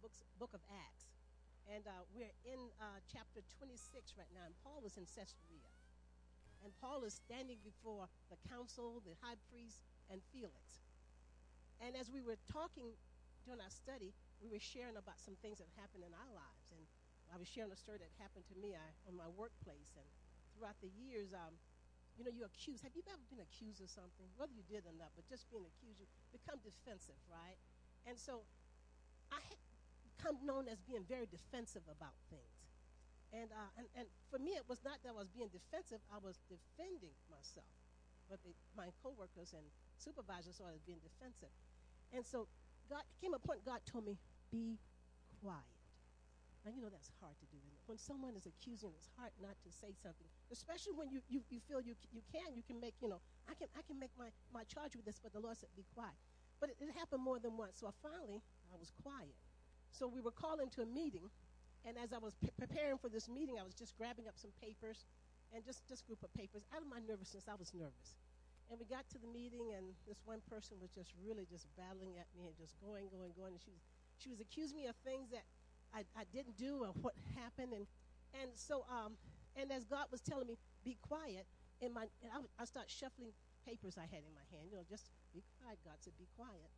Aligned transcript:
books, 0.00 0.24
book 0.40 0.52
of 0.56 0.60
Acts. 0.72 1.12
And 1.68 1.86
uh, 1.86 2.02
we're 2.16 2.32
in 2.42 2.58
uh, 2.80 2.98
chapter 3.06 3.44
26 3.60 4.16
right 4.18 4.32
now. 4.34 4.42
And 4.48 4.56
Paul 4.64 4.82
was 4.82 4.96
in 4.96 5.06
Caesarea. 5.06 5.70
And 6.64 6.72
Paul 6.80 7.04
is 7.06 7.16
standing 7.16 7.60
before 7.64 8.08
the 8.28 8.36
council, 8.48 9.00
the 9.04 9.16
high 9.24 9.38
priest, 9.48 9.80
and 10.12 10.20
Felix. 10.34 10.82
And 11.80 11.96
as 11.96 12.12
we 12.12 12.20
were 12.20 12.36
talking 12.52 12.92
during 13.46 13.62
our 13.62 13.72
study, 13.72 14.12
we 14.44 14.52
were 14.52 14.60
sharing 14.60 14.96
about 15.00 15.16
some 15.20 15.36
things 15.40 15.60
that 15.60 15.68
happened 15.80 16.04
in 16.04 16.12
our 16.12 16.32
lives. 16.36 16.68
And 16.76 16.84
I 17.32 17.40
was 17.40 17.48
sharing 17.48 17.72
a 17.72 17.78
story 17.78 17.96
that 18.02 18.12
happened 18.20 18.44
to 18.52 18.56
me 18.60 18.76
I, 18.76 18.84
on 19.08 19.16
my 19.16 19.28
workplace. 19.32 19.94
And 19.96 20.04
throughout 20.52 20.76
the 20.84 20.92
years, 20.92 21.32
um, 21.32 21.56
you 22.20 22.28
know, 22.28 22.32
you're 22.34 22.50
accused. 22.52 22.84
Have 22.84 22.92
you 22.92 23.00
ever 23.08 23.24
been 23.32 23.40
accused 23.40 23.80
of 23.80 23.88
something? 23.88 24.28
Whether 24.36 24.52
you 24.52 24.66
did 24.68 24.84
or 24.84 24.92
not, 24.92 25.16
but 25.16 25.24
just 25.24 25.48
being 25.48 25.64
accused, 25.64 26.04
you 26.04 26.08
become 26.34 26.60
defensive, 26.60 27.16
right? 27.32 27.56
And 28.04 28.20
so 28.20 28.44
I 29.32 29.40
become 30.20 30.36
known 30.44 30.68
as 30.68 30.76
being 30.84 31.00
very 31.08 31.24
defensive 31.24 31.82
about 31.88 32.12
things. 32.28 32.60
And, 33.32 33.48
uh, 33.56 33.70
and, 33.80 33.86
and 33.96 34.06
for 34.28 34.36
me, 34.36 34.52
it 34.52 34.68
was 34.68 34.84
not 34.84 35.00
that 35.00 35.16
I 35.16 35.16
was 35.16 35.32
being 35.32 35.48
defensive, 35.48 36.04
I 36.12 36.20
was 36.20 36.36
defending 36.52 37.16
myself. 37.32 37.72
But 38.28 38.38
my 38.76 38.92
coworkers 39.00 39.56
and 39.56 39.64
supervisors 39.96 40.60
saw 40.60 40.68
I 40.68 40.76
was 40.76 40.84
being 40.84 41.00
defensive. 41.00 41.50
And 42.12 42.26
so 42.26 42.46
God 42.92 43.02
came 43.22 43.32
a 43.32 43.40
point 43.40 43.64
God 43.64 43.80
told 43.88 44.04
me, 44.04 44.18
be 44.52 44.76
quiet. 45.40 45.64
Now, 46.66 46.76
you 46.76 46.84
know 46.84 46.92
that's 46.92 47.08
hard 47.24 47.32
to 47.40 47.46
do. 47.48 47.56
When 47.88 47.96
someone 47.96 48.36
is 48.36 48.44
accusing, 48.44 48.92
it's 48.92 49.08
hard 49.16 49.32
not 49.40 49.56
to 49.64 49.70
say 49.72 49.96
something, 49.96 50.28
especially 50.52 50.92
when 50.92 51.08
you, 51.08 51.24
you, 51.32 51.40
you 51.48 51.56
feel 51.64 51.80
you, 51.80 51.96
you 52.12 52.20
can. 52.28 52.52
You 52.52 52.60
can 52.60 52.76
make, 52.76 52.92
you 53.00 53.08
know, 53.08 53.24
I 53.48 53.56
can, 53.56 53.72
I 53.72 53.80
can 53.80 53.96
make 53.96 54.12
my, 54.20 54.28
my 54.52 54.68
charge 54.68 54.92
with 54.92 55.08
this, 55.08 55.16
but 55.16 55.32
the 55.32 55.40
Lord 55.40 55.56
said, 55.56 55.72
be 55.72 55.88
quiet. 55.96 56.12
But 56.60 56.76
it, 56.76 56.76
it 56.84 56.92
happened 56.92 57.24
more 57.24 57.40
than 57.40 57.56
once. 57.56 57.80
So 57.80 57.88
I 57.88 57.94
finally, 58.04 58.44
I 58.68 58.76
was 58.76 58.92
quiet. 59.00 59.32
So 59.90 60.08
we 60.08 60.20
were 60.20 60.30
called 60.30 60.60
into 60.60 60.82
a 60.82 60.86
meeting, 60.86 61.28
and 61.84 61.96
as 61.98 62.12
I 62.12 62.18
was 62.18 62.34
preparing 62.58 62.98
for 62.98 63.08
this 63.08 63.28
meeting, 63.28 63.58
I 63.58 63.64
was 63.64 63.74
just 63.74 63.96
grabbing 63.96 64.28
up 64.28 64.36
some 64.36 64.50
papers 64.60 65.04
and 65.54 65.64
just 65.64 65.82
this 65.88 66.00
group 66.02 66.22
of 66.22 66.32
papers. 66.34 66.62
Out 66.74 66.82
of 66.82 66.88
my 66.88 67.00
nervousness, 67.02 67.50
I 67.50 67.56
was 67.58 67.74
nervous. 67.74 68.16
And 68.70 68.78
we 68.78 68.86
got 68.86 69.08
to 69.10 69.18
the 69.18 69.26
meeting, 69.26 69.74
and 69.74 69.90
this 70.06 70.22
one 70.22 70.38
person 70.46 70.78
was 70.78 70.94
just 70.94 71.10
really 71.18 71.42
just 71.50 71.66
battling 71.74 72.14
at 72.22 72.30
me 72.38 72.46
and 72.46 72.54
just 72.54 72.78
going, 72.78 73.10
going, 73.10 73.34
going. 73.34 73.58
And 73.58 73.62
she 73.62 73.74
was, 73.74 73.82
she 74.22 74.28
was 74.30 74.38
accusing 74.38 74.78
me 74.78 74.86
of 74.86 74.94
things 75.02 75.26
that 75.34 75.42
I, 75.90 76.06
I 76.14 76.22
didn't 76.30 76.54
do 76.54 76.86
or 76.86 76.94
what 77.02 77.18
happened. 77.34 77.74
And, 77.74 77.90
and 78.38 78.54
so, 78.54 78.86
um, 78.86 79.18
and 79.58 79.74
as 79.74 79.82
God 79.82 80.06
was 80.14 80.22
telling 80.22 80.46
me, 80.46 80.54
be 80.86 80.94
quiet, 81.02 81.50
in 81.82 81.90
my, 81.92 82.06
and 82.22 82.30
I, 82.30 82.62
I 82.62 82.64
start 82.64 82.86
shuffling 82.86 83.34
papers 83.66 83.98
I 83.98 84.06
had 84.06 84.22
in 84.22 84.32
my 84.38 84.46
hand, 84.54 84.70
you 84.70 84.78
know, 84.78 84.86
just 84.86 85.10
be 85.34 85.42
quiet. 85.58 85.82
God 85.82 85.98
said, 85.98 86.14
be 86.14 86.28
quiet. 86.38 86.70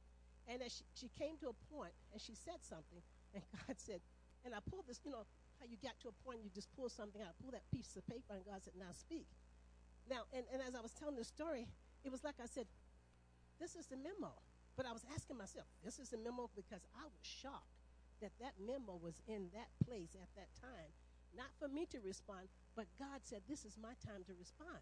And 0.48 0.62
as 0.62 0.72
she, 0.74 0.84
she 0.94 1.08
came 1.18 1.38
to 1.38 1.54
a 1.54 1.56
point 1.70 1.94
and 2.12 2.20
she 2.20 2.34
said 2.34 2.58
something, 2.62 3.02
and 3.34 3.42
God 3.66 3.78
said, 3.78 4.00
and 4.44 4.54
I 4.54 4.58
pulled 4.62 4.86
this, 4.86 4.98
you 5.04 5.10
know, 5.10 5.22
how 5.60 5.66
you 5.70 5.78
got 5.78 5.94
to 6.02 6.10
a 6.10 6.16
point 6.26 6.42
you 6.42 6.50
just 6.50 6.70
pull 6.74 6.90
something 6.90 7.22
out, 7.22 7.38
pull 7.38 7.54
that 7.54 7.62
piece 7.70 7.94
of 7.94 8.02
paper, 8.06 8.34
and 8.34 8.42
God 8.42 8.58
said, 8.62 8.74
now 8.74 8.90
speak. 8.90 9.30
Now, 10.10 10.26
and, 10.34 10.42
and 10.50 10.58
as 10.58 10.74
I 10.74 10.82
was 10.82 10.90
telling 10.98 11.14
the 11.14 11.24
story, 11.24 11.70
it 12.02 12.10
was 12.10 12.26
like 12.26 12.42
I 12.42 12.50
said, 12.50 12.66
this 13.62 13.78
is 13.78 13.86
the 13.86 13.96
memo. 13.96 14.34
But 14.74 14.88
I 14.88 14.92
was 14.92 15.04
asking 15.14 15.36
myself, 15.36 15.68
this 15.84 16.00
is 16.00 16.08
the 16.08 16.18
memo 16.18 16.48
because 16.56 16.82
I 16.96 17.04
was 17.04 17.22
shocked 17.22 17.76
that 18.24 18.32
that 18.40 18.56
memo 18.58 18.98
was 18.98 19.20
in 19.28 19.52
that 19.52 19.68
place 19.84 20.16
at 20.16 20.30
that 20.34 20.48
time. 20.58 20.90
Not 21.36 21.52
for 21.60 21.68
me 21.68 21.86
to 21.92 22.00
respond, 22.00 22.48
but 22.74 22.86
God 22.98 23.20
said, 23.22 23.42
this 23.48 23.64
is 23.64 23.76
my 23.76 23.92
time 24.00 24.24
to 24.26 24.34
respond. 24.34 24.80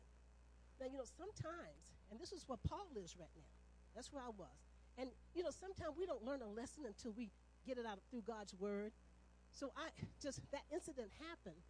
Now, 0.79 0.87
you 0.87 0.97
know, 0.97 1.09
sometimes, 1.19 1.93
and 2.11 2.19
this 2.19 2.33
is 2.33 2.47
where 2.47 2.59
Paul 2.65 2.89
is 2.97 3.17
right 3.19 3.35
now. 3.37 3.53
That's 3.95 4.13
where 4.13 4.23
I 4.23 4.33
was. 4.33 4.70
And, 5.01 5.09
you 5.35 5.43
know, 5.43 5.51
sometimes 5.51 5.97
we 5.97 6.05
don't 6.05 6.23
learn 6.23 6.43
a 6.43 6.49
lesson 6.49 6.85
until 6.87 7.13
we 7.17 7.31
get 7.67 7.79
it 7.79 7.87
out 7.87 7.99
through 8.11 8.23
God's 8.27 8.53
word. 8.55 8.93
So 9.51 9.73
I 9.77 9.89
just, 10.23 10.41
that 10.53 10.63
incident 10.73 11.09
happened, 11.29 11.61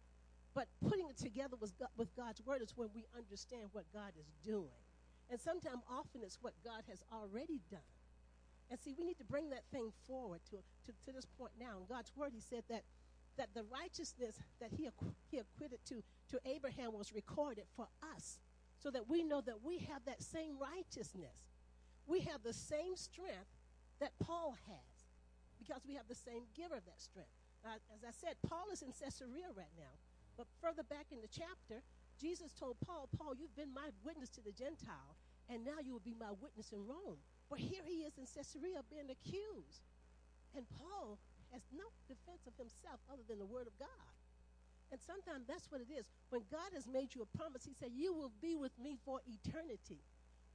but 0.53 0.67
putting 0.87 1.07
it 1.07 1.17
together 1.17 1.55
with, 1.59 1.71
with 1.95 2.13
God's 2.15 2.41
word 2.45 2.61
is 2.61 2.75
when 2.75 2.89
we 2.93 3.05
understand 3.15 3.69
what 3.71 3.85
God 3.93 4.11
is 4.19 4.27
doing. 4.43 4.83
And 5.29 5.39
sometimes, 5.39 5.81
often, 5.89 6.21
it's 6.23 6.39
what 6.41 6.53
God 6.63 6.83
has 6.89 7.03
already 7.11 7.61
done. 7.71 7.79
And 8.69 8.79
see, 8.79 8.93
we 8.97 9.05
need 9.05 9.17
to 9.17 9.23
bring 9.23 9.49
that 9.49 9.63
thing 9.71 9.91
forward 10.05 10.41
to, 10.51 10.57
to, 10.85 10.91
to 11.05 11.11
this 11.13 11.25
point 11.25 11.53
now. 11.57 11.79
In 11.79 11.85
God's 11.87 12.11
word, 12.15 12.31
He 12.33 12.41
said 12.41 12.63
that, 12.69 12.83
that 13.37 13.47
the 13.55 13.63
righteousness 13.71 14.39
that 14.59 14.71
He, 14.75 14.89
he 15.29 15.39
acquitted 15.39 15.79
to, 15.87 16.03
to 16.31 16.39
Abraham 16.45 16.91
was 16.93 17.13
recorded 17.13 17.65
for 17.77 17.87
us 18.15 18.39
so 18.77 18.91
that 18.91 19.07
we 19.07 19.23
know 19.23 19.39
that 19.41 19.63
we 19.63 19.79
have 19.79 20.03
that 20.05 20.21
same 20.21 20.55
righteousness. 20.59 21.50
We 22.11 22.27
have 22.27 22.43
the 22.43 22.51
same 22.51 22.99
strength 22.99 23.55
that 24.03 24.11
Paul 24.19 24.59
has 24.67 24.91
because 25.55 25.87
we 25.87 25.95
have 25.95 26.11
the 26.11 26.19
same 26.19 26.43
giver 26.51 26.75
of 26.75 26.83
that 26.83 26.99
strength. 26.99 27.31
Now, 27.63 27.79
as 27.95 28.03
I 28.03 28.11
said, 28.11 28.35
Paul 28.43 28.67
is 28.75 28.83
in 28.83 28.91
Caesarea 28.91 29.47
right 29.55 29.71
now. 29.79 29.95
But 30.35 30.51
further 30.59 30.83
back 30.83 31.07
in 31.15 31.23
the 31.23 31.31
chapter, 31.31 31.79
Jesus 32.19 32.51
told 32.51 32.75
Paul, 32.83 33.07
Paul, 33.15 33.39
you've 33.39 33.55
been 33.55 33.71
my 33.71 33.95
witness 34.03 34.27
to 34.35 34.43
the 34.43 34.51
Gentile, 34.51 35.15
and 35.47 35.63
now 35.63 35.79
you 35.79 35.95
will 35.95 36.03
be 36.03 36.17
my 36.19 36.35
witness 36.35 36.75
in 36.75 36.83
Rome. 36.83 37.23
But 37.47 37.63
here 37.63 37.87
he 37.87 38.03
is 38.03 38.19
in 38.19 38.27
Caesarea 38.27 38.83
being 38.91 39.07
accused. 39.07 39.87
And 40.51 40.67
Paul 40.75 41.15
has 41.55 41.63
no 41.71 41.87
defense 42.11 42.43
of 42.43 42.59
himself 42.59 42.99
other 43.07 43.23
than 43.23 43.39
the 43.39 43.47
word 43.47 43.71
of 43.71 43.75
God. 43.79 44.11
And 44.91 44.99
sometimes 44.99 45.47
that's 45.47 45.71
what 45.71 45.79
it 45.79 45.87
is. 45.87 46.11
When 46.27 46.43
God 46.51 46.75
has 46.75 46.91
made 46.91 47.15
you 47.15 47.23
a 47.23 47.29
promise, 47.39 47.63
he 47.63 47.71
said, 47.71 47.95
You 47.95 48.11
will 48.11 48.35
be 48.43 48.59
with 48.59 48.75
me 48.75 48.99
for 49.07 49.23
eternity. 49.23 50.03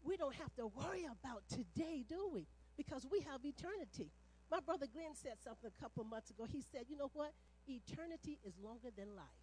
We 0.06 0.16
don't 0.16 0.34
have 0.36 0.54
to 0.54 0.68
worry 0.68 1.02
about 1.02 1.42
today, 1.50 2.06
do 2.08 2.30
we? 2.32 2.46
Because 2.76 3.04
we 3.10 3.20
have 3.26 3.44
eternity. 3.44 4.14
My 4.50 4.60
brother 4.60 4.86
Glenn 4.86 5.18
said 5.18 5.42
something 5.42 5.66
a 5.66 5.82
couple 5.82 6.04
months 6.04 6.30
ago. 6.30 6.46
He 6.46 6.62
said, 6.62 6.86
You 6.88 6.96
know 6.96 7.10
what? 7.12 7.34
Eternity 7.66 8.38
is 8.46 8.54
longer 8.62 8.94
than 8.96 9.16
life. 9.16 9.42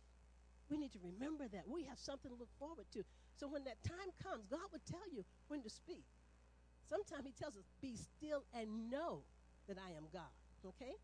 We 0.71 0.77
need 0.77 0.93
to 0.93 0.99
remember 1.03 1.51
that. 1.51 1.67
We 1.67 1.83
have 1.83 1.99
something 1.99 2.31
to 2.31 2.37
look 2.39 2.51
forward 2.57 2.87
to. 2.93 3.03
So 3.35 3.51
when 3.51 3.65
that 3.65 3.83
time 3.83 4.15
comes, 4.23 4.47
God 4.47 4.63
will 4.71 4.85
tell 4.89 5.03
you 5.11 5.25
when 5.49 5.61
to 5.63 5.69
speak. 5.69 6.05
Sometimes 6.87 7.27
He 7.27 7.33
tells 7.35 7.57
us, 7.57 7.67
Be 7.81 7.99
still 7.99 8.47
and 8.55 8.89
know 8.89 9.27
that 9.67 9.75
I 9.75 9.91
am 9.99 10.07
God. 10.13 10.31
Okay? 10.65 10.95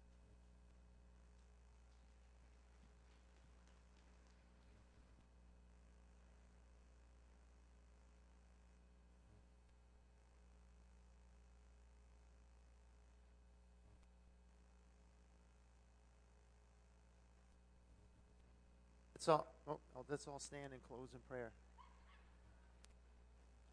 All, 19.29 19.47
oh, 19.67 19.79
oh, 19.95 20.05
let's 20.09 20.27
all 20.27 20.39
stand 20.39 20.73
and 20.73 20.81
close 20.81 21.13
in 21.13 21.19
prayer. 21.29 21.51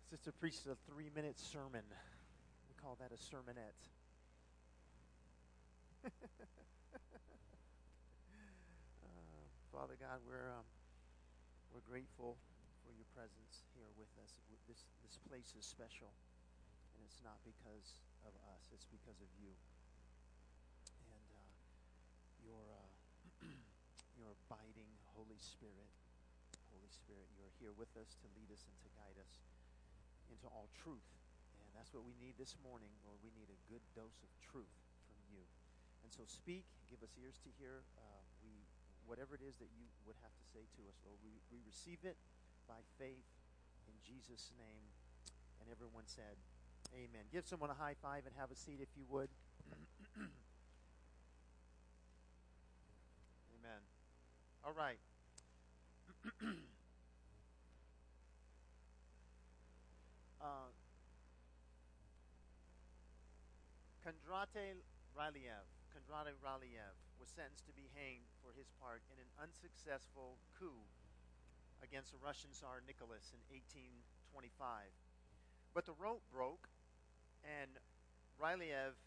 Sister 0.09 0.31
preached 0.31 0.67
a 0.69 0.77
three 0.87 1.11
minute 1.17 1.41
sermon. 1.41 1.83
We 2.69 2.77
call 2.77 2.97
that 3.01 3.11
a 3.11 3.19
sermonette. 3.19 3.81
uh, 6.07 6.13
Father 9.73 9.97
God, 9.99 10.21
we're, 10.29 10.53
um, 10.53 10.69
we're 11.75 11.83
grateful 11.89 12.37
for 12.85 12.93
your 12.95 13.09
presence 13.17 13.67
here 13.75 13.91
with 13.99 14.13
us. 14.23 14.39
This, 14.69 14.85
this 15.03 15.19
place 15.27 15.57
is 15.59 15.67
special, 15.67 16.13
and 16.95 17.03
it's 17.09 17.25
not 17.25 17.41
because 17.43 17.99
of 18.23 18.37
us, 18.55 18.71
it's 18.71 18.87
because 18.87 19.19
of 19.19 19.31
you. 19.43 19.51
And 21.11 21.27
uh, 21.33 21.51
your. 22.45 22.63
Uh, 22.77 22.87
your 24.17 24.33
abiding 24.49 24.89
Holy 25.37 25.53
Spirit. 25.53 25.93
Holy 26.73 26.89
Spirit, 26.89 27.29
you 27.37 27.45
are 27.45 27.53
here 27.61 27.77
with 27.77 27.93
us 28.01 28.17
to 28.25 28.27
lead 28.33 28.49
us 28.49 28.65
and 28.65 28.73
to 28.81 28.89
guide 28.97 29.21
us 29.21 29.37
into 30.33 30.49
all 30.49 30.73
truth. 30.73 31.05
And 31.61 31.69
that's 31.77 31.93
what 31.93 32.09
we 32.09 32.17
need 32.17 32.41
this 32.41 32.57
morning, 32.65 32.89
Lord. 33.05 33.21
We 33.21 33.29
need 33.37 33.53
a 33.53 33.61
good 33.69 33.85
dose 33.93 34.17
of 34.25 34.33
truth 34.41 34.73
from 35.05 35.21
you. 35.29 35.45
And 36.01 36.09
so 36.09 36.25
speak, 36.25 36.65
give 36.89 37.05
us 37.05 37.13
ears 37.21 37.37
to 37.45 37.53
hear. 37.61 37.85
Uh, 38.01 38.25
we, 38.41 38.65
whatever 39.05 39.37
it 39.37 39.45
is 39.45 39.61
that 39.61 39.69
you 39.77 39.85
would 40.09 40.17
have 40.25 40.33
to 40.33 40.45
say 40.57 40.65
to 40.81 40.89
us, 40.89 40.97
Lord, 41.05 41.21
we, 41.21 41.37
we 41.53 41.61
receive 41.69 42.01
it 42.09 42.17
by 42.65 42.81
faith 42.97 43.29
in 43.93 43.97
Jesus' 44.01 44.57
name. 44.57 44.89
And 45.61 45.69
everyone 45.69 46.09
said, 46.09 46.41
Amen. 46.97 47.29
Give 47.29 47.45
someone 47.45 47.69
a 47.69 47.77
high 47.77 48.01
five 48.01 48.25
and 48.25 48.33
have 48.41 48.49
a 48.49 48.57
seat 48.57 48.81
if 48.81 48.89
you 48.97 49.05
would. 49.13 49.29
Amen. 53.53 53.85
All 54.65 54.73
right. 54.73 54.97
uh, 60.43 60.71
Kondraty 64.03 64.83
Rylyev, 65.15 65.67
Kondraty 65.95 66.35
Rylyev 66.43 66.99
was 67.19 67.29
sentenced 67.31 67.67
to 67.67 67.73
be 67.73 67.87
hanged 67.95 68.27
for 68.43 68.51
his 68.59 68.67
part 68.83 69.03
in 69.11 69.23
an 69.23 69.31
unsuccessful 69.39 70.39
coup 70.59 70.83
against 71.83 72.11
the 72.11 72.19
Russian 72.19 72.51
Tsar 72.51 72.83
Nicholas 72.87 73.31
in 73.31 73.41
1825. 73.55 74.91
But 75.75 75.87
the 75.87 75.95
rope 75.95 76.23
broke, 76.33 76.69
and 77.45 77.79
Rylyev 78.41 78.99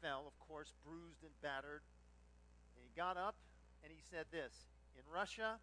fell, 0.00 0.24
of 0.26 0.38
course, 0.40 0.72
bruised 0.84 1.24
and 1.24 1.34
battered. 1.42 1.82
And 2.76 2.84
he 2.84 2.92
got 2.96 3.16
up 3.16 3.36
and 3.82 3.92
he 3.92 4.00
said 4.00 4.26
this 4.30 4.66
In 4.96 5.04
Russia, 5.12 5.60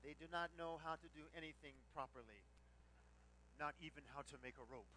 they 0.00 0.16
do 0.16 0.26
not 0.32 0.50
know 0.56 0.80
how 0.80 0.96
to 0.96 1.08
do 1.12 1.28
anything 1.36 1.76
properly, 1.92 2.44
not 3.60 3.76
even 3.80 4.04
how 4.16 4.24
to 4.28 4.36
make 4.40 4.56
a 4.56 4.66
rope. 4.66 4.88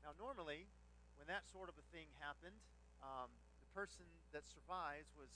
Now, 0.00 0.16
normally, 0.16 0.64
when 1.20 1.28
that 1.28 1.44
sort 1.44 1.68
of 1.68 1.76
a 1.76 1.84
thing 1.92 2.08
happened, 2.16 2.56
um, 3.04 3.28
the 3.60 3.68
person 3.76 4.08
that 4.32 4.48
survives 4.48 5.12
was 5.16 5.28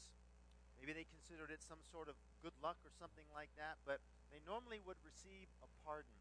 maybe 0.81 0.97
they 0.97 1.05
considered 1.05 1.53
it 1.53 1.61
some 1.61 1.85
sort 1.85 2.09
of 2.09 2.17
good 2.41 2.57
luck 2.65 2.81
or 2.85 2.93
something 2.97 3.29
like 3.37 3.53
that, 3.61 3.77
but 3.85 4.01
they 4.33 4.41
normally 4.49 4.81
would 4.81 5.01
receive 5.05 5.53
a 5.61 5.69
pardon. 5.85 6.17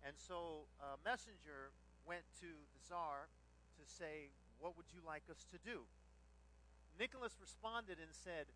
And 0.00 0.16
so 0.16 0.68
a 0.80 0.96
messenger 1.04 1.76
went 2.08 2.24
to 2.40 2.48
the 2.72 2.80
Tsar 2.80 3.28
to 3.76 3.84
say, 3.84 4.32
What 4.56 4.76
would 4.80 4.88
you 4.90 5.04
like 5.04 5.28
us 5.28 5.44
to 5.52 5.58
do? 5.60 5.84
Nicholas 6.96 7.36
responded 7.36 8.00
and 8.00 8.10
said, 8.10 8.48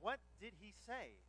What 0.00 0.18
did 0.40 0.56
he 0.58 0.72
say? 0.72 1.20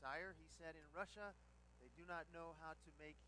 Sire, 0.00 0.32
he 0.40 0.48
said, 0.56 0.80
in 0.80 0.88
Russia, 0.96 1.36
they 1.76 1.92
do 1.92 2.08
not 2.08 2.24
know 2.32 2.56
how 2.64 2.72
to 2.72 2.90
make 2.96 3.20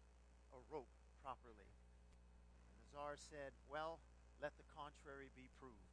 a 0.57 0.59
rope 0.73 0.89
properly. 1.21 1.69
And 1.69 2.73
the 2.81 2.89
Tsar 2.89 3.21
said, 3.21 3.53
Well, 3.69 4.01
let 4.41 4.57
the 4.57 4.65
contrary 4.73 5.29
be 5.37 5.53
proved. 5.61 5.93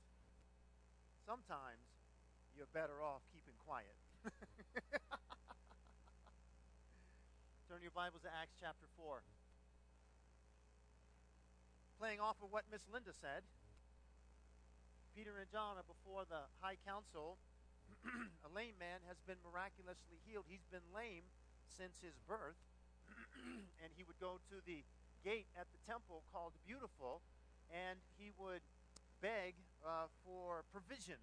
Sometimes 1.27 1.83
you're 2.55 2.71
better 2.71 3.03
off 3.03 3.27
keeping 3.35 3.59
quiet. 3.59 3.91
Turn 7.67 7.83
your 7.83 7.91
Bibles 7.91 8.23
to 8.23 8.31
Acts 8.31 8.55
chapter 8.55 8.87
4. 8.95 9.19
Playing 11.99 12.23
off 12.23 12.39
of 12.39 12.55
what 12.55 12.63
Miss 12.71 12.87
Linda 12.87 13.11
said, 13.19 13.43
Peter 15.11 15.35
and 15.35 15.51
John 15.51 15.75
are 15.75 15.83
before 15.83 16.23
the 16.23 16.47
high 16.63 16.79
council. 16.87 17.35
a 18.47 18.49
lame 18.51 18.77
man 18.79 19.01
has 19.07 19.19
been 19.25 19.39
miraculously 19.45 20.17
healed. 20.25 20.45
He's 20.47 20.65
been 20.71 20.85
lame 20.93 21.27
since 21.65 21.99
his 22.01 22.17
birth. 22.27 22.59
and 23.81 23.89
he 23.97 24.03
would 24.03 24.19
go 24.21 24.37
to 24.49 24.57
the 24.65 24.85
gate 25.23 25.49
at 25.57 25.67
the 25.73 25.81
temple 25.83 26.23
called 26.31 26.53
Beautiful, 26.63 27.21
and 27.69 27.99
he 28.17 28.31
would 28.37 28.63
beg 29.21 29.55
uh, 29.83 30.07
for 30.23 30.63
provision. 30.71 31.19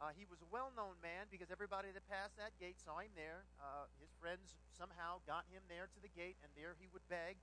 Uh, 0.00 0.16
he 0.16 0.24
was 0.24 0.40
a 0.40 0.48
well 0.48 0.72
known 0.72 0.96
man 1.04 1.28
because 1.28 1.52
everybody 1.52 1.92
that 1.92 2.00
passed 2.08 2.32
that 2.40 2.56
gate 2.56 2.80
saw 2.80 3.04
him 3.04 3.12
there. 3.12 3.44
Uh, 3.60 3.84
his 4.00 4.08
friends 4.16 4.56
somehow 4.72 5.20
got 5.28 5.44
him 5.52 5.60
there 5.68 5.92
to 5.92 6.00
the 6.00 6.08
gate, 6.16 6.40
and 6.40 6.48
there 6.56 6.72
he 6.80 6.88
would 6.88 7.04
beg. 7.12 7.36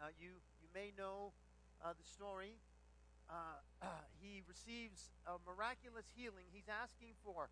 Uh, 0.00 0.08
you, 0.16 0.40
you 0.64 0.68
may 0.72 0.96
know 0.96 1.36
uh, 1.84 1.92
the 1.92 2.06
story. 2.08 2.56
Uh, 3.32 3.88
he 4.20 4.44
receives 4.44 5.08
a 5.24 5.40
miraculous 5.48 6.04
healing. 6.12 6.44
He's 6.52 6.68
asking 6.68 7.16
for 7.24 7.48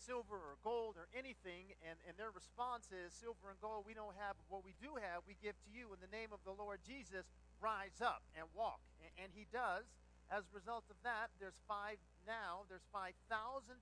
silver 0.00 0.40
or 0.40 0.56
gold 0.64 0.96
or 0.96 1.12
anything, 1.12 1.76
and, 1.84 2.00
and 2.08 2.16
their 2.16 2.32
response 2.32 2.88
is, 2.88 3.12
Silver 3.12 3.52
and 3.52 3.60
gold 3.60 3.84
we 3.84 3.92
don't 3.92 4.16
have, 4.16 4.38
what 4.48 4.64
we 4.64 4.72
do 4.80 4.96
have, 4.96 5.26
we 5.28 5.36
give 5.44 5.58
to 5.66 5.70
you. 5.74 5.92
In 5.92 6.00
the 6.00 6.08
name 6.08 6.32
of 6.32 6.40
the 6.48 6.54
Lord 6.56 6.80
Jesus, 6.86 7.28
rise 7.60 8.00
up 8.00 8.24
and 8.32 8.48
walk. 8.56 8.80
And, 9.04 9.28
and 9.28 9.30
he 9.36 9.44
does. 9.52 9.84
As 10.32 10.48
a 10.48 10.52
result 10.56 10.88
of 10.88 10.96
that, 11.04 11.28
there's 11.36 11.60
five 11.68 12.00
now, 12.28 12.68
there's 12.68 12.84
5,000 12.92 13.12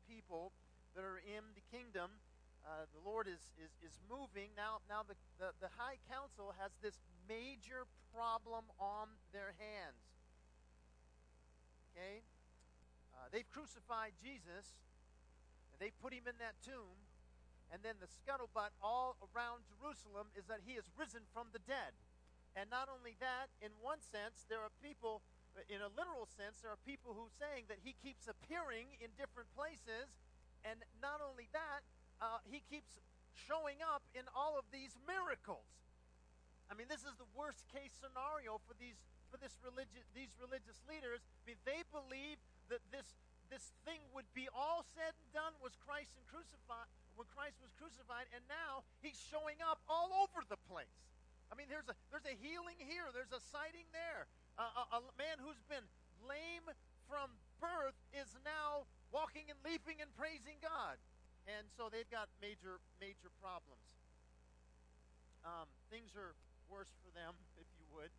people 0.07 0.55
that 0.95 1.03
are 1.03 1.19
in 1.19 1.43
the 1.59 1.65
kingdom. 1.75 2.23
Uh, 2.63 2.87
the 2.95 3.03
Lord 3.03 3.27
is, 3.27 3.43
is, 3.59 3.71
is 3.83 3.95
moving. 4.07 4.55
Now, 4.55 4.83
now 4.87 5.03
the, 5.03 5.19
the, 5.39 5.51
the 5.59 5.71
high 5.75 5.99
council 6.07 6.55
has 6.59 6.71
this 6.83 6.99
major 7.27 7.91
problem 8.15 8.71
on 8.79 9.11
their 9.35 9.55
hands. 9.59 9.99
Okay? 11.97 12.21
Uh, 13.17 13.33
they've 13.33 13.49
crucified 13.49 14.13
Jesus, 14.21 14.77
and 15.73 15.81
they 15.81 15.97
put 16.05 16.13
him 16.13 16.29
in 16.29 16.37
that 16.45 16.61
tomb, 16.61 17.01
and 17.73 17.81
then 17.81 17.97
the 17.99 18.07
scuttlebutt 18.07 18.77
all 18.85 19.17
around 19.33 19.65
Jerusalem 19.65 20.29
is 20.37 20.45
that 20.53 20.61
he 20.69 20.77
is 20.77 20.85
risen 21.01 21.25
from 21.33 21.49
the 21.57 21.65
dead. 21.65 21.97
And 22.53 22.69
not 22.69 22.93
only 22.93 23.17
that, 23.25 23.49
in 23.65 23.73
one 23.81 24.05
sense, 24.05 24.45
there 24.47 24.61
are 24.61 24.73
people 24.85 25.25
in 25.73 25.81
a 25.81 25.89
literal 25.97 26.29
sense, 26.29 26.61
there 26.61 26.69
are 26.69 26.83
people 26.85 27.17
who 27.17 27.33
are 27.33 27.39
saying 27.41 27.65
that 27.73 27.81
he 27.81 27.97
keeps 28.05 28.29
appearing 28.29 28.93
in 29.01 29.09
different 29.17 29.49
places, 29.57 30.13
and 30.69 30.85
not 31.01 31.25
only 31.25 31.49
that, 31.57 31.81
uh, 32.21 32.45
he 32.45 32.61
keeps 32.69 33.01
showing 33.33 33.81
up 33.81 34.05
in 34.13 34.29
all 34.37 34.61
of 34.61 34.69
these 34.69 34.93
miracles. 35.09 35.65
I 36.69 36.77
mean, 36.77 36.93
this 36.93 37.09
is 37.09 37.17
the 37.17 37.29
worst 37.33 37.65
case 37.73 37.97
scenario 37.97 38.61
for 38.69 38.77
these 38.77 39.01
for 39.31 39.39
this 39.39 39.59
religious 39.63 40.07
these 40.15 40.33
religious 40.39 40.79
leaders. 40.87 41.23
They 41.47 41.83
believe 41.91 42.39
that 42.71 42.83
this 42.91 43.19
this 43.53 43.75
thing 43.87 44.03
would 44.11 44.27
be 44.35 44.51
all 44.51 44.83
said 44.97 45.15
and 45.15 45.31
done 45.31 45.55
was 45.63 45.79
Christ 45.87 46.15
and 46.19 46.27
crucified 46.27 46.91
when 47.15 47.31
Christ 47.33 47.57
was 47.63 47.73
crucified, 47.79 48.29
and 48.35 48.43
now 48.51 48.85
he's 49.01 49.17
showing 49.17 49.63
up 49.63 49.81
all 49.87 50.13
over 50.27 50.45
the 50.51 50.61
place. 50.69 50.93
I 51.49 51.55
mean, 51.55 51.71
there's 51.71 51.87
a 51.87 51.97
there's 52.11 52.27
a 52.27 52.37
healing 52.39 52.77
here, 52.83 53.09
there's 53.15 53.33
a 53.33 53.41
sighting 53.41 53.87
there 53.95 54.27
a, 54.59 54.97
a, 54.97 55.01
man 55.21 55.37
who's 55.41 55.61
been 55.69 55.85
lame 56.25 56.65
from 57.09 57.29
birth 57.61 57.97
is 58.17 58.29
now 58.45 58.89
walking 59.13 59.53
and 59.53 59.59
leaping 59.61 60.01
and 60.01 60.09
praising 60.17 60.57
God. 60.65 60.97
And 61.47 61.69
so 61.77 61.87
they've 61.93 62.09
got 62.11 62.27
major, 62.43 62.83
major 62.99 63.31
problems. 63.39 63.85
Um, 65.47 65.71
things 65.93 66.17
are 66.19 66.35
worse 66.67 66.91
for 67.05 67.13
them, 67.15 67.37
if 67.63 67.69
you 67.79 67.87
would. 67.95 68.11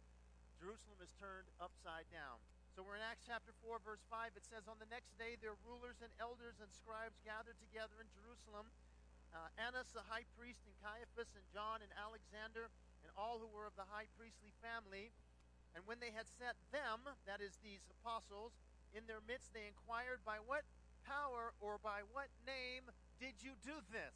Jerusalem 0.58 0.98
is 1.02 1.14
turned 1.22 1.48
upside 1.62 2.10
down. 2.10 2.42
So 2.74 2.86
we're 2.86 2.98
in 2.98 3.06
Acts 3.06 3.26
chapter 3.26 3.54
4, 3.66 3.82
verse 3.82 4.06
5. 4.10 4.38
It 4.38 4.46
says, 4.46 4.70
On 4.70 4.78
the 4.78 4.90
next 4.90 5.18
day, 5.18 5.34
their 5.42 5.58
rulers 5.66 5.98
and 6.02 6.14
elders 6.22 6.62
and 6.62 6.70
scribes 6.70 7.18
gathered 7.26 7.58
together 7.58 7.98
in 7.98 8.10
Jerusalem. 8.14 8.70
Uh, 9.34 9.50
Annas 9.58 9.90
the 9.94 10.06
high 10.06 10.26
priest, 10.38 10.62
and 10.66 10.74
Caiaphas, 10.82 11.34
and 11.34 11.46
John, 11.50 11.82
and 11.82 11.90
Alexander, 11.98 12.70
and 13.02 13.10
all 13.18 13.42
who 13.42 13.50
were 13.50 13.66
of 13.66 13.74
the 13.78 13.90
high 13.90 14.10
priestly 14.14 14.54
family. 14.62 15.10
And 15.74 15.86
when 15.90 16.02
they 16.02 16.14
had 16.14 16.30
set 16.38 16.58
them, 16.70 17.06
that 17.30 17.42
is, 17.42 17.58
these 17.62 17.86
apostles, 18.02 18.54
in 18.94 19.06
their 19.06 19.22
midst, 19.26 19.54
they 19.54 19.70
inquired, 19.70 20.22
By 20.26 20.42
what 20.42 20.66
power 21.06 21.54
or 21.62 21.78
by 21.82 22.06
what 22.14 22.30
name 22.46 22.90
did 23.18 23.42
you 23.42 23.58
do 23.62 23.78
this? 23.90 24.14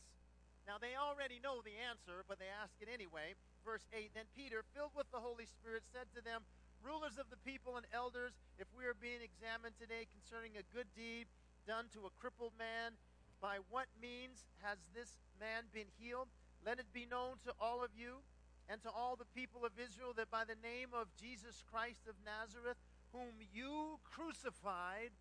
Now 0.70 0.78
they 0.78 0.94
already 0.94 1.42
know 1.42 1.66
the 1.66 1.74
answer, 1.82 2.22
but 2.30 2.38
they 2.38 2.50
ask 2.50 2.78
it 2.78 2.90
anyway. 2.90 3.34
Verse 3.66 3.86
8 3.94 4.12
Then 4.14 4.30
Peter, 4.36 4.64
filled 4.74 4.96
with 4.96 5.10
the 5.12 5.22
Holy 5.22 5.46
Spirit, 5.46 5.84
said 5.92 6.10
to 6.16 6.22
them, 6.22 6.42
Rulers 6.82 7.22
of 7.22 7.30
the 7.30 7.38
people 7.46 7.78
and 7.78 7.86
elders, 7.94 8.34
if 8.58 8.66
we 8.74 8.86
are 8.90 8.98
being 8.98 9.22
examined 9.22 9.78
today 9.78 10.10
concerning 10.10 10.58
a 10.58 10.66
good 10.74 10.90
deed 10.98 11.30
done 11.70 11.86
to 11.94 12.10
a 12.10 12.16
crippled 12.18 12.58
man, 12.58 12.98
by 13.38 13.62
what 13.70 13.86
means 14.02 14.46
has 14.62 14.78
this 14.94 15.22
man 15.38 15.70
been 15.74 15.90
healed? 15.98 16.30
Let 16.66 16.82
it 16.82 16.90
be 16.94 17.06
known 17.10 17.38
to 17.46 17.54
all 17.62 17.84
of 17.86 17.94
you 17.98 18.22
and 18.70 18.82
to 18.82 18.90
all 18.90 19.16
the 19.16 19.30
people 19.34 19.66
of 19.66 19.78
Israel 19.78 20.14
that 20.18 20.30
by 20.30 20.46
the 20.46 20.58
name 20.62 20.90
of 20.94 21.10
Jesus 21.18 21.64
Christ 21.70 22.06
of 22.10 22.18
Nazareth, 22.26 22.78
whom 23.14 23.42
you 23.54 24.00
crucified, 24.06 25.12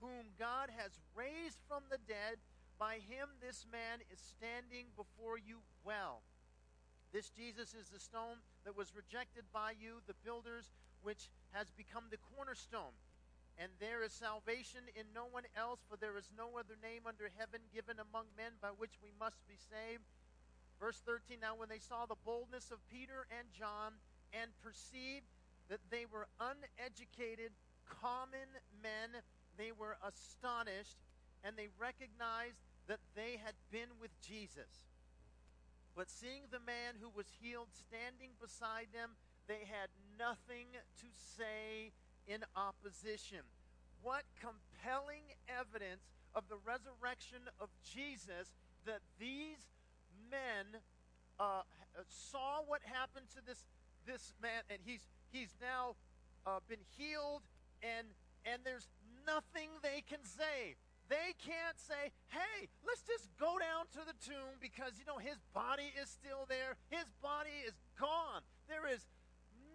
whom 0.00 0.34
God 0.38 0.70
has 0.76 0.98
raised 1.14 1.58
from 1.66 1.82
the 1.90 1.98
dead, 2.06 2.38
by 2.78 2.94
him 2.94 3.26
this 3.40 3.66
man 3.70 3.98
is 4.12 4.20
standing 4.22 4.86
before 4.94 5.38
you 5.38 5.58
well. 5.84 6.22
This 7.12 7.30
Jesus 7.30 7.74
is 7.74 7.88
the 7.88 7.98
stone 7.98 8.44
that 8.64 8.76
was 8.76 8.92
rejected 8.94 9.44
by 9.52 9.72
you, 9.80 10.04
the 10.06 10.18
builders, 10.24 10.70
which 11.02 11.30
has 11.52 11.70
become 11.72 12.04
the 12.10 12.20
cornerstone. 12.34 12.92
And 13.58 13.72
there 13.80 14.04
is 14.04 14.12
salvation 14.12 14.86
in 14.94 15.08
no 15.14 15.26
one 15.26 15.48
else, 15.56 15.80
for 15.88 15.96
there 15.96 16.16
is 16.16 16.30
no 16.36 16.60
other 16.60 16.78
name 16.78 17.08
under 17.08 17.26
heaven 17.38 17.60
given 17.74 17.98
among 17.98 18.30
men 18.36 18.54
by 18.62 18.70
which 18.76 18.94
we 19.02 19.10
must 19.18 19.40
be 19.48 19.58
saved. 19.58 20.06
Verse 20.78 21.02
13 21.02 21.42
Now, 21.42 21.58
when 21.58 21.68
they 21.68 21.82
saw 21.82 22.06
the 22.06 22.22
boldness 22.24 22.70
of 22.70 22.78
Peter 22.86 23.26
and 23.34 23.50
John 23.50 23.98
and 24.30 24.54
perceived 24.62 25.26
that 25.68 25.82
they 25.90 26.06
were 26.06 26.28
uneducated, 26.38 27.50
common 27.88 28.46
men, 28.78 29.10
they 29.56 29.72
were 29.74 29.98
astonished 30.06 31.02
and 31.42 31.56
they 31.56 31.68
recognized 31.80 32.62
that 32.86 33.00
they 33.14 33.42
had 33.42 33.54
been 33.70 33.90
with 34.00 34.14
Jesus. 34.22 34.86
But 35.98 36.08
seeing 36.08 36.46
the 36.52 36.62
man 36.62 36.94
who 37.02 37.10
was 37.10 37.26
healed 37.42 37.74
standing 37.74 38.30
beside 38.40 38.86
them, 38.94 39.18
they 39.48 39.66
had 39.66 39.90
nothing 40.14 40.70
to 40.78 41.06
say 41.10 41.90
in 42.28 42.46
opposition. 42.54 43.42
What 44.06 44.22
compelling 44.38 45.26
evidence 45.50 46.06
of 46.36 46.46
the 46.46 46.54
resurrection 46.62 47.50
of 47.58 47.66
Jesus 47.82 48.54
that 48.86 49.02
these 49.18 49.66
men 50.30 50.78
uh, 51.40 51.66
saw 52.06 52.62
what 52.64 52.78
happened 52.86 53.26
to 53.34 53.42
this 53.44 53.66
this 54.06 54.32
man, 54.40 54.62
and 54.70 54.78
he's 54.86 55.02
he's 55.32 55.50
now 55.60 55.96
uh, 56.46 56.60
been 56.68 56.86
healed, 56.94 57.42
and 57.82 58.06
and 58.46 58.62
there's 58.62 58.86
nothing 59.26 59.68
they 59.82 60.04
can 60.06 60.22
say. 60.22 60.78
They 61.08 61.34
can't 61.38 61.78
say, 61.78 62.12
"Hey, 62.28 62.68
let's 62.86 63.02
just 63.02 63.28
go 63.38 63.58
down 63.58 63.88
to 63.92 64.04
the 64.04 64.14
tomb 64.20 64.60
because 64.60 64.98
you 64.98 65.04
know 65.04 65.18
his 65.18 65.38
body 65.54 65.92
is 66.00 66.08
still 66.08 66.44
there. 66.48 66.76
His 66.90 67.08
body 67.22 67.64
is 67.66 67.74
gone. 67.98 68.42
There 68.68 68.86
is 68.86 69.06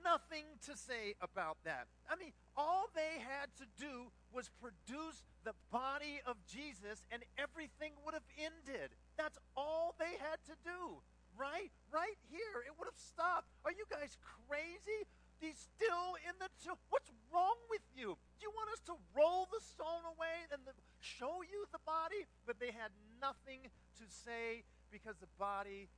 nothing 0.04 0.46
to 0.68 0.78
say 0.78 1.16
about 1.22 1.58
that. 1.64 1.88
I 2.12 2.16
mean, 2.16 2.34
all 2.56 2.92
they 2.94 3.24
had 3.24 3.50
to 3.58 3.66
do 3.80 4.12
was 4.32 4.52
produce 4.62 5.24
the 5.44 5.56
body 5.72 6.22
of 6.28 6.38
Jesus 6.46 7.02
and 7.12 7.24
everything 7.38 7.94
would 8.06 8.14
have 8.14 8.28
ended. 8.38 8.92
That's 9.18 9.40
all 9.56 9.96
they 9.98 10.20
had 10.20 10.44
to 10.46 10.56
do. 10.64 11.02
Right? 11.36 11.72
Right 11.90 12.20
here. 12.30 12.62
It 12.68 12.78
would 12.78 12.86
have 12.86 13.00
stopped. 13.00 13.50
Are 13.66 13.72
you 13.72 13.86
guys 13.90 14.18
crazy? 14.22 15.08
He's 15.40 15.58
still 15.58 16.16
in 16.24 16.36
the 16.40 16.52
tomb. 16.64 16.78
What's 16.90 17.10
wrong 17.34 17.58
with 17.70 17.82
you? 17.96 18.18
Do 18.40 18.50
you 18.50 18.54
want 18.54 18.70
us 18.74 18.82
to 18.92 18.96
roll 19.16 19.48
the 19.52 19.62
stone 19.62 20.06
away 20.08 20.50
and 20.52 20.62
the, 20.66 20.74
show 21.00 21.42
you 21.44 21.66
the 21.72 21.84
body? 21.86 22.26
But 22.46 22.60
they 22.60 22.72
had 22.72 22.92
nothing 23.22 23.70
to 24.00 24.06
say 24.08 24.64
because 24.92 25.18
the 25.18 25.32
body 25.40 25.90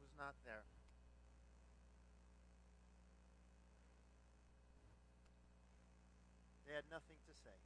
was 0.00 0.12
not 0.18 0.34
there. 0.44 0.64
They 6.66 6.74
had 6.80 6.88
nothing 6.88 7.20
to 7.28 7.34
say. 7.44 7.58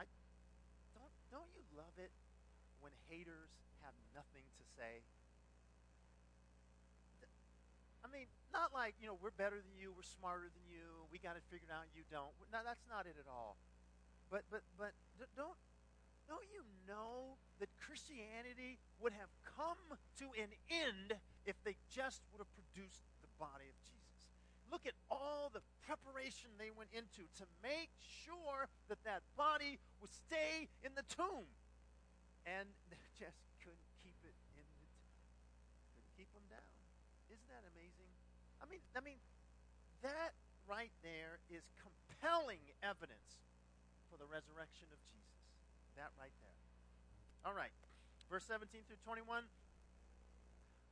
I 0.00 0.08
don't 0.96 1.12
don't 1.28 1.52
you 1.52 1.60
love 1.76 1.92
it 2.00 2.08
when 2.80 2.92
haters 3.12 3.52
have 3.84 3.92
nothing 4.16 4.48
to 4.56 4.64
say? 4.72 5.04
I 8.04 8.08
mean, 8.12 8.28
not 8.54 8.70
like, 8.70 8.94
you 9.02 9.10
know, 9.10 9.18
we're 9.18 9.34
better 9.34 9.58
than 9.58 9.74
you, 9.74 9.90
we're 9.90 10.06
smarter 10.06 10.46
than 10.46 10.64
you, 10.70 11.10
we 11.10 11.18
got 11.18 11.34
it 11.34 11.42
figured 11.50 11.74
out, 11.74 11.90
you 11.92 12.06
don't. 12.06 12.30
No, 12.54 12.62
that's 12.62 12.86
not 12.86 13.10
it 13.10 13.18
at 13.18 13.26
all. 13.26 13.58
But 14.30 14.46
but 14.48 14.62
but 14.78 14.94
don't 15.36 15.58
don't 16.30 16.46
you 16.48 16.64
know 16.88 17.36
that 17.60 17.68
Christianity 17.76 18.80
would 19.02 19.12
have 19.12 19.28
come 19.44 19.98
to 20.18 20.26
an 20.38 20.50
end 20.70 21.18
if 21.44 21.58
they 21.66 21.76
just 21.92 22.24
would 22.32 22.40
have 22.40 22.52
produced 22.56 23.04
the 23.20 23.28
body 23.36 23.68
of 23.68 23.76
Jesus? 23.84 24.32
Look 24.72 24.88
at 24.88 24.96
all 25.12 25.52
the 25.52 25.60
preparation 25.84 26.48
they 26.56 26.72
went 26.72 26.88
into 26.96 27.28
to 27.38 27.44
make 27.60 27.92
sure 28.00 28.66
that 28.88 28.98
that 29.04 29.20
body 29.36 29.78
would 30.00 30.10
stay 30.10 30.72
in 30.80 30.96
the 30.96 31.04
tomb. 31.06 31.46
And 32.48 32.68
just 33.20 33.44
couldn't 33.60 33.88
keep 34.00 34.16
it 34.24 34.36
in 34.56 34.64
the 34.64 34.64
tomb. 34.72 34.96
Couldn't 35.94 36.14
keep 36.16 36.30
them 36.32 36.48
down. 36.48 36.64
Isn't 37.28 37.48
that 37.52 37.64
amazing? 37.76 38.10
I 38.64 38.66
mean, 38.72 38.80
I 38.96 39.04
mean, 39.04 39.20
that 40.00 40.32
right 40.64 40.92
there 41.04 41.44
is 41.52 41.68
compelling 41.76 42.64
evidence 42.80 43.44
for 44.08 44.16
the 44.16 44.24
resurrection 44.24 44.88
of 44.88 45.00
Jesus. 45.12 45.36
That 46.00 46.08
right 46.16 46.32
there. 46.40 46.56
All 47.44 47.52
right. 47.52 47.72
Verse 48.32 48.48
17 48.48 48.88
through 48.88 49.04
21 49.04 49.44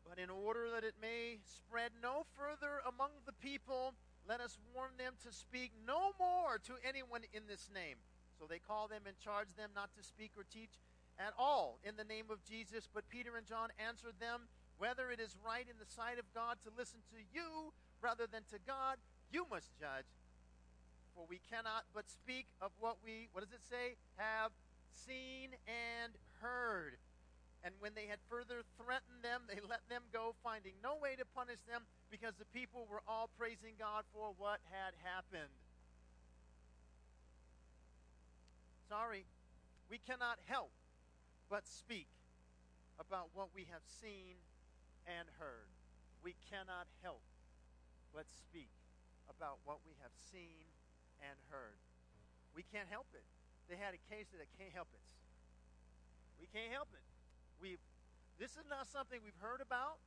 but 0.08 0.18
in 0.18 0.30
order 0.30 0.68
that 0.74 0.84
it 0.84 0.94
may 1.00 1.38
spread 1.46 1.92
no 2.02 2.26
further 2.36 2.82
among 2.86 3.10
the 3.24 3.32
people, 3.32 3.94
let 4.28 4.40
us 4.40 4.58
warn 4.74 4.90
them 4.98 5.14
to 5.24 5.32
speak 5.32 5.72
no 5.86 6.12
more 6.18 6.58
to 6.66 6.74
anyone 6.86 7.22
in 7.32 7.46
this 7.48 7.70
name. 7.72 7.96
So 8.38 8.46
they 8.46 8.58
call 8.58 8.88
them 8.88 9.02
and 9.06 9.18
charge 9.18 9.48
them 9.56 9.70
not 9.74 9.94
to 9.96 10.02
speak 10.02 10.32
or 10.36 10.44
teach 10.44 10.82
at 11.18 11.34
all 11.38 11.78
in 11.84 11.96
the 11.96 12.04
name 12.04 12.26
of 12.30 12.42
Jesus. 12.44 12.88
But 12.92 13.08
Peter 13.08 13.36
and 13.36 13.46
John 13.46 13.68
answered 13.78 14.18
them, 14.18 14.48
Whether 14.82 15.14
it 15.14 15.22
is 15.22 15.38
right 15.46 15.62
in 15.62 15.78
the 15.78 15.86
sight 15.86 16.18
of 16.18 16.26
God 16.34 16.58
to 16.66 16.70
listen 16.74 17.06
to 17.14 17.22
you 17.30 17.70
rather 18.02 18.26
than 18.26 18.42
to 18.50 18.58
God, 18.66 18.98
you 19.30 19.46
must 19.46 19.70
judge. 19.78 20.10
For 21.14 21.22
we 21.30 21.38
cannot 21.38 21.86
but 21.94 22.10
speak 22.10 22.50
of 22.58 22.74
what 22.82 22.98
we, 22.98 23.30
what 23.30 23.46
does 23.46 23.54
it 23.54 23.62
say, 23.62 23.94
have 24.18 24.50
seen 24.90 25.54
and 25.70 26.10
heard. 26.42 26.98
And 27.62 27.78
when 27.78 27.94
they 27.94 28.10
had 28.10 28.18
further 28.26 28.66
threatened 28.74 29.22
them, 29.22 29.46
they 29.46 29.62
let 29.62 29.86
them 29.86 30.02
go, 30.10 30.34
finding 30.42 30.74
no 30.82 30.98
way 30.98 31.14
to 31.14 31.22
punish 31.30 31.62
them 31.70 31.86
because 32.10 32.34
the 32.42 32.50
people 32.50 32.90
were 32.90 33.06
all 33.06 33.30
praising 33.38 33.78
God 33.78 34.02
for 34.10 34.34
what 34.34 34.58
had 34.74 34.98
happened. 35.06 35.54
Sorry, 38.90 39.30
we 39.86 40.02
cannot 40.02 40.42
help 40.50 40.74
but 41.46 41.70
speak 41.70 42.10
about 42.98 43.30
what 43.30 43.54
we 43.54 43.70
have 43.70 43.86
seen 43.86 44.42
and 45.06 45.26
heard. 45.38 45.70
We 46.22 46.34
cannot 46.50 46.86
help 47.02 47.22
but 48.14 48.28
speak 48.30 48.70
about 49.26 49.58
what 49.64 49.80
we 49.82 49.96
have 50.04 50.12
seen 50.30 50.68
and 51.24 51.36
heard. 51.48 51.80
We 52.54 52.62
can't 52.62 52.88
help 52.90 53.08
it. 53.16 53.24
They 53.66 53.80
had 53.80 53.96
a 53.96 54.02
case 54.12 54.28
that 54.34 54.44
can't 54.58 54.74
help 54.74 54.92
it. 54.92 55.06
We 56.38 56.46
can't 56.50 56.70
help 56.70 56.92
it. 56.92 57.06
We've 57.62 57.82
this 58.38 58.58
is 58.58 58.66
not 58.66 58.90
something 58.90 59.22
we've 59.22 59.38
heard 59.38 59.62
about. 59.62 60.02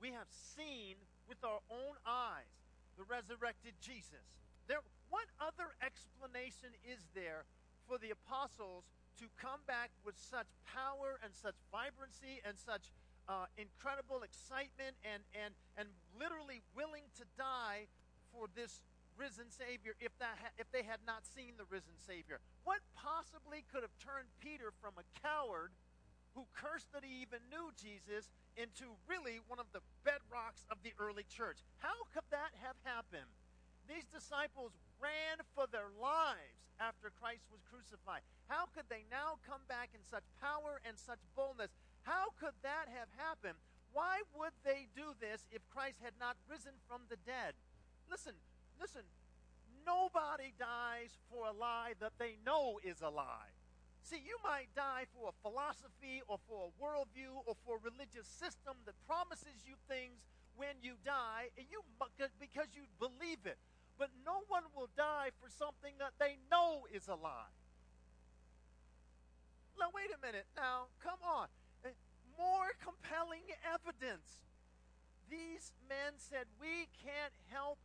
We 0.00 0.12
have 0.12 0.28
seen 0.30 0.96
with 1.28 1.40
our 1.44 1.60
own 1.68 1.96
eyes 2.06 2.48
the 2.96 3.04
resurrected 3.04 3.76
Jesus. 3.80 4.24
There 4.66 4.82
what 5.08 5.28
other 5.38 5.76
explanation 5.84 6.74
is 6.82 7.06
there 7.14 7.46
for 7.86 7.98
the 7.98 8.10
apostles 8.10 8.90
to 9.22 9.30
come 9.38 9.62
back 9.66 9.94
with 10.04 10.18
such 10.18 10.50
power 10.66 11.16
and 11.22 11.32
such 11.32 11.56
vibrancy 11.70 12.42
and 12.42 12.58
such 12.58 12.90
uh, 13.28 13.50
incredible 13.58 14.22
excitement 14.22 14.94
and, 15.02 15.22
and, 15.34 15.54
and 15.76 15.88
literally 16.14 16.62
willing 16.74 17.10
to 17.18 17.24
die 17.36 17.90
for 18.30 18.46
this 18.54 18.82
risen 19.18 19.50
Savior 19.50 19.96
if, 19.98 20.12
that 20.18 20.38
ha- 20.38 20.54
if 20.58 20.70
they 20.70 20.82
had 20.82 21.02
not 21.06 21.26
seen 21.26 21.58
the 21.58 21.66
risen 21.68 21.98
Savior? 21.98 22.38
What 22.64 22.80
possibly 22.94 23.64
could 23.68 23.82
have 23.82 23.94
turned 23.98 24.28
Peter 24.38 24.70
from 24.80 24.94
a 25.00 25.06
coward 25.18 25.72
who 26.36 26.44
cursed 26.52 26.92
that 26.92 27.00
he 27.00 27.24
even 27.24 27.40
knew 27.48 27.72
Jesus 27.80 28.28
into 28.60 28.92
really 29.08 29.40
one 29.48 29.56
of 29.56 29.72
the 29.72 29.80
bedrocks 30.04 30.68
of 30.68 30.76
the 30.84 30.92
early 31.00 31.24
church. 31.24 31.64
How 31.80 32.04
could 32.12 32.28
that 32.28 32.52
have 32.60 32.76
happened? 32.84 33.32
These 33.88 34.04
disciples 34.12 34.76
ran 35.00 35.40
for 35.56 35.64
their 35.64 35.88
lives 35.96 36.60
after 36.76 37.08
Christ 37.16 37.48
was 37.48 37.64
crucified. 37.64 38.20
How 38.52 38.68
could 38.68 38.84
they 38.92 39.08
now 39.08 39.40
come 39.48 39.64
back 39.64 39.96
in 39.96 40.04
such 40.04 40.28
power 40.36 40.84
and 40.84 41.00
such 41.00 41.24
boldness? 41.32 41.72
How 42.06 42.30
could 42.38 42.54
that 42.62 42.86
have 42.86 43.10
happened? 43.18 43.58
Why 43.92 44.22
would 44.38 44.54
they 44.62 44.86
do 44.94 45.10
this 45.18 45.42
if 45.50 45.66
Christ 45.74 45.98
had 45.98 46.14
not 46.22 46.38
risen 46.46 46.78
from 46.86 47.02
the 47.10 47.18
dead? 47.26 47.58
Listen, 48.06 48.38
listen, 48.80 49.02
nobody 49.82 50.54
dies 50.54 51.18
for 51.26 51.50
a 51.50 51.52
lie 51.52 51.98
that 51.98 52.14
they 52.18 52.38
know 52.46 52.78
is 52.86 53.02
a 53.02 53.10
lie. 53.10 53.50
See, 54.06 54.22
you 54.22 54.38
might 54.46 54.70
die 54.76 55.10
for 55.18 55.34
a 55.34 55.40
philosophy 55.42 56.22
or 56.30 56.38
for 56.46 56.70
a 56.70 56.74
worldview 56.78 57.42
or 57.42 57.58
for 57.66 57.82
a 57.82 57.82
religious 57.82 58.30
system 58.30 58.78
that 58.86 58.94
promises 59.10 59.66
you 59.66 59.74
things 59.90 60.22
when 60.54 60.78
you 60.80 60.94
die, 61.04 61.50
and 61.58 61.66
you 61.68 61.82
because 62.38 62.70
you 62.72 62.86
believe 63.02 63.44
it. 63.44 63.58
But 63.98 64.10
no 64.24 64.46
one 64.48 64.62
will 64.76 64.88
die 64.96 65.34
for 65.42 65.50
something 65.50 65.98
that 65.98 66.14
they 66.20 66.38
know 66.50 66.86
is 66.92 67.08
a 67.08 67.18
lie. 67.18 67.50
Now, 69.78 69.90
wait 69.92 70.08
a 70.14 70.20
minute. 70.24 70.46
Now, 70.56 70.86
come 71.02 71.18
on. 71.26 71.48
More 72.38 72.76
compelling 72.78 73.48
evidence. 73.64 74.44
These 75.28 75.72
men 75.88 76.14
said, 76.16 76.46
We 76.60 76.86
can't 77.02 77.34
help 77.50 77.80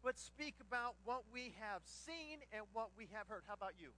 but 0.00 0.16
speak 0.16 0.56
about 0.64 0.96
what 1.04 1.28
we 1.28 1.52
have 1.60 1.84
seen 1.84 2.40
and 2.56 2.64
what 2.72 2.96
we 2.96 3.12
have 3.12 3.28
heard. 3.28 3.44
How 3.44 3.52
about 3.52 3.76
you? 3.76 3.92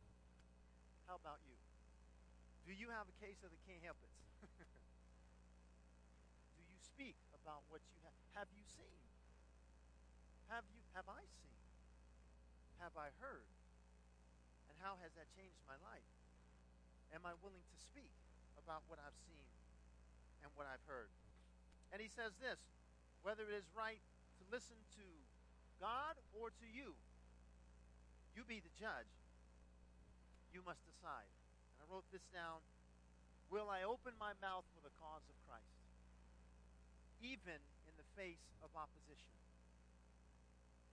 How 1.06 1.14
about 1.14 1.38
you? 1.46 1.54
Do 2.66 2.74
you 2.74 2.90
have 2.90 3.06
a 3.06 3.16
case 3.22 3.38
of 3.46 3.54
the 3.54 3.60
can't 3.62 3.82
help 3.86 3.98
it? 4.02 4.10
Do 6.58 6.62
you 6.66 6.78
speak 6.82 7.14
about 7.38 7.62
what 7.70 7.82
you 7.86 7.94
have? 8.02 8.18
Have 8.34 8.50
you 8.50 8.66
seen? 8.66 8.98
Have 10.50 10.66
you 10.74 10.82
have 10.98 11.06
I 11.06 11.22
seen? 11.22 11.58
Have 12.82 12.98
I 12.98 13.14
heard? 13.22 13.46
And 14.68 14.76
how 14.82 14.98
has 15.06 15.14
that 15.14 15.30
changed 15.38 15.62
my 15.70 15.78
life? 15.86 16.06
Am 17.14 17.22
I 17.22 17.36
willing 17.44 17.62
to 17.62 17.78
speak 17.78 18.10
about 18.58 18.82
what 18.90 18.98
I've 18.98 19.16
seen 19.22 19.46
and 20.42 20.50
what 20.58 20.66
I've 20.66 20.84
heard? 20.90 21.10
And 21.94 22.02
he 22.02 22.10
says 22.10 22.36
this 22.38 22.58
whether 23.22 23.46
it 23.46 23.54
is 23.54 23.70
right 23.72 24.02
to 24.38 24.42
listen 24.50 24.78
to 24.98 25.06
God 25.78 26.18
or 26.34 26.50
to 26.50 26.66
you, 26.66 26.94
you 28.34 28.42
be 28.46 28.58
the 28.58 28.74
judge 28.74 29.10
you 30.52 30.60
must 30.62 30.84
decide. 30.84 31.30
And 31.74 31.78
I 31.82 31.84
wrote 31.88 32.06
this 32.12 32.24
down. 32.30 32.60
Will 33.48 33.68
I 33.68 33.84
open 33.84 34.16
my 34.16 34.32
mouth 34.40 34.64
for 34.72 34.80
the 34.80 34.92
cause 34.96 35.24
of 35.28 35.36
Christ, 35.44 35.76
even 37.20 37.60
in 37.84 37.94
the 38.00 38.08
face 38.16 38.48
of 38.64 38.72
opposition? 38.72 39.36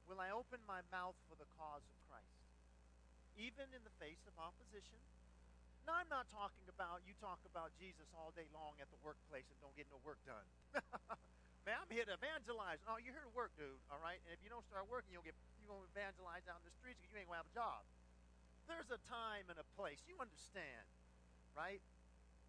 Will 0.08 0.20
I 0.20 0.34
open 0.34 0.60
my 0.68 0.84
mouth 0.92 1.16
for 1.30 1.40
the 1.40 1.48
cause 1.56 1.86
of 1.86 1.98
Christ, 2.10 2.36
even 3.40 3.72
in 3.72 3.86
the 3.86 3.96
face 4.02 4.20
of 4.28 4.36
opposition? 4.36 5.00
Now, 5.90 5.98
I'm 5.98 6.12
not 6.14 6.30
talking 6.30 6.70
about 6.70 7.02
you 7.10 7.18
talk 7.18 7.42
about 7.50 7.74
Jesus 7.82 8.06
all 8.14 8.30
day 8.38 8.46
long 8.54 8.78
at 8.78 8.94
the 8.94 9.02
workplace 9.02 9.50
and 9.50 9.58
don't 9.58 9.74
get 9.74 9.90
no 9.90 9.98
work 10.06 10.22
done. 10.22 10.46
Man, 11.66 11.82
I'm 11.82 11.90
here 11.90 12.06
to 12.06 12.14
evangelize. 12.14 12.78
Oh, 12.86 13.02
you're 13.02 13.18
here 13.18 13.26
to 13.26 13.34
work, 13.34 13.50
dude. 13.58 13.82
All 13.90 13.98
right. 13.98 14.22
And 14.30 14.30
if 14.30 14.38
you 14.46 14.54
don't 14.54 14.62
start 14.70 14.86
working, 14.86 15.10
you'll 15.10 15.26
get 15.26 15.34
you're 15.58 15.74
gonna 15.74 15.90
evangelize 15.90 16.46
out 16.46 16.62
in 16.62 16.70
the 16.70 16.76
streets 16.78 17.02
because 17.02 17.10
you 17.10 17.18
ain't 17.18 17.26
gonna 17.26 17.42
have 17.42 17.50
a 17.50 17.58
job 17.58 17.82
there's 18.70 18.94
a 18.94 19.02
time 19.10 19.50
and 19.50 19.58
a 19.58 19.66
place. 19.74 19.98
You 20.06 20.14
understand, 20.22 20.86
right? 21.58 21.82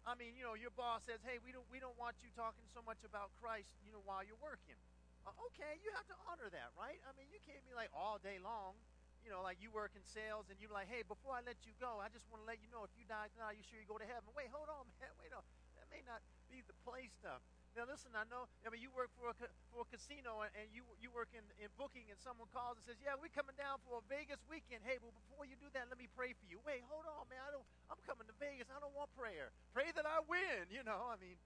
I 0.05 0.13
mean, 0.13 0.37
you 0.37 0.45
know, 0.45 0.53
your 0.53 0.69
boss 0.77 1.01
says, 1.09 1.17
"Hey, 1.25 1.41
we 1.41 1.49
don't 1.49 1.65
we 1.73 1.81
don't 1.81 1.97
want 1.97 2.21
you 2.21 2.29
talking 2.37 2.65
so 2.69 2.81
much 2.85 3.01
about 3.03 3.33
Christ, 3.41 3.73
you 3.81 3.91
know, 3.91 4.01
while 4.05 4.21
you're 4.21 4.39
working." 4.39 4.77
Uh, 5.25 5.33
okay, 5.49 5.81
you 5.81 5.89
have 5.97 6.05
to 6.09 6.17
honor 6.29 6.49
that, 6.49 6.73
right? 6.77 7.01
I 7.05 7.13
mean, 7.17 7.29
you 7.29 7.41
can't 7.45 7.61
be 7.65 7.73
like 7.73 7.89
all 7.93 8.17
day 8.17 8.37
long, 8.41 8.77
you 9.21 9.29
know, 9.29 9.41
like 9.45 9.61
you 9.61 9.69
work 9.69 9.93
in 9.93 10.03
sales 10.03 10.49
and 10.49 10.57
you're 10.57 10.73
like, 10.73 10.89
hey, 10.89 11.05
before 11.05 11.37
I 11.37 11.41
let 11.45 11.61
you 11.63 11.73
go, 11.77 12.01
I 12.01 12.09
just 12.09 12.25
want 12.29 12.43
to 12.43 12.47
let 12.49 12.57
you 12.61 12.69
know 12.73 12.81
if 12.85 12.93
you 12.97 13.05
die 13.05 13.29
tonight, 13.37 13.57
you 13.57 13.63
sure 13.65 13.77
you 13.77 13.87
go 13.87 14.01
to 14.01 14.07
heaven. 14.07 14.29
Wait, 14.33 14.49
hold 14.49 14.69
on, 14.69 14.85
man. 15.01 15.11
Wait, 15.21 15.29
no, 15.29 15.41
that 15.77 15.87
may 15.93 16.01
not 16.05 16.21
be 16.49 16.65
the 16.65 16.75
place 16.85 17.13
to. 17.25 17.37
Now 17.71 17.87
listen, 17.87 18.11
I 18.11 18.27
know. 18.27 18.51
I 18.67 18.67
mean, 18.67 18.83
you 18.83 18.91
work 18.91 19.07
for 19.15 19.31
a 19.31 19.35
for 19.71 19.87
a 19.87 19.87
casino 19.87 20.43
and 20.43 20.67
you 20.75 20.83
you 20.99 21.07
work 21.07 21.31
in 21.31 21.39
in 21.55 21.71
booking, 21.79 22.03
and 22.11 22.19
someone 22.19 22.51
calls 22.51 22.75
and 22.75 22.83
says, 22.83 22.99
"Yeah, 22.99 23.15
we're 23.15 23.31
coming 23.31 23.55
down 23.55 23.79
for 23.87 24.03
a 24.03 24.05
Vegas 24.11 24.43
weekend." 24.51 24.83
Hey, 24.83 24.99
well, 24.99 25.15
before 25.23 25.47
you 25.47 25.55
do 25.55 25.71
that, 25.71 25.87
let 25.87 25.95
me 25.95 26.11
pray 26.11 26.35
for 26.35 26.43
you. 26.51 26.59
Wait, 26.67 26.83
hold 26.91 27.07
on, 27.07 27.31
man. 27.31 27.39
I 27.39 27.55
don't. 27.55 27.63
I'm 27.87 28.03
coming 28.03 28.27
to 28.27 28.35
Vegas. 28.43 28.67
I 28.67 28.83
don't 28.83 28.91
want 28.91 29.07
prayer. 29.15 29.55
Pray 29.71 29.87
that 29.95 30.03
I 30.03 30.19
win. 30.27 30.67
You 30.67 30.83
know. 30.83 30.99
I 31.07 31.15
mean, 31.15 31.39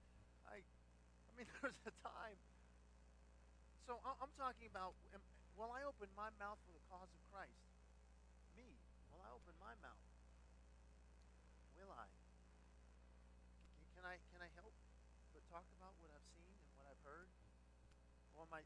I. 0.50 0.66
I 0.66 1.30
mean, 1.38 1.46
there's 1.62 1.78
a 1.86 1.94
time 2.02 2.34
so 3.86 4.02
I'm 4.02 4.34
talking 4.34 4.66
about 4.66 4.98
um, 5.14 5.22
will 5.56 5.72
I 5.72 5.80
open 5.88 6.12
my 6.12 6.28
mouth 6.36 6.60
for 6.68 6.72
the 6.76 6.84
cause 6.92 7.08
of 7.08 7.20
Christ? 7.32 7.64
Me. 8.52 8.76
Will 9.08 9.24
I 9.24 9.32
open 9.32 9.56
my 9.56 9.72
mouth? 9.80 10.04
Will 11.80 11.88
I? 11.96 12.08
Can 13.96 14.04
I 14.04 14.20
can 14.36 14.44
I 14.44 14.52
help 14.60 14.76
but 15.32 15.40
talk 15.48 15.64
about 15.80 15.96
what 16.04 16.12
I've 16.12 16.28
seen 16.36 16.52
and 16.52 16.68
what 16.76 16.84
I've 16.92 17.00
heard? 17.08 17.32
Or 18.36 18.44
am 18.44 18.52
I 18.52 18.60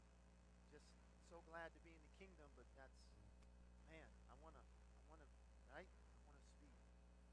just 0.67 0.87
so 1.31 1.39
glad 1.47 1.71
to 1.71 1.79
be 1.79 1.95
in 1.95 2.03
the 2.03 2.15
kingdom, 2.19 2.51
but 2.59 2.67
that's 2.75 2.99
man, 3.87 4.07
I 4.27 4.35
wanna 4.43 4.59
I 4.59 5.03
wanna 5.07 5.27
right? 5.71 5.87
I 5.87 6.19
wanna 6.27 6.43
speak. 6.43 6.75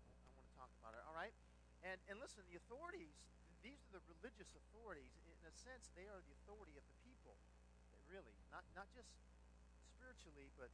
I 0.07 0.31
wanna 0.39 0.55
talk 0.55 0.71
about 0.79 0.95
it. 0.95 1.03
All 1.03 1.19
right? 1.19 1.35
And 1.83 1.99
and 2.07 2.23
listen, 2.23 2.47
the 2.47 2.63
authorities, 2.63 3.19
these 3.67 3.83
are 3.91 3.99
the 3.99 4.05
religious 4.07 4.55
authorities. 4.55 5.11
In 5.27 5.43
a 5.47 5.55
sense, 5.55 5.91
they 5.99 6.07
are 6.07 6.23
the 6.23 6.35
authority 6.43 6.79
of 6.79 6.87
the 6.87 6.99
people, 7.03 7.35
really. 8.07 8.35
Not 8.55 8.63
not 8.79 8.87
just 8.95 9.11
spiritually, 9.99 10.55
but 10.55 10.71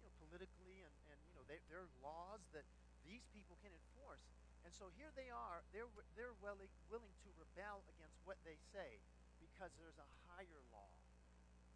you 0.00 0.08
know, 0.08 0.12
politically, 0.24 0.80
and 0.80 0.94
and 1.12 1.20
you 1.28 1.36
know, 1.36 1.44
they, 1.44 1.60
there 1.68 1.84
are 1.84 1.92
laws 2.00 2.40
that 2.56 2.64
these 3.04 3.28
people 3.36 3.60
can 3.60 3.70
enforce. 3.76 4.24
And 4.64 4.72
so 4.72 4.88
here 4.96 5.12
they 5.12 5.28
are. 5.28 5.60
They're 5.76 5.90
they're 6.16 6.32
willing 6.40 6.72
willing 6.88 7.12
to 7.28 7.28
rebel 7.36 7.84
against 7.92 8.16
what 8.24 8.40
they 8.48 8.56
say 8.72 9.04
because 9.36 9.76
there's 9.76 10.00
a 10.00 10.08
higher 10.32 10.62
law. 10.72 10.88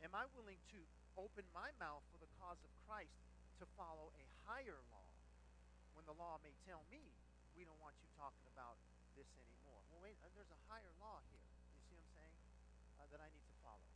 Am 0.00 0.16
I 0.16 0.24
willing 0.32 0.60
to 0.72 0.80
open 1.20 1.44
my 1.52 1.68
mouth 1.76 2.04
for 2.08 2.16
the 2.16 2.30
cause 2.40 2.60
of 2.64 2.72
Christ 2.88 3.20
to 3.60 3.64
follow 3.76 4.12
a 4.16 4.24
higher 4.48 4.80
law 4.92 5.08
when 5.92 6.04
the 6.08 6.16
law 6.16 6.40
may 6.40 6.52
tell 6.64 6.84
me 6.88 7.00
we 7.56 7.64
don't 7.64 7.80
want 7.80 7.96
you 8.00 8.08
talking 8.16 8.46
about 8.52 8.76
this 9.16 9.28
anymore? 9.36 9.80
Well, 9.92 10.00
wait, 10.04 10.16
uh, 10.20 10.28
there's 10.36 10.52
a 10.52 10.60
higher 10.68 10.92
law 11.00 11.20
here. 11.32 11.42
You 11.42 11.82
see 11.88 11.96
what 11.96 12.04
I'm 12.06 12.14
saying? 12.20 12.36
Uh, 13.00 13.08
that 13.12 13.20
I 13.24 13.28
need 13.32 13.44
to 13.48 13.56
follow. 13.64 13.88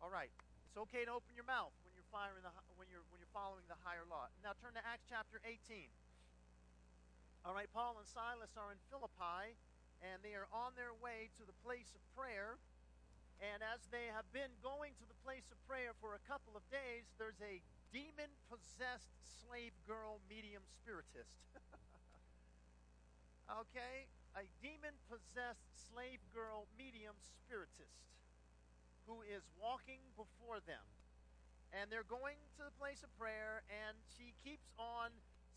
All 0.00 0.10
right. 0.14 0.30
Okay 0.78 1.02
to 1.02 1.10
open 1.10 1.34
your 1.34 1.42
mouth 1.42 1.74
when 1.82 1.90
you're 1.98 2.06
firing 2.14 2.46
the 2.46 2.54
when 2.78 2.86
you're 2.86 3.02
when 3.10 3.18
you're 3.18 3.34
following 3.34 3.66
the 3.66 3.74
higher 3.82 4.06
law. 4.06 4.30
Now 4.46 4.54
turn 4.62 4.78
to 4.78 4.84
Acts 4.86 5.10
chapter 5.10 5.42
18. 5.42 5.90
All 7.42 7.50
right, 7.50 7.66
Paul 7.74 7.98
and 7.98 8.06
Silas 8.06 8.54
are 8.54 8.70
in 8.70 8.78
Philippi 8.86 9.58
and 10.06 10.22
they 10.22 10.38
are 10.38 10.46
on 10.54 10.78
their 10.78 10.94
way 10.94 11.34
to 11.34 11.42
the 11.42 11.56
place 11.66 11.90
of 11.98 12.02
prayer. 12.14 12.62
And 13.42 13.58
as 13.58 13.90
they 13.90 14.06
have 14.14 14.30
been 14.30 14.54
going 14.62 14.94
to 15.02 15.06
the 15.10 15.18
place 15.26 15.50
of 15.50 15.58
prayer 15.66 15.98
for 15.98 16.14
a 16.14 16.22
couple 16.30 16.54
of 16.54 16.62
days, 16.70 17.10
there's 17.18 17.42
a 17.42 17.58
demon 17.90 18.30
possessed 18.46 19.18
slave 19.42 19.74
girl 19.82 20.22
medium 20.30 20.62
spiritist. 20.78 21.42
okay? 23.66 24.06
A 24.38 24.46
demon 24.62 24.94
possessed 25.10 25.74
slave 25.90 26.22
girl 26.30 26.70
medium 26.78 27.18
spiritist 27.18 27.98
who 29.08 29.24
is 29.24 29.40
walking 29.56 30.04
before 30.14 30.60
them. 30.68 30.84
And 31.72 31.88
they're 31.88 32.06
going 32.06 32.36
to 32.60 32.62
the 32.68 32.76
place 32.76 33.00
of 33.00 33.10
prayer, 33.16 33.64
and 33.68 33.96
she 34.16 34.36
keeps 34.44 34.68
on 34.76 35.12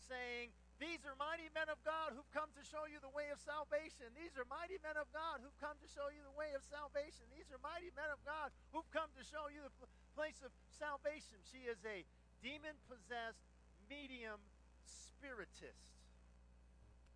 saying, 0.08 0.52
These 0.80 1.04
are 1.08 1.16
mighty 1.16 1.48
men 1.52 1.68
of 1.68 1.80
God 1.84 2.16
who've 2.16 2.32
come 2.32 2.48
to 2.52 2.64
show 2.64 2.84
you 2.88 3.00
the 3.00 3.12
way 3.12 3.28
of 3.32 3.40
salvation. 3.40 4.12
These 4.16 4.36
are 4.36 4.48
mighty 4.48 4.76
men 4.80 4.96
of 4.96 5.08
God 5.12 5.40
who've 5.40 5.60
come 5.60 5.76
to 5.80 5.88
show 5.88 6.08
you 6.12 6.20
the 6.24 6.36
way 6.36 6.52
of 6.52 6.64
salvation. 6.64 7.24
These 7.32 7.48
are 7.52 7.60
mighty 7.60 7.92
men 7.96 8.12
of 8.12 8.20
God 8.24 8.52
who've 8.72 8.88
come 8.92 9.08
to 9.16 9.24
show 9.24 9.48
you 9.48 9.64
the 9.80 9.88
place 10.12 10.40
of 10.44 10.52
salvation. 10.76 11.40
She 11.48 11.64
is 11.64 11.80
a 11.88 12.04
demon 12.44 12.76
possessed, 12.88 13.44
medium 13.88 14.40
spiritist, 14.84 15.96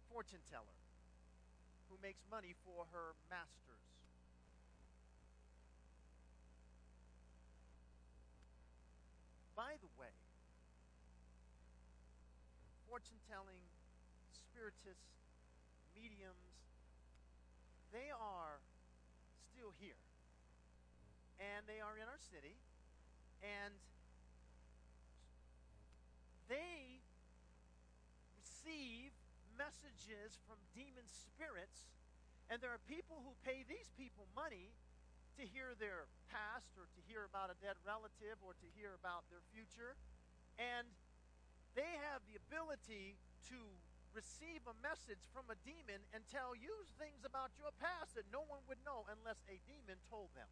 fortune 0.08 0.40
teller 0.48 0.76
who 1.92 2.00
makes 2.00 2.24
money 2.32 2.56
for 2.64 2.88
her 2.92 3.12
masters. 3.28 3.95
By 9.56 9.80
the 9.80 9.88
way, 9.96 10.12
fortune 12.84 13.16
telling, 13.24 13.64
spiritists, 14.28 15.16
mediums, 15.96 16.60
they 17.88 18.12
are 18.12 18.60
still 19.48 19.72
here. 19.80 19.96
And 21.40 21.64
they 21.64 21.80
are 21.80 21.96
in 21.96 22.04
our 22.04 22.20
city. 22.20 22.52
And 23.40 23.72
they 26.52 27.00
receive 28.36 29.16
messages 29.56 30.36
from 30.44 30.60
demon 30.76 31.08
spirits. 31.08 31.88
And 32.52 32.60
there 32.60 32.76
are 32.76 32.84
people 32.84 33.24
who 33.24 33.32
pay 33.40 33.64
these 33.64 33.88
people 33.96 34.28
money 34.36 34.76
to 35.36 35.44
hear 35.44 35.76
their 35.76 36.08
past 36.32 36.72
or 36.80 36.88
to 36.88 37.00
hear 37.04 37.28
about 37.28 37.52
a 37.52 37.56
dead 37.60 37.76
relative 37.84 38.40
or 38.40 38.56
to 38.56 38.66
hear 38.72 38.96
about 38.96 39.28
their 39.28 39.44
future. 39.52 39.94
And 40.56 40.88
they 41.76 42.00
have 42.08 42.24
the 42.24 42.40
ability 42.40 43.20
to 43.52 43.58
receive 44.16 44.64
a 44.64 44.72
message 44.80 45.20
from 45.36 45.44
a 45.52 45.56
demon 45.60 46.00
and 46.16 46.24
tell 46.32 46.56
you 46.56 46.72
things 46.96 47.20
about 47.28 47.52
your 47.60 47.68
past 47.76 48.16
that 48.16 48.24
no 48.32 48.48
one 48.48 48.64
would 48.64 48.80
know 48.88 49.04
unless 49.12 49.36
a 49.52 49.60
demon 49.68 50.00
told 50.08 50.32
them. 50.32 50.48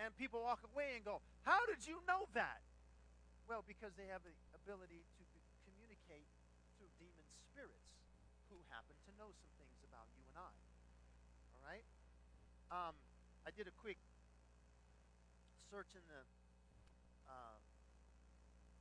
And 0.00 0.12
people 0.16 0.40
walk 0.40 0.64
away 0.72 0.96
and 0.96 1.04
go, 1.04 1.20
How 1.44 1.60
did 1.68 1.84
you 1.84 2.00
know 2.08 2.28
that? 2.32 2.64
Well, 3.44 3.60
because 3.64 3.92
they 4.00 4.08
have 4.08 4.24
the 4.24 4.32
ability 4.56 5.04
to 5.04 5.22
communicate 5.68 6.26
through 6.76 6.90
demon 6.96 7.28
spirits 7.52 7.92
who 8.48 8.56
happen 8.72 8.96
to 9.04 9.10
know 9.20 9.30
some 9.36 9.52
things 9.60 9.78
about 9.84 10.08
you 10.16 10.24
and 10.32 10.36
I. 10.40 10.52
All 11.54 11.62
right? 11.64 11.86
Um, 12.72 12.96
I 13.46 13.54
did 13.54 13.70
a 13.70 13.76
quick 13.78 14.02
search 15.70 15.94
in 15.94 16.02
the 16.10 16.22
uh, 17.30 17.54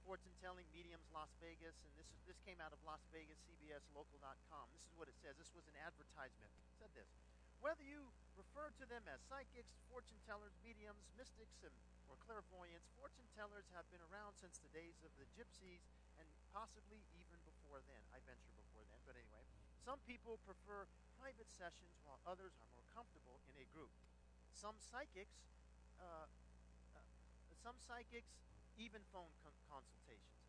fortune 0.01 0.34
telling 0.41 0.65
mediums 0.73 1.06
Las 1.13 1.30
Vegas, 1.38 1.78
and 1.86 1.93
this 1.93 2.10
is, 2.10 2.17
this 2.25 2.41
came 2.49 2.58
out 2.58 2.73
of 2.73 2.82
Las 2.82 3.06
Vegas 3.13 3.38
CBSLocal.com. 3.45 4.65
This 4.73 4.82
is 4.89 4.93
what 4.97 5.06
it 5.06 5.13
says. 5.21 5.38
This 5.38 5.54
was 5.54 5.69
an 5.69 5.78
advertisement. 5.86 6.49
It 6.49 6.73
said 6.82 6.89
this: 6.97 7.06
Whether 7.62 7.86
you 7.86 8.10
refer 8.34 8.73
to 8.82 8.89
them 8.89 9.06
as 9.06 9.21
psychics, 9.30 9.78
fortune 9.86 10.17
tellers, 10.25 10.58
mediums, 10.65 11.06
mystics, 11.13 11.62
and 11.62 11.78
or 12.10 12.17
clairvoyants, 12.25 12.89
fortune 12.97 13.30
tellers 13.38 13.69
have 13.78 13.86
been 13.93 14.01
around 14.10 14.34
since 14.34 14.58
the 14.65 14.73
days 14.73 14.97
of 15.06 15.13
the 15.21 15.30
gypsies 15.38 15.86
and 16.17 16.25
possibly 16.49 17.06
even 17.21 17.38
before 17.45 17.86
then. 17.86 18.01
I 18.10 18.17
venture 18.25 18.54
before 18.58 18.82
then, 18.89 19.01
but 19.06 19.13
anyway. 19.13 19.45
Some 19.86 20.01
people 20.10 20.41
prefer 20.41 20.89
private 21.21 21.54
sessions 21.54 22.01
while 22.01 22.17
others 22.25 22.58
are 22.58 22.69
more 22.73 22.86
comfortable 22.97 23.38
in 23.45 23.62
a 23.62 23.69
group. 23.69 23.93
Some 24.56 24.80
psychics, 24.80 25.36
uh, 26.00 26.26
uh, 26.96 27.04
some 27.60 27.76
psychics 27.76 28.39
even 28.80 29.04
phone 29.12 29.36
con- 29.44 29.60
consultations. 29.68 30.39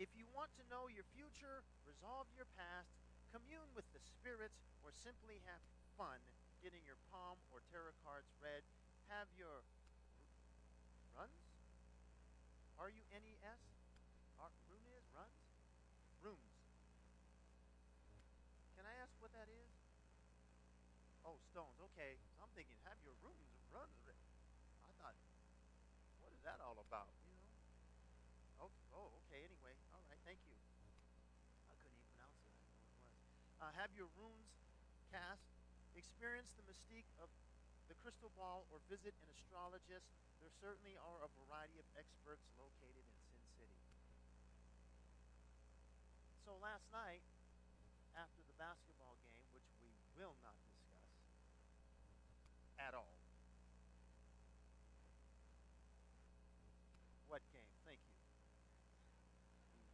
If 0.00 0.16
you 0.16 0.24
want 0.32 0.56
to 0.56 0.64
know 0.72 0.88
your 0.88 1.04
future, 1.12 1.60
resolve 1.84 2.32
your 2.32 2.48
past, 2.56 2.96
commune 3.28 3.68
with 3.76 3.84
the 3.92 4.00
spirits, 4.00 4.56
or 4.80 4.90
simply 4.90 5.44
have 5.44 5.60
fun 6.00 6.18
getting 6.64 6.80
your 6.88 6.96
palm 7.12 7.36
or 7.52 7.60
tarot 7.68 7.92
cards 8.00 8.32
read, 8.40 8.64
have 9.12 9.28
your 9.36 9.68
runs? 11.12 11.44
Are 12.80 12.88
R 12.88 12.90
U 12.90 13.04
N 13.12 13.22
E 13.28 13.36
S? 13.44 13.62
Rune 14.66 14.88
is 14.98 15.06
runs? 15.14 15.38
Runes. 16.24 16.56
Can 18.74 18.88
I 18.88 18.94
ask 18.98 19.12
what 19.20 19.30
that 19.36 19.46
is? 19.46 19.70
Oh, 21.22 21.38
stones. 21.52 21.78
Okay. 21.92 22.18
have 33.82 33.90
your 33.98 34.06
runes 34.14 34.54
cast, 35.10 35.42
experience 35.98 36.54
the 36.54 36.62
mystique 36.70 37.10
of 37.18 37.26
the 37.90 37.98
crystal 37.98 38.30
ball, 38.38 38.62
or 38.70 38.78
visit 38.86 39.10
an 39.10 39.28
astrologist. 39.34 40.06
There 40.38 40.54
certainly 40.62 40.94
are 41.02 41.18
a 41.26 41.30
variety 41.42 41.82
of 41.82 41.86
experts 41.98 42.46
located 42.54 43.02
in 43.02 43.18
Sin 43.26 43.42
City. 43.58 43.82
So 46.46 46.54
last 46.62 46.86
night, 46.94 47.26
after 48.14 48.46
the 48.46 48.54
basketball 48.54 49.18
game, 49.26 49.42
which 49.50 49.66
we 49.82 49.90
will 50.14 50.38
not 50.46 50.54
discuss 50.62 51.10
at 52.78 52.94
all. 52.94 53.18
What 57.26 57.42
game? 57.50 57.66
Thank 57.82 57.98
you. 57.98 58.14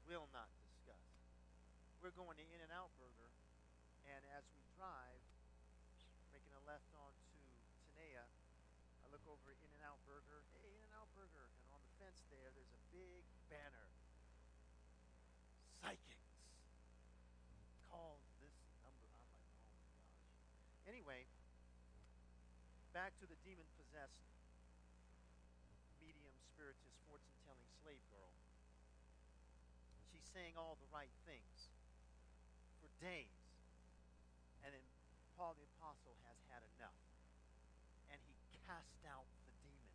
We 0.05 0.13
will 0.13 0.29
not 0.37 0.53
discuss. 0.61 1.09
We're 2.05 2.13
going 2.13 2.37
to 2.37 2.45
In 2.53 2.61
N 2.61 2.69
Out 2.77 2.93
Burger 3.01 3.28
and 4.19 4.27
as 4.35 4.43
we 4.51 4.59
drive, 4.75 5.23
making 6.35 6.51
a 6.51 6.63
left 6.67 6.91
onto 6.99 7.39
Tenaya, 7.87 8.27
I 8.27 9.07
look 9.15 9.23
over 9.31 9.55
at 9.55 9.59
In 9.63 9.71
and 9.79 9.85
Out 9.87 10.03
Burger. 10.11 10.43
Hey, 10.59 10.75
In 10.75 10.83
and 10.83 10.95
Out 10.99 11.07
Burger, 11.15 11.47
and 11.47 11.63
on 11.71 11.79
the 11.87 11.95
fence 12.03 12.27
there, 12.27 12.51
there's 12.51 12.75
a 12.75 12.83
big 12.91 13.23
banner. 13.47 13.87
Psychics. 15.79 16.35
Call 17.87 18.19
this 18.43 18.59
number. 18.83 19.07
I'm 19.07 19.23
like, 19.23 19.31
oh 19.39 19.71
my 19.71 19.87
gosh. 19.87 20.19
Anyway, 20.91 21.23
back 22.91 23.15
to 23.23 23.27
the 23.31 23.39
demon 23.47 23.71
possessed 23.79 24.19
medium 26.03 26.35
spiritist 26.43 26.99
fortune 27.07 27.39
telling 27.47 27.71
slave 27.87 28.03
girl. 28.11 28.35
She's 30.11 30.27
saying 30.35 30.59
all 30.59 30.75
the 30.75 30.91
right 30.91 31.15
things 31.23 31.71
for 32.83 32.91
days. 32.99 33.39
And 34.69 34.75
then 34.75 34.85
Paul 35.33 35.55
the 35.57 35.65
Apostle 35.79 36.13
has 36.27 36.37
had 36.53 36.61
enough. 36.77 37.01
And 38.13 38.19
he 38.21 38.35
cast 38.69 39.01
out 39.09 39.25
the 39.49 39.55
demon. 39.65 39.89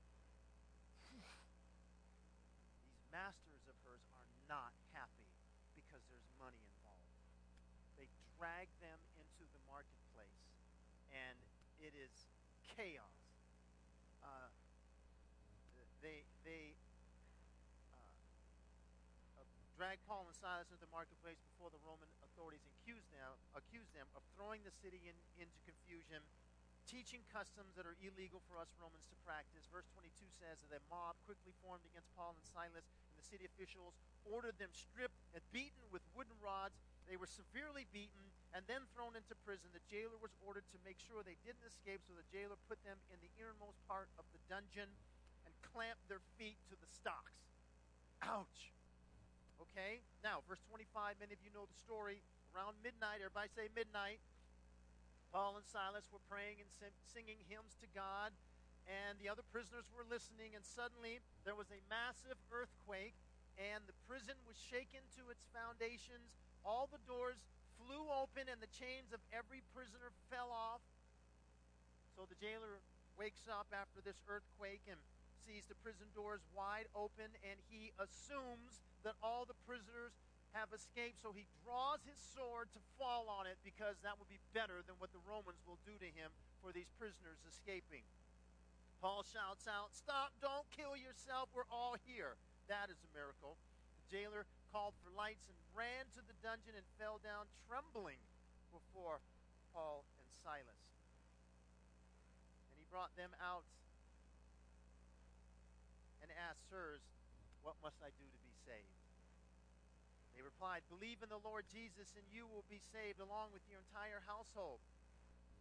These 1.14 3.06
masters 3.14 3.62
of 3.70 3.78
hers 3.84 4.02
are 4.18 4.26
not 4.50 4.74
happy 4.98 5.30
because 5.78 6.02
there's 6.10 6.26
money 6.42 6.58
involved. 6.58 7.06
They 8.00 8.10
drag 8.44 8.68
them 8.84 9.00
into 9.16 9.48
the 9.56 9.62
marketplace, 9.72 10.44
and 11.16 11.40
it 11.80 11.96
is 11.96 12.12
chaos. 12.76 13.16
Uh, 14.20 14.52
they 16.04 16.28
they 16.44 16.76
uh, 17.88 18.04
uh, 19.40 19.48
drag 19.80 19.96
Paul 20.12 20.28
and 20.28 20.36
Silas 20.36 20.68
into 20.68 20.84
the 20.84 20.92
marketplace 20.92 21.40
before 21.56 21.72
the 21.72 21.80
Roman 21.88 22.12
authorities 22.20 22.60
and 22.68 22.76
accuse 22.84 23.08
them, 23.16 23.32
accuse 23.56 23.88
them 23.96 24.12
of 24.12 24.20
throwing 24.36 24.60
the 24.68 24.76
city 24.76 25.00
in, 25.08 25.16
into 25.40 25.56
confusion, 25.64 26.20
teaching 26.84 27.24
customs 27.32 27.72
that 27.80 27.88
are 27.88 27.96
illegal 28.04 28.44
for 28.52 28.60
us 28.60 28.68
Romans 28.76 29.08
to 29.08 29.16
practice. 29.24 29.64
Verse 29.72 29.88
22 29.96 30.20
says 30.44 30.60
that 30.68 30.76
a 30.76 30.84
mob 30.92 31.16
quickly 31.24 31.56
formed 31.64 31.88
against 31.88 32.12
Paul 32.20 32.36
and 32.36 32.44
Silas, 32.44 32.84
and 33.08 33.16
the 33.16 33.24
city 33.24 33.48
officials 33.48 33.96
ordered 34.28 34.60
them 34.60 34.76
stripped 34.76 35.16
and 35.32 35.40
beaten 35.56 35.88
with 35.96 36.04
wooden 36.12 36.36
rods. 36.44 36.76
They 37.08 37.20
were 37.20 37.30
severely 37.30 37.86
beaten 37.92 38.32
and 38.54 38.64
then 38.70 38.86
thrown 38.94 39.18
into 39.18 39.34
prison. 39.44 39.74
The 39.74 39.84
jailer 39.90 40.18
was 40.22 40.34
ordered 40.46 40.66
to 40.72 40.86
make 40.86 41.02
sure 41.02 41.26
they 41.26 41.42
didn't 41.42 41.66
escape, 41.66 42.06
so 42.06 42.14
the 42.14 42.26
jailer 42.30 42.58
put 42.70 42.80
them 42.86 43.02
in 43.10 43.18
the 43.20 43.34
innermost 43.38 43.82
part 43.90 44.08
of 44.22 44.26
the 44.32 44.42
dungeon 44.46 44.88
and 45.44 45.54
clamped 45.74 46.06
their 46.08 46.24
feet 46.38 46.62
to 46.70 46.76
the 46.78 46.90
stocks. 46.90 47.34
Ouch. 48.24 48.72
Okay? 49.60 50.06
Now, 50.22 50.46
verse 50.46 50.62
25, 50.70 51.18
many 51.20 51.34
of 51.34 51.42
you 51.42 51.52
know 51.52 51.66
the 51.66 51.80
story. 51.82 52.22
Around 52.54 52.78
midnight, 52.86 53.26
everybody 53.26 53.50
say 53.52 53.68
midnight. 53.74 54.22
Paul 55.34 55.58
and 55.58 55.66
Silas 55.66 56.06
were 56.14 56.22
praying 56.30 56.62
and 56.62 56.70
singing 57.10 57.42
hymns 57.50 57.74
to 57.82 57.90
God, 57.90 58.30
and 58.86 59.18
the 59.18 59.26
other 59.26 59.42
prisoners 59.50 59.90
were 59.90 60.06
listening, 60.06 60.54
and 60.54 60.62
suddenly 60.62 61.26
there 61.42 61.58
was 61.58 61.74
a 61.74 61.82
massive 61.90 62.38
earthquake, 62.54 63.18
and 63.58 63.82
the 63.90 63.98
prison 64.06 64.38
was 64.46 64.54
shaken 64.62 65.02
to 65.18 65.34
its 65.34 65.50
foundations. 65.50 66.38
All 66.64 66.88
the 66.88 67.02
doors 67.08 67.40
flew 67.80 68.08
open, 68.12 68.48
and 68.48 68.60
the 68.64 68.72
chains 68.72 69.12
of 69.12 69.20
every 69.36 69.62
prisoner 69.76 70.16
fell 70.32 70.52
off. 70.52 70.84
So 72.16 72.24
the 72.28 72.40
jailer 72.40 72.80
wakes 73.20 73.46
up 73.52 73.68
after 73.76 74.00
this 74.00 74.18
earthquake 74.26 74.82
and 74.88 74.98
sees 75.44 75.68
the 75.68 75.76
prison 75.84 76.08
doors 76.16 76.40
wide 76.56 76.88
open, 76.96 77.28
and 77.44 77.60
he 77.68 77.92
assumes 78.00 78.80
that 79.04 79.20
all 79.20 79.44
the 79.44 79.58
prisoners 79.68 80.16
have 80.56 80.72
escaped. 80.72 81.20
So 81.20 81.36
he 81.36 81.50
draws 81.66 82.00
his 82.08 82.18
sword 82.32 82.72
to 82.72 82.82
fall 82.96 83.28
on 83.28 83.50
it 83.50 83.60
because 83.66 84.00
that 84.06 84.16
would 84.16 84.32
be 84.32 84.40
better 84.56 84.86
than 84.86 84.96
what 85.04 85.12
the 85.12 85.22
Romans 85.28 85.60
will 85.68 85.82
do 85.84 85.98
to 86.00 86.10
him 86.16 86.32
for 86.64 86.72
these 86.72 86.88
prisoners 86.96 87.44
escaping. 87.44 88.06
Paul 89.04 89.28
shouts 89.28 89.68
out, 89.68 89.92
Stop, 89.92 90.32
don't 90.40 90.64
kill 90.72 90.96
yourself, 90.96 91.52
we're 91.52 91.68
all 91.68 92.00
here. 92.08 92.40
That 92.72 92.88
is 92.88 92.96
a 93.04 93.10
miracle. 93.12 93.60
The 94.00 94.16
jailer 94.16 94.48
called 94.74 94.98
for 95.06 95.14
lights 95.14 95.46
and 95.46 95.56
ran 95.78 96.10
to 96.18 96.22
the 96.26 96.34
dungeon 96.42 96.74
and 96.74 96.98
fell 96.98 97.22
down 97.22 97.46
trembling 97.70 98.18
before 98.74 99.22
Paul 99.70 100.02
and 100.18 100.26
Silas. 100.42 100.82
And 102.74 102.82
he 102.82 102.90
brought 102.90 103.14
them 103.14 103.30
out 103.38 103.70
and 106.26 106.34
asked, 106.34 106.66
Sirs, 106.74 107.06
what 107.62 107.78
must 107.86 108.02
I 108.02 108.10
do 108.18 108.26
to 108.26 108.40
be 108.42 108.54
saved? 108.66 108.98
They 110.34 110.42
replied, 110.42 110.82
Believe 110.90 111.22
in 111.22 111.30
the 111.30 111.46
Lord 111.46 111.70
Jesus, 111.70 112.10
and 112.18 112.26
you 112.34 112.50
will 112.50 112.66
be 112.66 112.82
saved 112.82 113.22
along 113.22 113.54
with 113.54 113.62
your 113.70 113.78
entire 113.86 114.26
household. 114.26 114.82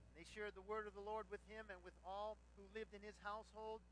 And 0.09 0.16
they 0.16 0.25
shared 0.25 0.57
the 0.57 0.64
word 0.64 0.88
of 0.88 0.96
the 0.96 1.05
Lord 1.05 1.29
with 1.29 1.44
him 1.53 1.68
and 1.68 1.77
with 1.85 1.94
all 2.01 2.40
who 2.57 2.64
lived 2.72 2.96
in 2.96 3.05
his 3.05 3.20
household. 3.20 3.85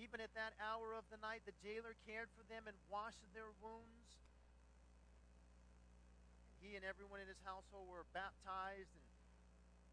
Even 0.00 0.24
at 0.24 0.32
that 0.32 0.56
hour 0.56 0.96
of 0.96 1.04
the 1.12 1.20
night, 1.20 1.44
the 1.44 1.52
jailer 1.60 1.92
cared 2.08 2.32
for 2.32 2.48
them 2.48 2.64
and 2.64 2.76
washed 2.88 3.20
their 3.36 3.52
wounds. 3.60 4.16
He 6.62 6.78
and 6.78 6.86
everyone 6.86 7.18
in 7.18 7.26
his 7.26 7.42
household 7.42 7.90
were 7.90 8.06
baptized 8.14 8.94
and 8.94 9.04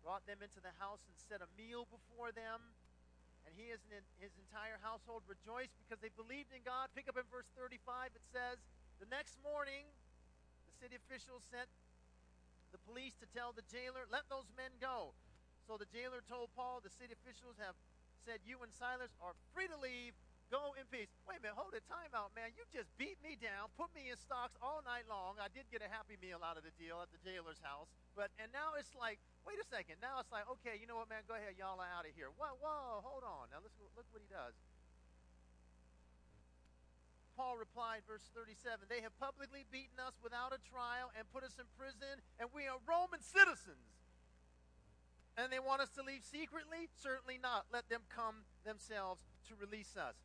brought 0.06 0.22
them 0.30 0.40
into 0.46 0.62
the 0.62 0.72
house 0.78 1.02
and 1.10 1.18
set 1.18 1.42
a 1.42 1.50
meal 1.58 1.90
before 1.90 2.30
them. 2.30 2.62
And 3.50 3.58
he 3.58 3.74
and 3.74 3.82
his 4.22 4.34
entire 4.38 4.78
household 4.86 5.26
rejoiced 5.26 5.74
because 5.82 5.98
they 5.98 6.14
believed 6.14 6.54
in 6.54 6.62
God. 6.62 6.94
Pick 6.94 7.10
up 7.10 7.18
in 7.18 7.26
verse 7.34 7.50
35, 7.58 8.14
it 8.14 8.22
says, 8.30 8.62
The 9.02 9.10
next 9.10 9.42
morning, 9.42 9.90
the 10.70 10.76
city 10.78 10.94
officials 10.94 11.42
sent 11.50 11.66
the 12.70 12.78
police 12.86 13.18
to 13.18 13.28
tell 13.34 13.50
the 13.50 13.66
jailer, 13.66 14.06
let 14.14 14.30
those 14.30 14.46
men 14.54 14.70
go. 14.78 15.18
So 15.66 15.82
the 15.82 15.90
jailer 15.90 16.22
told 16.30 16.54
Paul, 16.54 16.86
the 16.86 16.94
city 16.94 17.18
officials 17.18 17.58
have 17.58 17.74
said, 18.26 18.46
you 18.46 18.62
and 18.62 18.70
Silas 18.70 19.14
are 19.26 19.34
free 19.58 19.66
to 19.66 19.78
leave. 19.82 20.14
Go 20.50 20.74
in 20.74 20.86
peace. 20.90 21.14
Wait 21.30 21.38
a 21.38 21.42
minute, 21.46 21.62
hold 21.62 21.78
it, 21.78 21.86
time 21.86 22.10
out, 22.18 22.34
man. 22.34 22.50
You 22.58 22.66
just 22.74 22.90
beat 22.98 23.22
me 23.22 23.38
down, 23.38 23.70
put 23.78 23.94
me 23.94 24.10
in 24.10 24.18
stocks 24.18 24.58
all 24.66 24.82
night 24.82 25.06
long. 25.06 25.38
I 25.38 25.46
did 25.46 25.70
get 25.70 25.86
a 25.86 25.90
happy 25.90 26.18
meal 26.18 26.42
out 26.42 26.58
of 26.58 26.66
the 26.66 26.74
deal 26.82 26.98
at 27.06 27.14
the 27.14 27.22
jailer's 27.22 27.62
house. 27.62 27.94
But 28.18 28.34
and 28.42 28.50
now 28.50 28.74
it's 28.74 28.98
like, 28.98 29.22
wait 29.46 29.62
a 29.62 29.68
second. 29.70 30.02
Now 30.02 30.18
it's 30.18 30.34
like, 30.34 30.50
okay, 30.58 30.82
you 30.82 30.90
know 30.90 30.98
what, 30.98 31.06
man? 31.06 31.22
Go 31.30 31.38
ahead, 31.38 31.54
y'all 31.54 31.78
are 31.78 31.94
out 31.94 32.10
of 32.10 32.18
here. 32.18 32.34
Whoa, 32.34 32.58
whoa, 32.58 33.06
hold 33.06 33.22
on. 33.22 33.54
Now 33.54 33.62
let's 33.62 33.78
look 33.78 33.94
what 34.10 34.26
he 34.26 34.26
does. 34.26 34.58
Paul 37.38 37.56
replied, 37.56 38.04
verse 38.10 38.26
37 38.34 38.90
They 38.90 39.06
have 39.06 39.14
publicly 39.22 39.70
beaten 39.70 40.02
us 40.02 40.18
without 40.26 40.50
a 40.50 40.60
trial 40.66 41.14
and 41.14 41.30
put 41.30 41.46
us 41.46 41.62
in 41.62 41.70
prison, 41.78 42.20
and 42.42 42.50
we 42.52 42.66
are 42.66 42.82
Roman 42.90 43.22
citizens. 43.22 44.02
And 45.38 45.54
they 45.54 45.62
want 45.62 45.80
us 45.80 45.94
to 45.96 46.04
leave 46.04 46.26
secretly? 46.26 46.90
Certainly 47.00 47.38
not. 47.38 47.70
Let 47.72 47.88
them 47.88 48.02
come 48.10 48.44
themselves 48.66 49.24
to 49.48 49.56
release 49.56 49.96
us. 49.96 50.18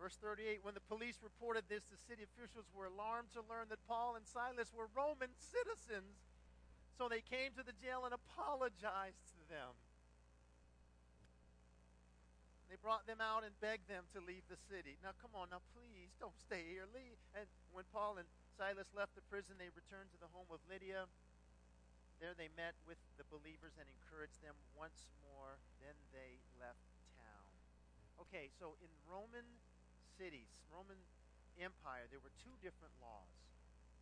Verse 0.00 0.16
38 0.16 0.64
When 0.64 0.72
the 0.72 0.88
police 0.88 1.20
reported 1.20 1.68
this, 1.68 1.84
the 1.92 2.00
city 2.08 2.24
officials 2.24 2.64
were 2.72 2.88
alarmed 2.88 3.28
to 3.36 3.44
learn 3.44 3.68
that 3.68 3.84
Paul 3.84 4.16
and 4.16 4.24
Silas 4.24 4.72
were 4.72 4.88
Roman 4.96 5.28
citizens. 5.36 6.24
So 6.96 7.12
they 7.12 7.20
came 7.20 7.52
to 7.60 7.64
the 7.64 7.76
jail 7.76 8.08
and 8.08 8.16
apologized 8.16 9.20
to 9.36 9.40
them. 9.52 9.76
They 12.72 12.80
brought 12.80 13.04
them 13.04 13.20
out 13.20 13.44
and 13.44 13.52
begged 13.60 13.92
them 13.92 14.08
to 14.16 14.24
leave 14.24 14.46
the 14.48 14.56
city. 14.70 14.96
Now, 15.04 15.12
come 15.20 15.34
on, 15.34 15.50
now, 15.52 15.60
please 15.74 16.14
don't 16.16 16.38
stay 16.38 16.64
here. 16.64 16.86
Leave. 16.94 17.18
And 17.36 17.50
when 17.74 17.84
Paul 17.92 18.16
and 18.16 18.30
Silas 18.56 18.88
left 18.96 19.18
the 19.18 19.26
prison, 19.26 19.58
they 19.58 19.68
returned 19.74 20.08
to 20.16 20.20
the 20.22 20.30
home 20.30 20.48
of 20.48 20.62
Lydia. 20.70 21.10
There 22.22 22.32
they 22.32 22.48
met 22.56 22.78
with 22.86 23.00
the 23.18 23.26
believers 23.26 23.74
and 23.76 23.90
encouraged 23.90 24.38
them 24.40 24.54
once 24.78 25.10
more. 25.24 25.58
Then 25.82 25.98
they 26.14 26.38
left 26.62 26.84
town. 27.18 27.48
Okay, 28.22 28.54
so 28.54 28.78
in 28.84 28.92
Roman 29.08 29.48
cities, 30.20 30.52
Roman 30.68 31.00
Empire, 31.56 32.04
there 32.12 32.20
were 32.20 32.36
two 32.44 32.52
different 32.60 32.92
laws. 33.00 33.32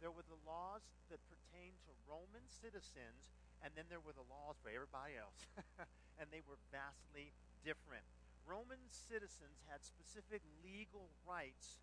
There 0.03 0.11
were 0.11 0.27
the 0.27 0.43
laws 0.43 0.83
that 1.15 1.23
pertained 1.31 1.79
to 1.87 1.95
Roman 2.11 2.43
citizens, 2.51 3.31
and 3.63 3.71
then 3.79 3.87
there 3.87 4.03
were 4.03 4.15
the 4.15 4.27
laws 4.27 4.59
for 4.59 4.67
everybody 4.67 5.15
else. 5.15 5.47
and 6.19 6.27
they 6.35 6.43
were 6.43 6.59
vastly 6.75 7.31
different. 7.63 8.03
Roman 8.43 8.83
citizens 8.91 9.63
had 9.71 9.87
specific 9.87 10.43
legal 10.59 11.07
rights. 11.23 11.79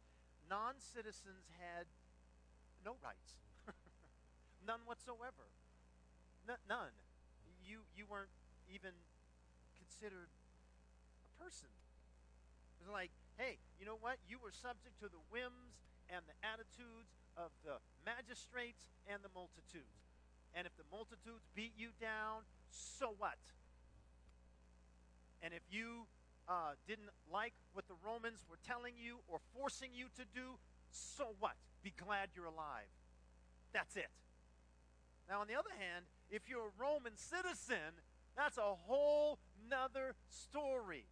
Non 0.52 0.84
citizens 0.84 1.48
had 1.56 1.88
no 2.84 3.00
rights. 3.00 3.40
none 4.68 4.84
whatsoever. 4.84 5.48
N- 6.44 6.60
none. 6.68 6.92
You, 7.64 7.88
you 7.96 8.04
weren't 8.04 8.36
even 8.68 8.92
considered 9.80 10.28
a 11.24 11.32
person. 11.40 11.72
It 12.80 12.88
was 12.88 12.92
like, 12.92 13.16
hey, 13.38 13.58
you 13.80 13.86
know 13.86 14.00
what? 14.00 14.18
You 14.28 14.40
were 14.40 14.52
subject 14.52 15.00
to 15.04 15.08
the 15.08 15.22
whims 15.32 15.80
and 16.10 16.24
the 16.28 16.38
attitudes 16.46 17.12
of 17.36 17.52
the 17.64 17.82
magistrates 18.06 18.88
and 19.08 19.20
the 19.24 19.32
multitudes. 19.36 20.16
And 20.56 20.64
if 20.64 20.76
the 20.80 20.88
multitudes 20.88 21.44
beat 21.54 21.76
you 21.76 21.92
down, 22.00 22.48
so 22.72 23.14
what? 23.18 23.40
And 25.44 25.54
if 25.54 25.64
you 25.70 26.08
uh, 26.48 26.80
didn't 26.88 27.12
like 27.32 27.54
what 27.74 27.88
the 27.88 28.00
Romans 28.06 28.46
were 28.50 28.60
telling 28.66 28.94
you 28.96 29.20
or 29.28 29.40
forcing 29.54 29.92
you 29.94 30.08
to 30.16 30.24
do, 30.34 30.56
so 30.90 31.36
what? 31.40 31.60
Be 31.84 31.92
glad 31.92 32.30
you're 32.36 32.48
alive. 32.48 32.90
That's 33.74 33.96
it. 33.96 34.10
Now, 35.28 35.42
on 35.42 35.48
the 35.48 35.56
other 35.56 35.74
hand, 35.78 36.06
if 36.30 36.48
you're 36.48 36.72
a 36.72 36.76
Roman 36.80 37.18
citizen, 37.18 38.00
that's 38.38 38.58
a 38.58 38.76
whole 38.88 39.40
nother 39.70 40.16
story. 40.30 41.06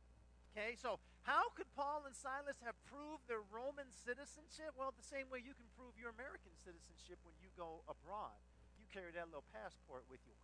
Okay, 0.54 0.78
so 0.78 1.02
how 1.26 1.50
could 1.58 1.66
Paul 1.74 2.06
and 2.06 2.14
Silas 2.14 2.62
have 2.62 2.78
proved 2.86 3.26
their 3.26 3.42
Roman 3.50 3.90
citizenship? 3.90 4.78
Well, 4.78 4.94
the 4.94 5.02
same 5.02 5.26
way 5.34 5.42
you 5.42 5.58
can 5.58 5.66
prove 5.74 5.98
your 5.98 6.14
American 6.14 6.54
citizenship 6.62 7.18
when 7.26 7.34
you 7.42 7.50
go 7.58 7.82
abroad. 7.90 8.38
You 8.78 8.86
carry 8.94 9.10
that 9.18 9.34
little 9.34 9.50
passport 9.50 10.06
with 10.14 10.22
you. 10.30 10.38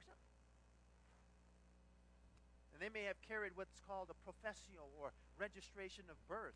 And 2.79 2.87
they 2.87 2.95
may 2.95 3.05
have 3.11 3.19
carried 3.27 3.59
what's 3.59 3.83
called 3.83 4.07
a 4.07 4.15
professio 4.23 4.87
or 4.95 5.11
registration 5.35 6.07
of 6.07 6.15
birth, 6.31 6.55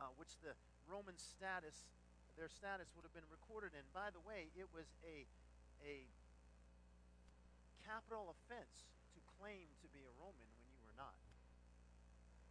uh, 0.00 0.08
which 0.16 0.40
the 0.40 0.56
Roman 0.88 1.20
status, 1.20 1.84
their 2.40 2.48
status 2.48 2.88
would 2.96 3.04
have 3.04 3.12
been 3.12 3.28
recorded 3.28 3.76
in. 3.76 3.84
By 3.92 4.08
the 4.08 4.24
way, 4.24 4.48
it 4.56 4.72
was 4.72 4.88
a, 5.04 5.28
a 5.84 6.08
capital 7.84 8.32
offense 8.32 8.88
to 9.12 9.20
claim 9.36 9.68
to 9.84 9.86
be 9.92 10.00
a 10.00 10.14
Roman 10.16 10.48
when 10.58 10.66
you 10.72 10.80
were 10.80 10.96
not. 10.96 11.12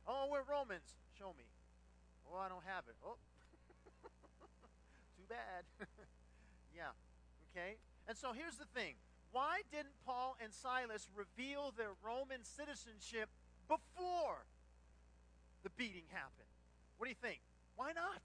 Oh, 0.07 0.27
we're 0.31 0.45
Romans. 0.47 0.97
Show 1.17 1.33
me. 1.37 1.45
Oh, 2.27 2.37
I 2.37 2.49
don't 2.49 2.65
have 2.65 2.85
it. 2.87 2.95
Oh, 3.05 3.17
too 5.17 5.27
bad. 5.29 5.65
yeah. 6.75 6.95
Okay? 7.51 7.77
And 8.07 8.17
so 8.17 8.33
here's 8.33 8.57
the 8.57 8.69
thing 8.73 8.95
why 9.31 9.61
didn't 9.71 9.95
Paul 10.05 10.35
and 10.43 10.53
Silas 10.53 11.07
reveal 11.15 11.73
their 11.75 11.95
Roman 12.03 12.43
citizenship 12.43 13.29
before 13.67 14.43
the 15.63 15.71
beating 15.77 16.07
happened? 16.11 16.51
What 16.97 17.07
do 17.07 17.09
you 17.09 17.21
think? 17.21 17.39
Why 17.75 17.93
not? 17.95 18.19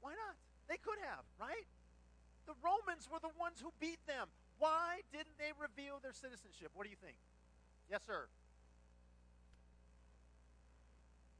Why 0.00 0.12
not? 0.12 0.36
They 0.68 0.76
could 0.76 1.00
have, 1.08 1.24
right? 1.40 1.64
The 2.44 2.52
Romans 2.60 3.08
were 3.08 3.20
the 3.20 3.32
ones 3.40 3.64
who 3.64 3.72
beat 3.80 4.00
them. 4.06 4.28
Why 4.58 5.00
didn't 5.12 5.40
they 5.40 5.56
reveal 5.56 5.98
their 6.04 6.12
citizenship? 6.12 6.70
What 6.76 6.84
do 6.84 6.90
you 6.92 7.00
think? 7.00 7.16
Yes, 7.90 8.04
sir. 8.06 8.28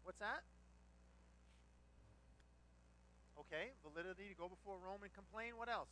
What's 0.04 0.20
that? 0.20 0.44
Okay, 3.40 3.72
validity 3.82 4.28
to 4.28 4.36
go 4.36 4.48
before 4.48 4.76
Rome 4.78 5.00
and 5.02 5.12
complain. 5.12 5.56
What 5.56 5.68
else? 5.68 5.88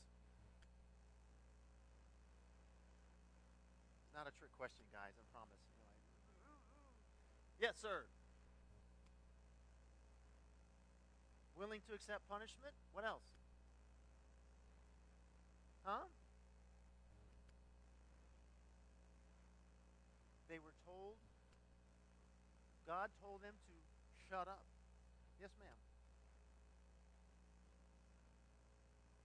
It's 4.04 4.14
not 4.14 4.28
a 4.28 4.34
trick 4.36 4.52
question, 4.52 4.84
guys, 4.92 5.16
I 5.16 5.24
promise. 5.32 5.64
Yes, 7.58 7.80
sir. 7.80 8.04
Willing 11.56 11.80
to 11.88 11.94
accept 11.94 12.28
punishment? 12.28 12.74
What 12.92 13.04
else? 13.04 13.24
Huh? 15.84 16.04
They 20.48 20.58
were 20.58 20.76
told, 20.84 21.16
God 22.86 23.08
told 23.22 23.40
them 23.40 23.56
to 23.56 23.71
shut 24.32 24.48
up. 24.48 24.64
Yes, 25.36 25.52
ma'am. 25.60 25.76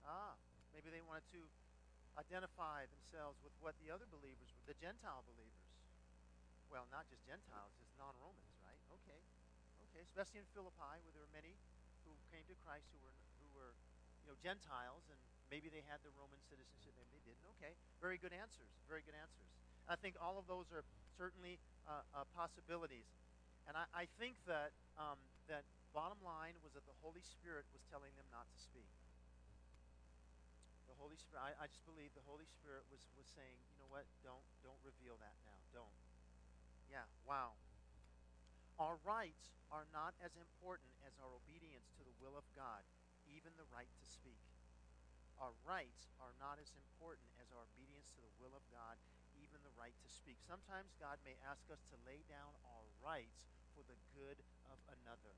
Ah, 0.04 0.36
maybe 0.76 0.92
they 0.92 1.00
wanted 1.00 1.24
to 1.32 1.48
identify 2.20 2.84
themselves 2.92 3.40
with 3.40 3.56
what 3.64 3.80
the 3.80 3.88
other 3.88 4.04
believers 4.12 4.52
were, 4.52 4.68
the 4.68 4.76
Gentile 4.76 5.24
believers. 5.32 5.64
Well, 6.68 6.92
not 6.92 7.08
just 7.08 7.24
Gentiles, 7.24 7.72
just 7.80 7.96
non-Romans, 7.96 8.52
right? 8.68 8.76
Okay, 9.00 9.24
okay. 9.88 10.04
Especially 10.04 10.44
in 10.44 10.48
Philippi, 10.52 11.00
where 11.08 11.16
there 11.16 11.24
were 11.24 11.32
many 11.32 11.56
who 12.04 12.12
came 12.28 12.44
to 12.52 12.56
Christ 12.68 12.92
who 12.92 13.00
were 13.00 13.16
who 13.40 13.48
were, 13.56 13.72
you 14.20 14.28
know, 14.28 14.36
Gentiles, 14.44 15.08
and 15.08 15.20
maybe 15.48 15.72
they 15.72 15.88
had 15.88 16.04
the 16.04 16.12
Roman 16.20 16.44
citizenship, 16.52 16.92
maybe 17.00 17.16
they 17.16 17.32
didn't. 17.32 17.48
Okay, 17.56 17.80
very 18.04 18.20
good 18.20 18.36
answers. 18.36 18.68
Very 18.92 19.08
good 19.08 19.16
answers. 19.16 19.48
I 19.88 19.96
think 19.96 20.20
all 20.20 20.36
of 20.36 20.52
those 20.52 20.68
are 20.76 20.84
certainly 21.16 21.64
uh, 21.88 22.04
uh, 22.12 22.28
possibilities. 22.36 23.08
And 23.68 23.76
I, 23.76 23.86
I 23.92 24.06
think 24.16 24.40
that, 24.48 24.72
um, 24.96 25.20
that 25.52 25.68
bottom 25.92 26.20
line 26.24 26.56
was 26.64 26.72
that 26.76 26.88
the 26.88 26.98
Holy 27.04 27.24
Spirit 27.24 27.68
was 27.76 27.84
telling 27.92 28.16
them 28.16 28.28
not 28.32 28.48
to 28.48 28.60
speak. 28.60 28.88
The 30.88 30.96
Holy 30.96 31.20
Spirit, 31.20 31.52
I, 31.52 31.52
I 31.60 31.68
just 31.68 31.84
believe 31.84 32.16
the 32.16 32.24
Holy 32.24 32.48
Spirit 32.48 32.88
was, 32.88 33.04
was 33.20 33.28
saying, 33.36 33.60
you 33.76 33.78
know 33.84 33.92
what, 33.92 34.08
don't, 34.24 34.44
don't 34.64 34.80
reveal 34.88 35.20
that 35.20 35.36
now. 35.44 35.60
Don't. 35.76 35.98
Yeah, 36.88 37.04
wow. 37.28 37.60
Our 38.80 38.96
rights 39.04 39.52
are 39.68 39.84
not 39.92 40.16
as 40.24 40.32
important 40.40 40.94
as 41.04 41.20
our 41.20 41.34
obedience 41.36 41.92
to 42.00 42.08
the 42.08 42.16
will 42.24 42.40
of 42.40 42.48
God, 42.56 42.88
even 43.28 43.52
the 43.60 43.68
right 43.74 43.90
to 43.90 44.06
speak. 44.08 44.40
Our 45.44 45.52
rights 45.68 46.08
are 46.24 46.34
not 46.40 46.58
as 46.58 46.72
important 46.72 47.28
as 47.44 47.52
our 47.52 47.68
obedience 47.68 48.10
to 48.16 48.22
the 48.24 48.34
will 48.40 48.56
of 48.56 48.64
God, 48.72 48.96
even 49.38 49.60
the 49.62 49.76
right 49.76 49.94
to 49.94 50.10
speak. 50.10 50.40
Sometimes 50.46 50.96
God 50.98 51.20
may 51.28 51.36
ask 51.46 51.68
us 51.70 51.84
to 51.92 51.98
lay 52.08 52.24
down 52.32 52.56
our 52.64 52.86
rights 53.04 53.57
for 53.78 53.86
the 53.86 54.02
good 54.18 54.42
of 54.74 54.82
another. 54.90 55.38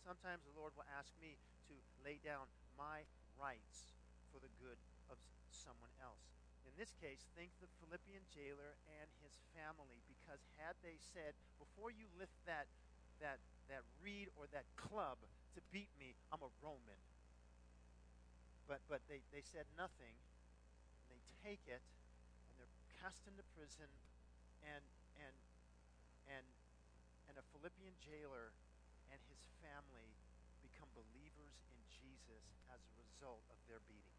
Sometimes 0.00 0.40
the 0.48 0.56
Lord 0.56 0.72
will 0.72 0.88
ask 0.96 1.12
me 1.20 1.36
to 1.68 1.76
lay 2.00 2.16
down 2.24 2.48
my 2.80 3.04
rights 3.36 3.92
for 4.32 4.40
the 4.40 4.48
good 4.56 4.80
of 5.12 5.20
someone 5.52 5.92
else. 6.00 6.32
In 6.64 6.72
this 6.80 6.96
case, 6.96 7.28
think 7.36 7.52
the 7.60 7.68
Philippian 7.84 8.24
jailer 8.32 8.80
and 8.96 9.08
his 9.20 9.36
family, 9.52 10.00
because 10.08 10.40
had 10.56 10.72
they 10.80 10.96
said, 10.96 11.36
before 11.60 11.92
you 11.92 12.08
lift 12.16 12.32
that, 12.48 12.64
that, 13.20 13.44
that 13.68 13.84
reed 14.00 14.32
or 14.40 14.48
that 14.56 14.64
club 14.80 15.20
to 15.52 15.60
beat 15.68 15.92
me, 16.00 16.16
I'm 16.32 16.40
a 16.40 16.52
Roman. 16.64 17.00
But, 18.64 18.80
but 18.88 19.04
they, 19.04 19.20
they 19.36 19.44
said 19.44 19.68
nothing, 19.76 20.16
and 20.16 21.12
they 21.12 21.22
take 21.44 21.62
it, 21.68 21.84
and 21.84 22.52
they're 22.56 22.76
cast 23.04 23.20
into 23.28 23.44
prison, 23.52 23.92
and, 24.64 24.82
and, 25.20 25.36
and 26.32 26.46
and 27.36 27.44
a 27.44 27.52
Philippian 27.52 27.92
jailer 28.00 28.56
and 29.12 29.20
his 29.28 29.44
family 29.60 30.08
become 30.64 30.88
believers 30.96 31.52
in 31.68 31.76
Jesus 31.92 32.48
as 32.72 32.80
a 32.80 32.92
result 32.96 33.44
of 33.52 33.60
their 33.68 33.84
beating. 33.84 34.16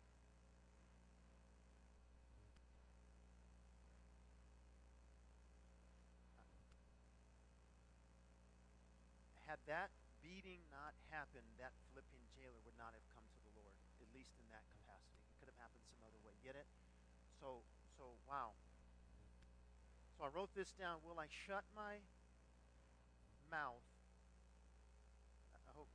Had 9.49 9.58
that 9.65 9.89
beating 10.21 10.62
not 10.69 10.93
happened, 11.10 11.49
that 11.58 11.73
Philippian 11.89 12.21
jailer 12.38 12.62
would 12.69 12.77
not 12.77 12.93
have 12.93 13.06
come 13.17 13.25
to 13.25 13.39
the 13.49 13.53
Lord, 13.58 13.73
at 13.97 14.13
least 14.13 14.38
in 14.38 14.45
that 14.53 14.62
capacity. 14.77 15.17
It 15.25 15.34
could 15.41 15.49
have 15.49 15.58
happened 15.58 15.82
some 15.89 16.06
other 16.06 16.21
way. 16.21 16.38
Get 16.45 16.53
it? 16.53 16.69
So, 17.41 17.65
so 17.97 18.13
wow. 18.30 18.53
So 20.13 20.27
I 20.27 20.30
wrote 20.30 20.53
this 20.53 20.69
down. 20.77 21.01
Will 21.01 21.17
I 21.17 21.25
shut 21.32 21.65
my 21.73 21.97
mouth, 23.51 23.83
I 25.55 25.60
hope, 25.73 25.89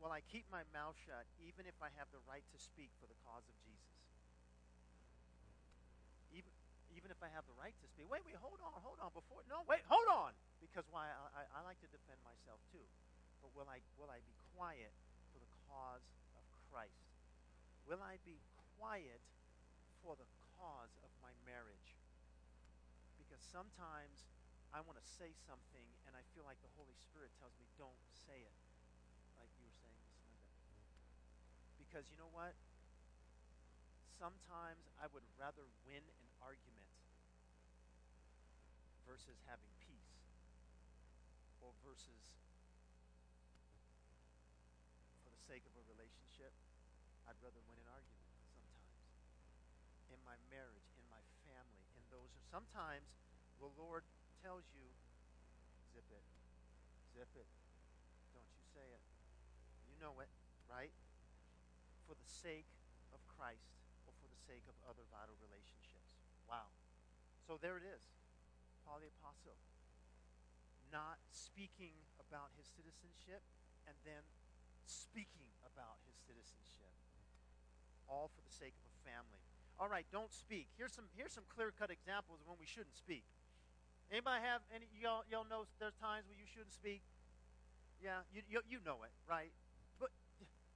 will 0.00 0.12
I 0.12 0.20
keep 0.30 0.44
my 0.52 0.64
mouth 0.72 0.96
shut 1.04 1.24
even 1.40 1.64
if 1.64 1.76
I 1.80 1.90
have 1.96 2.08
the 2.12 2.22
right 2.28 2.44
to 2.54 2.58
speak 2.58 2.92
for 3.00 3.06
the 3.08 3.18
cause 3.24 3.44
of 3.46 3.56
Jesus? 3.64 3.94
Even, 6.32 6.52
even 6.94 7.08
if 7.10 7.20
I 7.24 7.30
have 7.32 7.46
the 7.48 7.56
right 7.56 7.74
to 7.74 7.86
speak. 7.88 8.08
Wait, 8.08 8.22
wait, 8.26 8.36
hold 8.38 8.60
on, 8.60 8.74
hold 8.80 8.98
on. 9.00 9.10
Before, 9.12 9.40
no, 9.48 9.64
wait, 9.64 9.84
hold 9.88 10.08
on. 10.12 10.32
Because 10.60 10.84
why? 10.90 11.08
I, 11.08 11.42
I, 11.42 11.42
I 11.56 11.60
like 11.62 11.78
to 11.84 11.90
defend 11.90 12.18
myself 12.24 12.60
too. 12.74 12.84
But 13.44 13.52
will 13.52 13.68
I, 13.68 13.84
will 14.00 14.08
I 14.08 14.24
be 14.24 14.34
quiet 14.56 14.92
for 15.32 15.38
the 15.40 15.50
cause 15.68 16.04
of 16.36 16.42
Christ? 16.72 17.04
Will 17.84 18.00
I 18.00 18.16
be 18.24 18.40
quiet 18.80 19.20
for 20.00 20.16
the 20.16 20.24
cause 20.56 20.96
of 21.04 21.10
my 21.20 21.32
marriage? 21.44 21.92
Because 23.20 23.44
sometimes 23.44 24.24
I 24.74 24.82
want 24.82 24.98
to 24.98 25.06
say 25.06 25.30
something, 25.46 25.86
and 26.02 26.18
I 26.18 26.26
feel 26.34 26.42
like 26.42 26.58
the 26.58 26.74
Holy 26.74 26.98
Spirit 26.98 27.30
tells 27.38 27.54
me, 27.62 27.70
don't 27.78 27.94
say 28.10 28.42
it. 28.42 28.58
Like 29.38 29.46
you 29.54 29.62
were 29.62 29.78
saying, 29.78 29.94
Miss 30.02 30.18
Linda. 30.26 30.50
Because 31.78 32.10
you 32.10 32.18
know 32.18 32.26
what? 32.34 32.58
Sometimes 34.18 34.90
I 34.98 35.06
would 35.14 35.22
rather 35.38 35.62
win 35.86 36.02
an 36.02 36.28
argument 36.42 36.90
versus 39.06 39.38
having 39.46 39.70
peace, 39.78 40.18
or 41.62 41.70
versus 41.86 42.26
for 45.22 45.30
the 45.30 45.42
sake 45.46 45.62
of 45.70 45.74
a 45.78 45.84
relationship, 45.86 46.50
I'd 47.30 47.38
rather 47.38 47.62
win 47.70 47.78
an 47.78 47.86
argument 47.94 48.26
sometimes. 48.26 48.90
In 50.10 50.18
my 50.26 50.34
marriage, 50.50 50.90
in 50.98 51.06
my 51.06 51.22
family, 51.46 51.86
in 51.94 52.02
those, 52.10 52.26
who 52.34 52.42
sometimes 52.50 53.06
the 53.62 53.70
Lord 53.78 54.02
tells 54.44 54.68
you, 54.76 54.84
zip 55.96 56.04
it, 56.12 56.20
zip 57.16 57.32
it. 57.32 57.48
Don't 58.36 58.44
you 58.52 58.64
say 58.76 58.84
it. 58.84 59.00
You 59.88 59.96
know 59.96 60.12
it, 60.20 60.28
right? 60.68 60.92
For 62.04 62.12
the 62.12 62.28
sake 62.28 62.68
of 63.16 63.24
Christ 63.24 63.72
or 64.04 64.12
for 64.20 64.28
the 64.28 64.36
sake 64.44 64.68
of 64.68 64.76
other 64.84 65.08
vital 65.08 65.32
relationships. 65.40 66.20
Wow. 66.44 66.68
So 67.48 67.56
there 67.56 67.80
it 67.80 67.88
is. 67.88 68.04
Paul 68.84 69.00
the 69.00 69.08
Apostle. 69.16 69.56
Not 70.92 71.16
speaking 71.32 71.96
about 72.20 72.52
his 72.60 72.68
citizenship 72.68 73.40
and 73.88 73.96
then 74.04 74.20
speaking 74.84 75.56
about 75.64 76.04
his 76.04 76.20
citizenship. 76.20 76.92
All 78.12 78.28
for 78.28 78.44
the 78.44 78.52
sake 78.52 78.76
of 78.76 78.92
a 78.92 79.00
family. 79.08 79.40
all 79.80 79.88
right, 79.88 80.04
don't 80.12 80.30
speak. 80.30 80.68
Here's 80.76 80.92
some 80.92 81.08
here's 81.16 81.32
some 81.32 81.48
clear-cut 81.48 81.88
examples 81.88 82.44
of 82.44 82.46
when 82.46 82.60
we 82.60 82.68
shouldn't 82.68 82.94
speak. 82.94 83.24
Anybody 84.12 84.44
have 84.44 84.60
any 84.74 84.86
y'all 84.96 85.24
y'all 85.30 85.48
know 85.48 85.64
there's 85.80 85.96
times 86.00 86.28
when 86.28 86.36
you 86.36 86.48
shouldn't 86.48 86.74
speak? 86.74 87.00
Yeah, 88.02 88.24
you 88.32 88.42
you, 88.48 88.60
you 88.68 88.78
know 88.84 89.00
it, 89.04 89.14
right? 89.24 89.52
But 90.00 90.12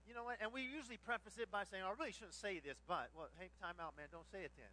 you 0.08 0.14
know 0.16 0.24
what? 0.24 0.40
And 0.40 0.52
we 0.52 0.64
usually 0.64 0.96
preface 0.96 1.36
it 1.36 1.52
by 1.52 1.64
saying, 1.68 1.84
oh, 1.84 1.92
"I 1.92 1.94
really 1.98 2.12
shouldn't 2.12 2.36
say 2.36 2.58
this," 2.58 2.80
but 2.88 3.12
well, 3.12 3.28
hey, 3.36 3.52
time 3.60 3.76
out, 3.78 3.94
man. 3.96 4.08
Don't 4.10 4.28
say 4.28 4.42
it 4.42 4.52
then. 4.56 4.72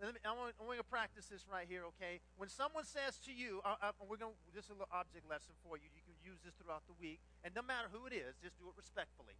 Me, 0.00 0.16
I'm 0.24 0.40
going 0.56 0.80
to 0.80 0.88
practice 0.88 1.28
this 1.28 1.44
right 1.44 1.68
here, 1.68 1.84
okay? 1.92 2.24
When 2.40 2.48
someone 2.48 2.88
says 2.88 3.20
to 3.28 3.32
you, 3.36 3.60
uh, 3.68 3.76
uh, 3.84 3.92
we're 4.08 4.16
going 4.16 4.32
to, 4.32 4.40
this 4.56 4.64
is 4.64 4.72
a 4.72 4.78
little 4.80 4.88
object 4.96 5.28
lesson 5.28 5.52
for 5.60 5.76
you. 5.76 5.92
You 5.92 6.00
can 6.00 6.16
use 6.24 6.40
this 6.40 6.56
throughout 6.56 6.88
the 6.88 6.96
week. 6.96 7.20
And 7.44 7.52
no 7.52 7.60
matter 7.60 7.92
who 7.92 8.08
it 8.08 8.16
is, 8.16 8.32
just 8.40 8.56
do 8.56 8.72
it 8.72 8.76
respectfully. 8.80 9.36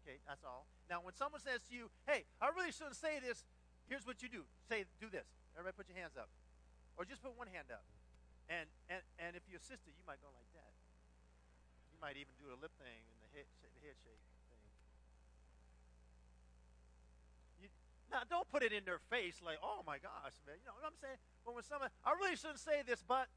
Okay, 0.00 0.16
that's 0.24 0.40
all. 0.48 0.64
Now, 0.88 1.04
when 1.04 1.12
someone 1.12 1.44
says 1.44 1.60
to 1.68 1.76
you, 1.76 1.92
hey, 2.08 2.24
I 2.40 2.48
really 2.56 2.72
shouldn't 2.72 2.96
say 2.96 3.20
this, 3.20 3.44
here's 3.84 4.08
what 4.08 4.24
you 4.24 4.32
do. 4.32 4.48
Say, 4.64 4.88
do 4.96 5.12
this. 5.12 5.28
Everybody 5.52 5.76
put 5.76 5.92
your 5.92 6.00
hands 6.00 6.16
up. 6.16 6.32
Or 6.98 7.06
just 7.06 7.22
put 7.22 7.38
one 7.38 7.46
hand 7.46 7.70
up. 7.70 7.86
And, 8.50 8.66
and, 8.90 9.00
and 9.22 9.38
if 9.38 9.46
you're 9.46 9.62
a 9.62 9.64
sister, 9.64 9.86
you 9.94 10.02
might 10.02 10.18
go 10.18 10.34
like 10.34 10.50
that. 10.58 10.74
You 11.94 11.98
might 12.02 12.18
even 12.18 12.34
do 12.42 12.50
a 12.50 12.58
lip 12.58 12.74
thing 12.74 13.06
and 13.06 13.16
the 13.22 13.30
head, 13.38 13.46
the 13.62 13.70
head 13.86 13.94
shake. 14.02 14.18
Thing. 14.18 14.58
Now, 18.10 18.24
don't 18.24 18.48
put 18.48 18.64
it 18.64 18.72
in 18.72 18.88
their 18.88 18.98
face 19.12 19.38
like, 19.44 19.60
oh 19.60 19.84
my 19.84 20.00
gosh, 20.00 20.34
man. 20.48 20.58
You 20.58 20.66
know 20.66 20.74
what 20.80 20.88
I'm 20.90 20.98
saying? 20.98 21.20
But 21.44 21.54
when 21.54 21.62
someone, 21.62 21.92
I 22.02 22.16
really 22.16 22.34
shouldn't 22.34 22.58
say 22.60 22.80
this, 22.82 23.04
but 23.04 23.28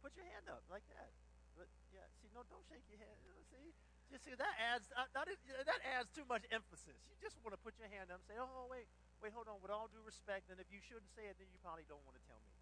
put 0.00 0.14
your 0.14 0.24
hand 0.30 0.46
up 0.46 0.62
like 0.70 0.86
that. 0.94 1.10
But 1.58 1.66
yeah, 1.90 2.06
see, 2.22 2.30
no, 2.30 2.46
don't 2.46 2.62
shake 2.70 2.86
your 2.86 3.02
head. 3.02 3.18
You 3.26 3.42
see, 3.50 3.74
just 4.14 4.22
see 4.24 4.32
that 4.38 4.54
adds 4.56 4.88
uh, 4.94 5.10
that, 5.10 5.26
that 5.66 5.80
adds 5.82 6.08
too 6.14 6.24
much 6.30 6.46
emphasis. 6.54 6.96
You 7.10 7.18
just 7.18 7.36
want 7.42 7.52
to 7.52 7.60
put 7.60 7.74
your 7.82 7.90
hand 7.90 8.14
up 8.14 8.22
and 8.22 8.26
say, 8.30 8.38
oh 8.38 8.70
wait, 8.70 8.86
wait, 9.22 9.34
hold 9.34 9.50
on. 9.50 9.58
With 9.62 9.70
all 9.70 9.90
due 9.90 10.02
respect, 10.02 10.50
and 10.50 10.58
if 10.62 10.68
you 10.70 10.78
shouldn't 10.82 11.10
say 11.14 11.26
it, 11.26 11.36
then 11.38 11.50
you 11.50 11.58
probably 11.62 11.86
don't 11.86 12.02
want 12.06 12.18
to 12.18 12.24
tell 12.26 12.38
me. 12.42 12.54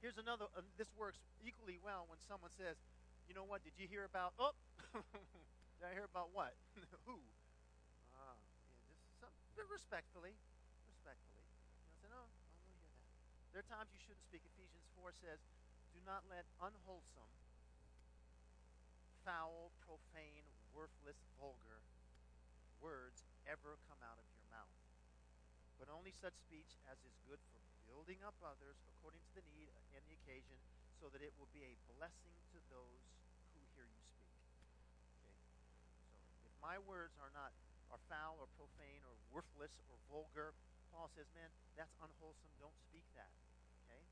Here's 0.00 0.16
another. 0.16 0.48
Uh, 0.56 0.64
this 0.80 0.88
works 0.96 1.20
equally 1.44 1.76
well 1.80 2.08
when 2.08 2.16
someone 2.24 2.52
says, 2.56 2.80
you 3.28 3.36
know 3.36 3.44
what? 3.44 3.60
Did 3.62 3.76
you 3.76 3.84
hear 3.84 4.08
about? 4.08 4.32
Oh, 4.40 4.56
did 5.76 5.84
I 5.84 5.92
hear 5.92 6.08
about 6.08 6.32
what? 6.32 6.56
Who? 7.08 7.20
Ah, 8.16 8.36
just 9.52 9.68
respectfully, 9.68 10.32
respectfully. 10.88 11.44
You 12.00 12.08
know, 12.08 12.08
say, 12.08 12.08
no, 12.08 12.20
I 12.24 12.32
don't 12.32 12.48
want 12.48 12.56
to 12.56 12.64
hear 12.64 12.80
that. 12.80 12.94
There 13.52 13.60
are 13.60 13.70
times 13.70 13.92
you 13.92 14.00
shouldn't 14.00 14.24
speak. 14.24 14.40
Ephesians 14.56 14.88
4 14.96 15.12
says, 15.20 15.40
do 15.92 16.00
not 16.06 16.24
let 16.30 16.46
unwholesome, 16.62 17.34
foul, 19.26 19.74
profane, 19.84 20.46
worthless, 20.72 21.18
vulgar 21.36 21.82
words 22.80 23.26
ever 23.44 23.76
come 23.90 24.00
out 24.00 24.16
of. 24.16 24.29
But 25.80 25.88
only 25.88 26.12
such 26.12 26.36
speech 26.44 26.76
as 26.92 27.00
is 27.08 27.16
good 27.24 27.40
for 27.48 27.64
building 27.88 28.20
up 28.20 28.36
others 28.44 28.76
according 28.92 29.24
to 29.32 29.40
the 29.40 29.44
need 29.48 29.72
and 29.96 30.04
the 30.04 30.14
occasion, 30.20 30.60
so 31.00 31.08
that 31.08 31.24
it 31.24 31.32
will 31.40 31.48
be 31.56 31.64
a 31.64 31.74
blessing 31.96 32.36
to 32.52 32.60
those 32.68 33.02
who 33.56 33.64
hear 33.72 33.88
you 33.88 34.02
speak. 34.12 34.28
Okay? 35.24 35.32
So 36.44 36.52
if 36.52 36.56
my 36.60 36.76
words 36.84 37.16
are 37.24 37.32
not 37.32 37.56
are 37.90 38.02
foul 38.06 38.38
or 38.38 38.46
profane 38.54 39.02
or 39.02 39.16
worthless 39.34 39.74
or 39.90 39.98
vulgar, 40.06 40.54
Paul 40.94 41.10
says, 41.14 41.26
man, 41.34 41.50
that's 41.74 41.94
unwholesome. 41.98 42.54
Don't 42.62 42.76
speak 42.86 43.02
that. 43.18 43.32
Okay? 43.86 44.02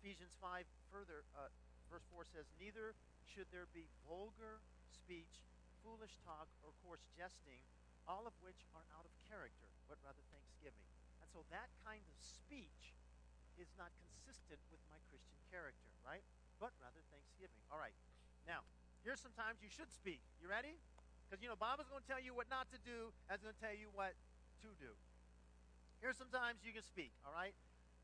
Ephesians 0.00 0.32
5 0.44 0.66
further, 0.92 1.24
uh, 1.38 1.48
verse 1.88 2.04
4 2.12 2.28
says, 2.36 2.44
Neither 2.60 2.92
should 3.24 3.48
there 3.48 3.68
be 3.72 3.88
vulgar 4.04 4.60
speech, 4.92 5.40
foolish 5.80 6.12
talk, 6.28 6.48
or 6.64 6.76
coarse 6.84 7.04
jesting, 7.16 7.64
all 8.06 8.26
of 8.26 8.34
which 8.42 8.58
are 8.74 8.86
out 8.96 9.06
of 9.06 9.12
character, 9.30 9.68
but 9.86 9.98
rather 10.02 10.22
thanksgiving. 10.34 10.86
And 11.22 11.28
so 11.30 11.46
that 11.54 11.70
kind 11.86 12.02
of 12.02 12.16
speech 12.18 12.94
is 13.60 13.70
not 13.78 13.92
consistent 14.00 14.58
with 14.72 14.82
my 14.90 14.98
Christian 15.12 15.38
character, 15.52 15.90
right? 16.02 16.24
But 16.58 16.74
rather 16.82 17.02
thanksgiving. 17.12 17.62
All 17.70 17.78
right. 17.78 17.94
Now, 18.48 18.66
here's 19.06 19.22
some 19.22 19.34
times 19.38 19.62
you 19.62 19.70
should 19.70 19.90
speak. 19.92 20.22
You 20.42 20.50
ready? 20.50 20.74
Because, 21.26 21.40
you 21.40 21.48
know, 21.48 21.56
Bob 21.56 21.80
is 21.80 21.88
going 21.88 22.02
to 22.02 22.10
tell 22.10 22.20
you 22.20 22.36
what 22.36 22.50
not 22.52 22.68
to 22.74 22.80
do, 22.82 23.14
and 23.30 23.38
as 23.38 23.40
going 23.40 23.56
to 23.56 23.62
tell 23.62 23.76
you 23.76 23.88
what 23.94 24.12
to 24.66 24.70
do. 24.76 24.92
Here's 26.02 26.18
some 26.18 26.28
times 26.34 26.60
you 26.66 26.74
can 26.74 26.82
speak, 26.82 27.14
all 27.22 27.32
right? 27.32 27.54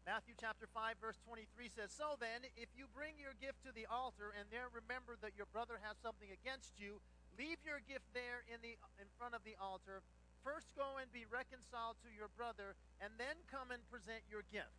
Matthew 0.09 0.33
chapter 0.41 0.65
5, 0.65 0.97
verse 1.03 1.21
23 1.29 1.45
says, 1.69 1.93
So 1.93 2.17
then, 2.17 2.49
if 2.57 2.73
you 2.73 2.89
bring 2.97 3.21
your 3.21 3.37
gift 3.37 3.61
to 3.69 3.75
the 3.77 3.85
altar 3.91 4.33
and 4.33 4.49
there 4.49 4.73
remember 4.73 5.21
that 5.21 5.37
your 5.37 5.45
brother 5.53 5.77
has 5.85 6.01
something 6.01 6.33
against 6.33 6.81
you, 6.81 7.05
leave 7.39 7.63
your 7.63 7.79
gift 7.87 8.11
there 8.13 8.43
in, 8.51 8.59
the, 8.61 8.75
in 8.99 9.07
front 9.17 9.33
of 9.33 9.47
the 9.47 9.55
altar. 9.63 10.03
First 10.43 10.75
go 10.75 10.99
and 10.99 11.07
be 11.15 11.25
reconciled 11.31 11.97
to 12.03 12.11
your 12.11 12.29
brother, 12.35 12.75
and 12.99 13.15
then 13.17 13.39
come 13.47 13.71
and 13.71 13.81
present 13.87 14.27
your 14.27 14.43
gift. 14.51 14.75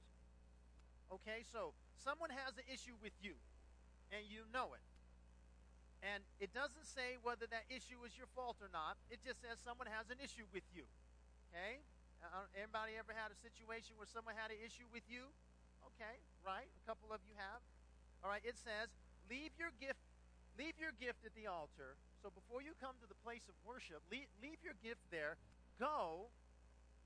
Okay, 1.10 1.42
so 1.48 1.74
someone 1.96 2.30
has 2.30 2.60
an 2.60 2.68
issue 2.68 3.00
with 3.00 3.16
you, 3.24 3.40
and 4.12 4.28
you 4.28 4.46
know 4.52 4.76
it. 4.76 4.84
And 6.00 6.24
it 6.40 6.56
doesn't 6.56 6.88
say 6.88 7.20
whether 7.20 7.44
that 7.52 7.68
issue 7.68 8.00
is 8.08 8.16
your 8.16 8.32
fault 8.32 8.64
or 8.64 8.72
not. 8.72 8.96
It 9.12 9.20
just 9.20 9.44
says 9.44 9.60
someone 9.60 9.92
has 9.92 10.08
an 10.08 10.20
issue 10.24 10.48
with 10.56 10.64
you. 10.72 10.88
Okay? 11.52 11.84
Uh, 12.24 12.48
anybody 12.56 12.96
ever 12.96 13.12
had 13.12 13.32
a 13.32 13.40
situation 13.40 14.00
where 14.00 14.08
someone 14.08 14.36
had 14.40 14.52
an 14.52 14.60
issue 14.64 14.88
with 14.96 15.04
you? 15.12 15.28
Okay, 15.92 16.20
right? 16.44 16.68
A 16.68 16.84
couple 16.88 17.12
of 17.12 17.20
you 17.28 17.36
have. 17.36 17.60
All 18.24 18.32
right, 18.32 18.44
it 18.44 18.56
says, 18.60 18.92
leave 19.28 19.52
your 19.60 19.72
gift 19.80 20.00
leave 20.60 20.76
your 20.76 20.92
gift 21.00 21.24
at 21.24 21.32
the 21.40 21.48
altar. 21.48 21.96
So 22.20 22.28
before 22.28 22.60
you 22.60 22.76
come 22.84 23.00
to 23.00 23.08
the 23.08 23.18
place 23.24 23.48
of 23.48 23.56
worship, 23.64 24.04
leave, 24.12 24.28
leave 24.44 24.60
your 24.60 24.76
gift 24.84 25.02
there. 25.08 25.40
Go 25.80 26.28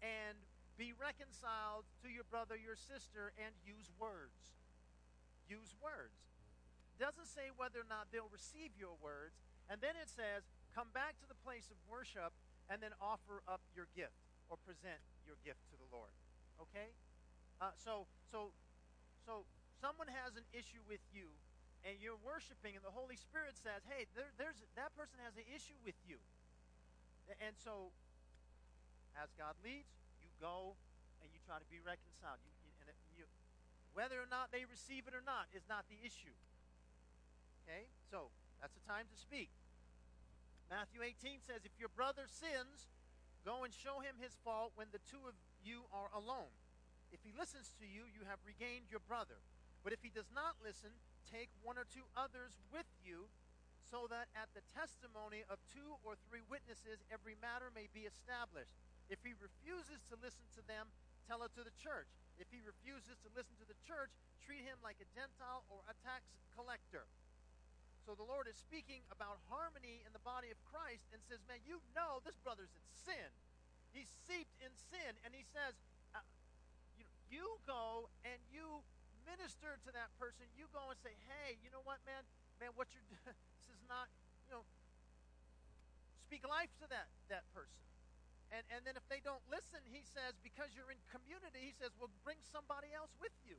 and 0.02 0.34
be 0.76 0.98
reconciled 0.98 1.86
to 2.02 2.10
your 2.10 2.26
brother, 2.34 2.58
your 2.58 2.76
sister, 2.76 3.30
and 3.38 3.54
use 3.62 3.94
words. 4.02 4.58
Use 5.46 5.78
words 5.78 6.18
doesn't 7.00 7.30
say 7.30 7.50
whether 7.58 7.82
or 7.82 7.90
not 7.90 8.10
they'll 8.14 8.32
receive 8.32 8.74
your 8.78 8.94
words. 9.02 9.36
And 9.70 9.82
then 9.82 9.98
it 9.98 10.10
says, 10.10 10.46
come 10.76 10.88
back 10.94 11.18
to 11.22 11.28
the 11.28 11.38
place 11.42 11.68
of 11.68 11.78
worship 11.90 12.34
and 12.70 12.82
then 12.82 12.94
offer 13.02 13.42
up 13.44 13.62
your 13.74 13.90
gift 13.98 14.16
or 14.50 14.56
present 14.64 15.02
your 15.26 15.36
gift 15.42 15.62
to 15.74 15.76
the 15.80 15.90
Lord. 15.90 16.14
Okay? 16.62 16.94
Uh, 17.60 17.74
so, 17.76 18.06
so, 18.30 18.54
so 19.26 19.48
someone 19.82 20.08
has 20.08 20.36
an 20.38 20.46
issue 20.54 20.84
with 20.86 21.02
you 21.12 21.28
and 21.84 22.00
you're 22.00 22.20
worshiping 22.24 22.80
and 22.80 22.84
the 22.84 22.96
Holy 22.96 23.20
Spirit 23.20 23.60
says, 23.60 23.84
hey, 23.92 24.08
there, 24.16 24.32
there's, 24.40 24.56
that 24.80 24.96
person 24.96 25.20
has 25.24 25.36
an 25.36 25.48
issue 25.52 25.76
with 25.84 26.00
you. 26.08 26.16
And 27.44 27.56
so, 27.60 27.92
as 29.20 29.32
God 29.36 29.56
leads, 29.64 29.92
you 30.24 30.32
go 30.40 30.76
and 31.20 31.28
you 31.32 31.40
try 31.44 31.60
to 31.60 31.70
be 31.72 31.84
reconciled. 31.84 32.40
You, 32.44 32.52
and 32.88 32.96
you, 33.16 33.28
whether 33.96 34.20
or 34.20 34.28
not 34.28 34.52
they 34.56 34.64
receive 34.68 35.08
it 35.08 35.16
or 35.16 35.24
not 35.24 35.52
is 35.52 35.64
not 35.68 35.88
the 35.92 36.00
issue. 36.04 36.36
Okay? 37.64 37.88
So, 38.12 38.32
that's 38.64 38.76
the 38.76 38.86
time 38.88 39.08
to 39.12 39.18
speak. 39.20 39.52
Matthew 40.72 41.04
18 41.04 41.44
says, 41.44 41.68
If 41.68 41.76
your 41.76 41.92
brother 41.92 42.28
sins, 42.32 42.88
go 43.44 43.68
and 43.68 43.76
show 43.76 44.00
him 44.00 44.16
his 44.24 44.36
fault 44.44 44.72
when 44.80 44.88
the 44.96 45.04
two 45.12 45.20
of 45.28 45.36
you 45.64 45.84
are 45.92 46.08
alone. 46.16 46.52
If 47.12 47.20
he 47.28 47.36
listens 47.36 47.76
to 47.78 47.86
you, 47.86 48.08
you 48.08 48.24
have 48.26 48.40
regained 48.48 48.88
your 48.88 49.04
brother. 49.04 49.38
But 49.84 49.92
if 49.92 50.00
he 50.00 50.10
does 50.10 50.32
not 50.32 50.56
listen, 50.64 50.96
take 51.30 51.52
one 51.64 51.80
or 51.80 51.88
two 51.88 52.06
others 52.16 52.56
with 52.72 52.88
you, 53.04 53.28
so 53.84 54.08
that 54.10 54.32
at 54.34 54.50
the 54.58 54.66
testimony 54.74 55.46
of 55.52 55.62
two 55.70 56.00
or 56.02 56.18
three 56.26 56.42
witnesses 56.50 57.04
every 57.14 57.38
matter 57.38 57.70
may 57.72 57.92
be 57.92 58.10
established. 58.10 58.74
If 59.12 59.22
he 59.22 59.38
refuses 59.38 60.02
to 60.10 60.16
listen 60.18 60.48
to 60.58 60.64
them, 60.66 60.90
tell 61.28 61.44
it 61.46 61.54
to 61.60 61.64
the 61.64 61.76
church. 61.78 62.10
If 62.42 62.50
he 62.50 62.64
refuses 62.64 63.20
to 63.22 63.30
listen 63.38 63.54
to 63.62 63.68
the 63.68 63.78
church, 63.86 64.10
treat 64.42 64.66
him 64.66 64.80
like 64.82 64.98
a 65.04 65.08
Gentile 65.14 65.68
or 65.70 65.86
a 65.86 65.96
tax 66.02 66.26
collector. 66.56 67.06
So 68.04 68.18
the 68.18 68.28
Lord 68.28 68.52
is 68.52 68.60
speaking 68.60 69.00
about 69.14 69.40
harmony 69.48 70.04
in 70.04 70.12
the 70.12 70.24
body 70.28 70.52
of 70.52 70.60
Christ 70.68 71.08
and 71.16 71.24
says, 71.24 71.40
Man, 71.48 71.64
you 71.64 71.80
know 71.96 72.20
this 72.28 72.36
brother's 72.44 72.74
in 72.76 72.84
sin. 72.92 73.30
He's 73.94 74.10
seeped 74.26 74.58
in 74.60 74.74
sin. 74.92 75.14
And 75.24 75.32
he 75.32 75.46
says, 75.54 75.78
uh, 76.12 76.26
you, 76.98 77.06
you 77.30 77.46
go 77.64 78.10
and 78.26 78.42
you 78.50 78.82
minister 79.28 79.80
to 79.84 79.90
that 79.96 80.12
person. 80.20 80.48
You 80.56 80.68
go 80.72 80.92
and 80.92 81.00
say, 81.00 81.16
Hey, 81.28 81.60
you 81.64 81.70
know 81.70 81.84
what, 81.84 82.00
man? 82.04 82.24
Man, 82.62 82.72
what 82.78 82.92
you're 82.94 83.08
doing, 83.10 83.36
this 83.60 83.68
is 83.68 83.82
not, 83.90 84.08
you 84.48 84.52
know, 84.56 84.64
speak 86.28 86.46
life 86.48 86.72
to 86.82 86.88
that, 86.90 87.10
that 87.30 87.46
person. 87.52 87.84
And, 88.54 88.62
and 88.70 88.86
then 88.86 88.94
if 88.94 89.06
they 89.10 89.18
don't 89.26 89.42
listen, 89.50 89.82
he 89.90 90.06
says, 90.06 90.38
because 90.46 90.70
you're 90.78 90.94
in 90.94 91.02
community, 91.10 91.74
he 91.74 91.74
says, 91.74 91.90
well, 91.98 92.14
bring 92.22 92.38
somebody 92.46 92.94
else 92.94 93.10
with 93.18 93.34
you. 93.42 93.58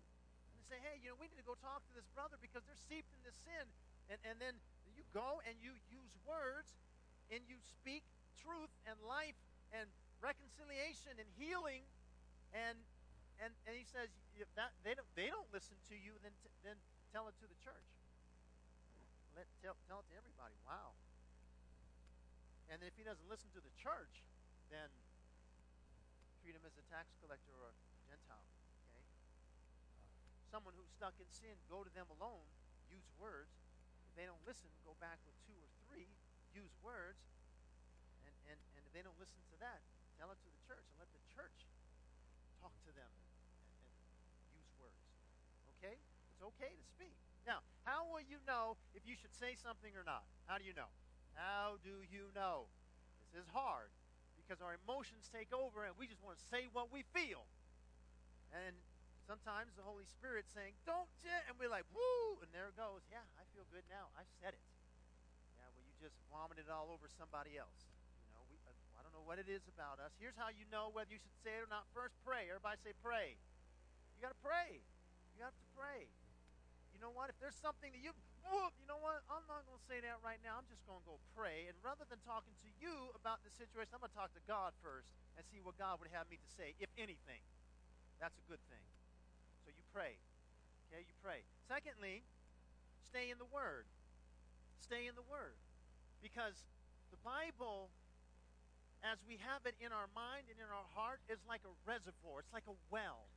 And 0.55 0.62
say, 0.62 0.79
hey, 0.79 1.03
you 1.03 1.11
know, 1.11 1.19
we 1.19 1.27
need 1.27 1.43
to 1.43 1.49
go 1.49 1.59
talk 1.59 1.83
to 1.91 1.95
this 1.99 2.07
brother 2.15 2.39
because 2.39 2.62
they're 2.62 2.79
seeped 2.79 3.11
in 3.11 3.21
this 3.27 3.35
sin. 3.43 3.67
And, 4.07 4.23
and 4.23 4.39
then 4.39 4.55
you 4.95 5.03
go 5.11 5.43
and 5.43 5.59
you 5.59 5.75
use 5.91 6.15
words 6.23 6.79
and 7.27 7.43
you 7.51 7.59
speak 7.59 8.07
truth 8.39 8.71
and 8.87 8.95
life 9.03 9.35
and 9.75 9.91
reconciliation 10.23 11.19
and 11.19 11.27
healing 11.35 11.83
and 12.55 12.79
and, 13.45 13.53
and 13.68 13.76
he 13.76 13.84
says 13.84 14.09
if 14.40 14.49
that 14.57 14.72
they 14.80 14.97
don't 14.97 15.09
they 15.12 15.28
don't 15.28 15.47
listen 15.53 15.76
to 15.92 15.95
you 15.95 16.16
then 16.24 16.32
t- 16.40 16.57
then 16.64 16.80
tell 17.12 17.28
it 17.28 17.36
to 17.38 17.47
the 17.47 17.59
church 17.61 17.92
let 19.36 19.45
tell, 19.61 19.76
tell 19.84 20.01
it 20.01 20.09
to 20.09 20.16
everybody 20.16 20.57
wow 20.64 20.97
and 22.72 22.80
if 22.80 22.97
he 22.97 23.05
doesn't 23.05 23.28
listen 23.28 23.53
to 23.53 23.61
the 23.61 23.74
church 23.76 24.24
then 24.72 24.88
treat 26.45 26.53
him 26.53 26.68
as 26.68 26.76
a 26.76 26.84
tax 26.92 27.09
collector 27.24 27.57
or 27.57 27.72
a 27.72 27.76
Gentile. 28.05 28.45
Okay? 28.92 29.01
Uh, 29.97 30.36
someone 30.53 30.76
who's 30.76 30.92
stuck 30.92 31.16
in 31.16 31.24
sin, 31.32 31.57
go 31.72 31.80
to 31.80 31.88
them 31.97 32.05
alone, 32.20 32.45
use 32.92 33.09
words. 33.16 33.49
If 34.12 34.14
they 34.20 34.28
don't 34.28 34.45
listen, 34.45 34.68
go 34.84 34.92
back 35.01 35.16
with 35.24 35.32
two 35.49 35.57
or 35.57 35.68
three, 35.88 36.05
use 36.53 36.76
words. 36.84 37.24
And, 38.28 38.34
and, 38.53 38.61
and 38.76 38.82
if 38.84 38.92
they 38.92 39.01
don't 39.01 39.16
listen 39.16 39.40
to 39.53 39.59
that, 39.64 39.80
tell 40.20 40.28
it 40.28 40.38
to 40.45 40.51
the 40.53 40.62
church 40.68 40.84
and 40.84 41.01
let 41.01 41.09
the 41.16 41.24
church 41.32 41.64
talk 42.61 42.76
to 42.84 42.92
them 42.92 43.09
and, 43.09 43.32
and, 43.80 43.97
and 44.45 44.53
use 44.53 44.68
words. 44.76 45.01
Okay? 46.45 46.76
To 46.76 46.86
speak. 46.92 47.16
Now, 47.49 47.64
how 47.88 48.05
will 48.09 48.24
you 48.24 48.40
know 48.45 48.76
if 48.92 49.05
you 49.09 49.16
should 49.16 49.32
say 49.32 49.57
something 49.57 49.92
or 49.97 50.05
not? 50.05 50.24
How 50.45 50.61
do 50.61 50.64
you 50.64 50.76
know? 50.76 50.88
How 51.36 51.80
do 51.80 52.05
you 52.05 52.32
know? 52.36 52.68
This 53.32 53.45
is 53.45 53.53
hard 53.53 53.92
because 54.36 54.61
our 54.61 54.76
emotions 54.76 55.28
take 55.32 55.53
over 55.53 55.88
and 55.88 55.97
we 55.97 56.05
just 56.05 56.20
want 56.20 56.36
to 56.40 56.47
say 56.49 56.68
what 56.72 56.92
we 56.92 57.05
feel. 57.16 57.49
And 58.53 58.76
sometimes 59.24 59.74
the 59.74 59.84
Holy 59.84 60.07
Spirit's 60.07 60.53
saying, 60.53 60.76
don't, 60.84 61.09
and 61.49 61.57
we're 61.57 61.72
like, 61.72 61.88
woo, 61.90 62.38
and 62.45 62.49
there 62.53 62.70
it 62.70 62.76
goes. 62.76 63.05
Yeah, 63.09 63.24
I 63.40 63.45
feel 63.57 63.64
good 63.72 63.84
now. 63.88 64.12
I 64.14 64.24
said 64.40 64.55
it. 64.55 64.64
Yeah, 65.59 65.68
well, 65.72 65.84
you 65.84 65.92
just 65.99 66.16
vomited 66.28 66.68
all 66.70 66.92
over 66.92 67.09
somebody 67.09 67.57
else. 67.57 67.88
You 68.28 68.36
know, 68.36 68.45
we, 68.47 68.57
uh, 68.68 68.72
I 68.97 69.03
don't 69.03 69.16
know 69.16 69.24
what 69.26 69.40
it 69.40 69.49
is 69.51 69.64
about 69.66 69.99
us. 69.99 70.14
Here's 70.20 70.38
how 70.38 70.53
you 70.53 70.68
know 70.68 70.92
whether 70.95 71.11
you 71.11 71.18
should 71.18 71.38
say 71.42 71.57
it 71.59 71.66
or 71.66 71.70
not. 71.72 71.88
First, 71.97 72.14
pray. 72.22 72.47
Everybody 72.53 72.78
say 72.84 72.95
pray. 73.03 73.34
You 74.14 74.22
got 74.22 74.36
to 74.36 74.42
pray. 74.45 74.78
You 75.34 75.42
have 75.42 75.57
to 75.57 75.68
pray 75.74 76.07
know 77.05 77.12
what? 77.12 77.28
If 77.28 77.36
there's 77.36 77.61
something 77.61 77.92
that 77.92 78.00
you, 78.00 78.16
whoop, 78.48 78.72
you 78.80 78.88
know 78.88 78.96
what? 78.96 79.20
I'm 79.28 79.44
not 79.44 79.68
going 79.68 79.76
to 79.76 79.84
say 79.84 80.00
that 80.00 80.24
right 80.24 80.40
now. 80.40 80.57
I'm 80.57 80.64
just 80.72 80.80
going 80.88 81.05
to 81.05 81.07
go 81.07 81.20
pray. 81.36 81.68
And 81.68 81.76
rather 81.84 82.09
than 82.09 82.16
talking 82.24 82.57
to 82.64 82.70
you 82.80 83.12
about 83.12 83.44
the 83.44 83.52
situation, 83.52 83.92
I'm 83.92 84.00
going 84.00 84.16
to 84.16 84.16
talk 84.16 84.32
to 84.32 84.44
God 84.48 84.72
first 84.80 85.12
and 85.36 85.44
see 85.52 85.61
what 85.61 85.76
God 85.76 86.00
would 86.00 86.09
have 86.16 86.32
me 86.32 86.40
to 86.40 86.50
say, 86.57 86.72
if 86.80 86.88
anything. 86.96 87.44
That's 88.16 88.40
a 88.40 88.46
good 88.48 88.62
thing. 88.72 88.80
So 89.68 89.76
you 89.76 89.84
pray. 89.92 90.16
Okay, 90.88 91.05
you 91.05 91.12
pray. 91.20 91.44
Secondly, 91.68 92.24
stay 93.05 93.28
in 93.28 93.36
the 93.36 93.48
Word. 93.52 93.84
Stay 94.80 95.05
in 95.05 95.12
the 95.12 95.26
Word. 95.28 95.61
Because 96.24 96.64
the 97.12 97.20
Bible, 97.20 97.92
as 99.05 99.20
we 99.28 99.36
have 99.44 99.68
it 99.68 99.76
in 99.76 99.92
our 99.92 100.09
mind 100.16 100.48
and 100.48 100.57
in 100.57 100.70
our 100.72 100.88
heart, 100.96 101.20
is 101.28 101.44
like 101.44 101.68
a 101.68 101.74
reservoir, 101.84 102.40
it's 102.40 102.55
like 102.57 102.64
a 102.64 102.76
well. 102.88 103.28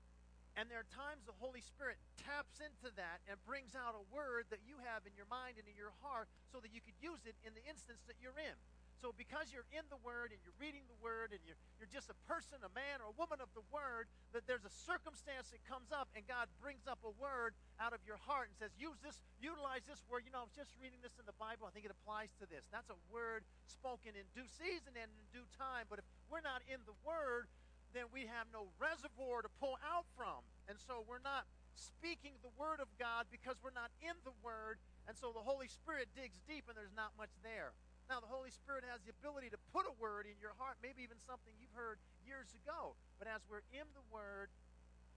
And 0.58 0.66
there 0.74 0.82
are 0.82 0.90
times 0.90 1.22
the 1.30 1.38
Holy 1.38 1.62
Spirit 1.62 2.02
taps 2.18 2.58
into 2.58 2.90
that 2.98 3.22
and 3.30 3.38
brings 3.46 3.78
out 3.78 3.94
a 3.94 4.02
word 4.10 4.50
that 4.50 4.66
you 4.66 4.82
have 4.82 5.06
in 5.06 5.14
your 5.14 5.30
mind 5.30 5.62
and 5.62 5.70
in 5.70 5.78
your 5.78 5.94
heart 6.02 6.26
so 6.50 6.58
that 6.58 6.74
you 6.74 6.82
could 6.82 6.98
use 6.98 7.22
it 7.30 7.38
in 7.46 7.54
the 7.54 7.62
instance 7.70 8.02
that 8.10 8.18
you're 8.18 8.42
in. 8.42 8.58
So 8.98 9.14
because 9.14 9.54
you're 9.54 9.70
in 9.70 9.86
the 9.94 10.02
Word 10.02 10.34
and 10.34 10.42
you're 10.42 10.58
reading 10.58 10.82
the 10.90 10.98
Word 10.98 11.30
and 11.30 11.38
you're, 11.46 11.58
you're 11.78 11.94
just 11.94 12.10
a 12.10 12.18
person, 12.26 12.58
a 12.66 12.74
man 12.74 12.98
or 12.98 13.14
a 13.14 13.18
woman 13.22 13.38
of 13.38 13.54
the 13.54 13.62
Word, 13.70 14.10
that 14.34 14.50
there's 14.50 14.66
a 14.66 14.74
circumstance 14.74 15.54
that 15.54 15.62
comes 15.70 15.94
up 15.94 16.10
and 16.18 16.26
God 16.26 16.50
brings 16.58 16.90
up 16.90 16.98
a 17.06 17.14
word 17.22 17.54
out 17.78 17.94
of 17.94 18.02
your 18.10 18.18
heart 18.18 18.50
and 18.50 18.58
says, 18.58 18.74
use 18.74 18.98
this, 19.06 19.22
utilize 19.38 19.86
this 19.86 20.02
word. 20.10 20.26
You 20.26 20.34
know, 20.34 20.42
I 20.42 20.50
was 20.50 20.58
just 20.58 20.74
reading 20.82 20.98
this 21.06 21.14
in 21.22 21.30
the 21.30 21.38
Bible. 21.38 21.70
I 21.70 21.72
think 21.78 21.86
it 21.86 21.94
applies 21.94 22.34
to 22.42 22.50
this. 22.50 22.66
That's 22.74 22.90
a 22.90 22.98
word 23.14 23.46
spoken 23.70 24.18
in 24.18 24.26
due 24.34 24.50
season 24.50 24.98
and 24.98 25.10
in 25.14 25.26
due 25.30 25.46
time. 25.54 25.86
But 25.86 26.02
if 26.02 26.08
we're 26.34 26.42
not 26.42 26.66
in 26.66 26.82
the 26.90 26.98
Word, 27.06 27.46
then 27.94 28.12
we 28.12 28.28
have 28.28 28.48
no 28.52 28.72
reservoir 28.80 29.42
to 29.44 29.52
pull 29.60 29.80
out 29.84 30.08
from. 30.16 30.44
And 30.68 30.76
so 30.80 31.04
we're 31.08 31.24
not 31.24 31.48
speaking 31.78 32.36
the 32.42 32.54
Word 32.58 32.82
of 32.82 32.90
God 32.98 33.30
because 33.30 33.56
we're 33.62 33.76
not 33.76 33.94
in 34.02 34.18
the 34.26 34.36
Word. 34.42 34.82
And 35.08 35.16
so 35.16 35.32
the 35.32 35.44
Holy 35.44 35.70
Spirit 35.70 36.12
digs 36.18 36.42
deep 36.50 36.68
and 36.68 36.76
there's 36.76 36.96
not 36.96 37.16
much 37.16 37.32
there. 37.46 37.72
Now, 38.08 38.24
the 38.24 38.32
Holy 38.32 38.56
Spirit 38.56 38.88
has 38.88 39.04
the 39.04 39.12
ability 39.12 39.52
to 39.52 39.60
put 39.76 39.84
a 39.84 39.92
word 40.00 40.32
in 40.32 40.40
your 40.40 40.56
heart, 40.56 40.80
maybe 40.80 41.04
even 41.04 41.20
something 41.20 41.52
you've 41.60 41.76
heard 41.76 42.00
years 42.24 42.56
ago. 42.56 42.96
But 43.20 43.28
as 43.28 43.44
we're 43.52 43.68
in 43.76 43.84
the 43.92 44.06
Word, 44.08 44.48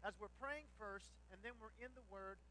as 0.02 0.18
we're 0.18 0.32
praying 0.42 0.66
first, 0.74 1.14
and 1.30 1.38
then 1.46 1.54
we're 1.62 1.74
in 1.78 1.94
the 1.94 2.02
Word, 2.10 2.42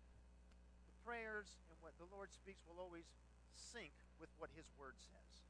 the 0.87 0.95
prayers 1.03 1.59
and 1.67 1.75
what 1.83 1.91
the 1.99 2.07
Lord 2.07 2.31
speaks 2.31 2.63
will 2.63 2.79
always 2.79 3.03
sync 3.51 3.91
with 4.15 4.31
what 4.39 4.47
His 4.55 4.71
Word 4.79 4.95
says. 4.95 5.43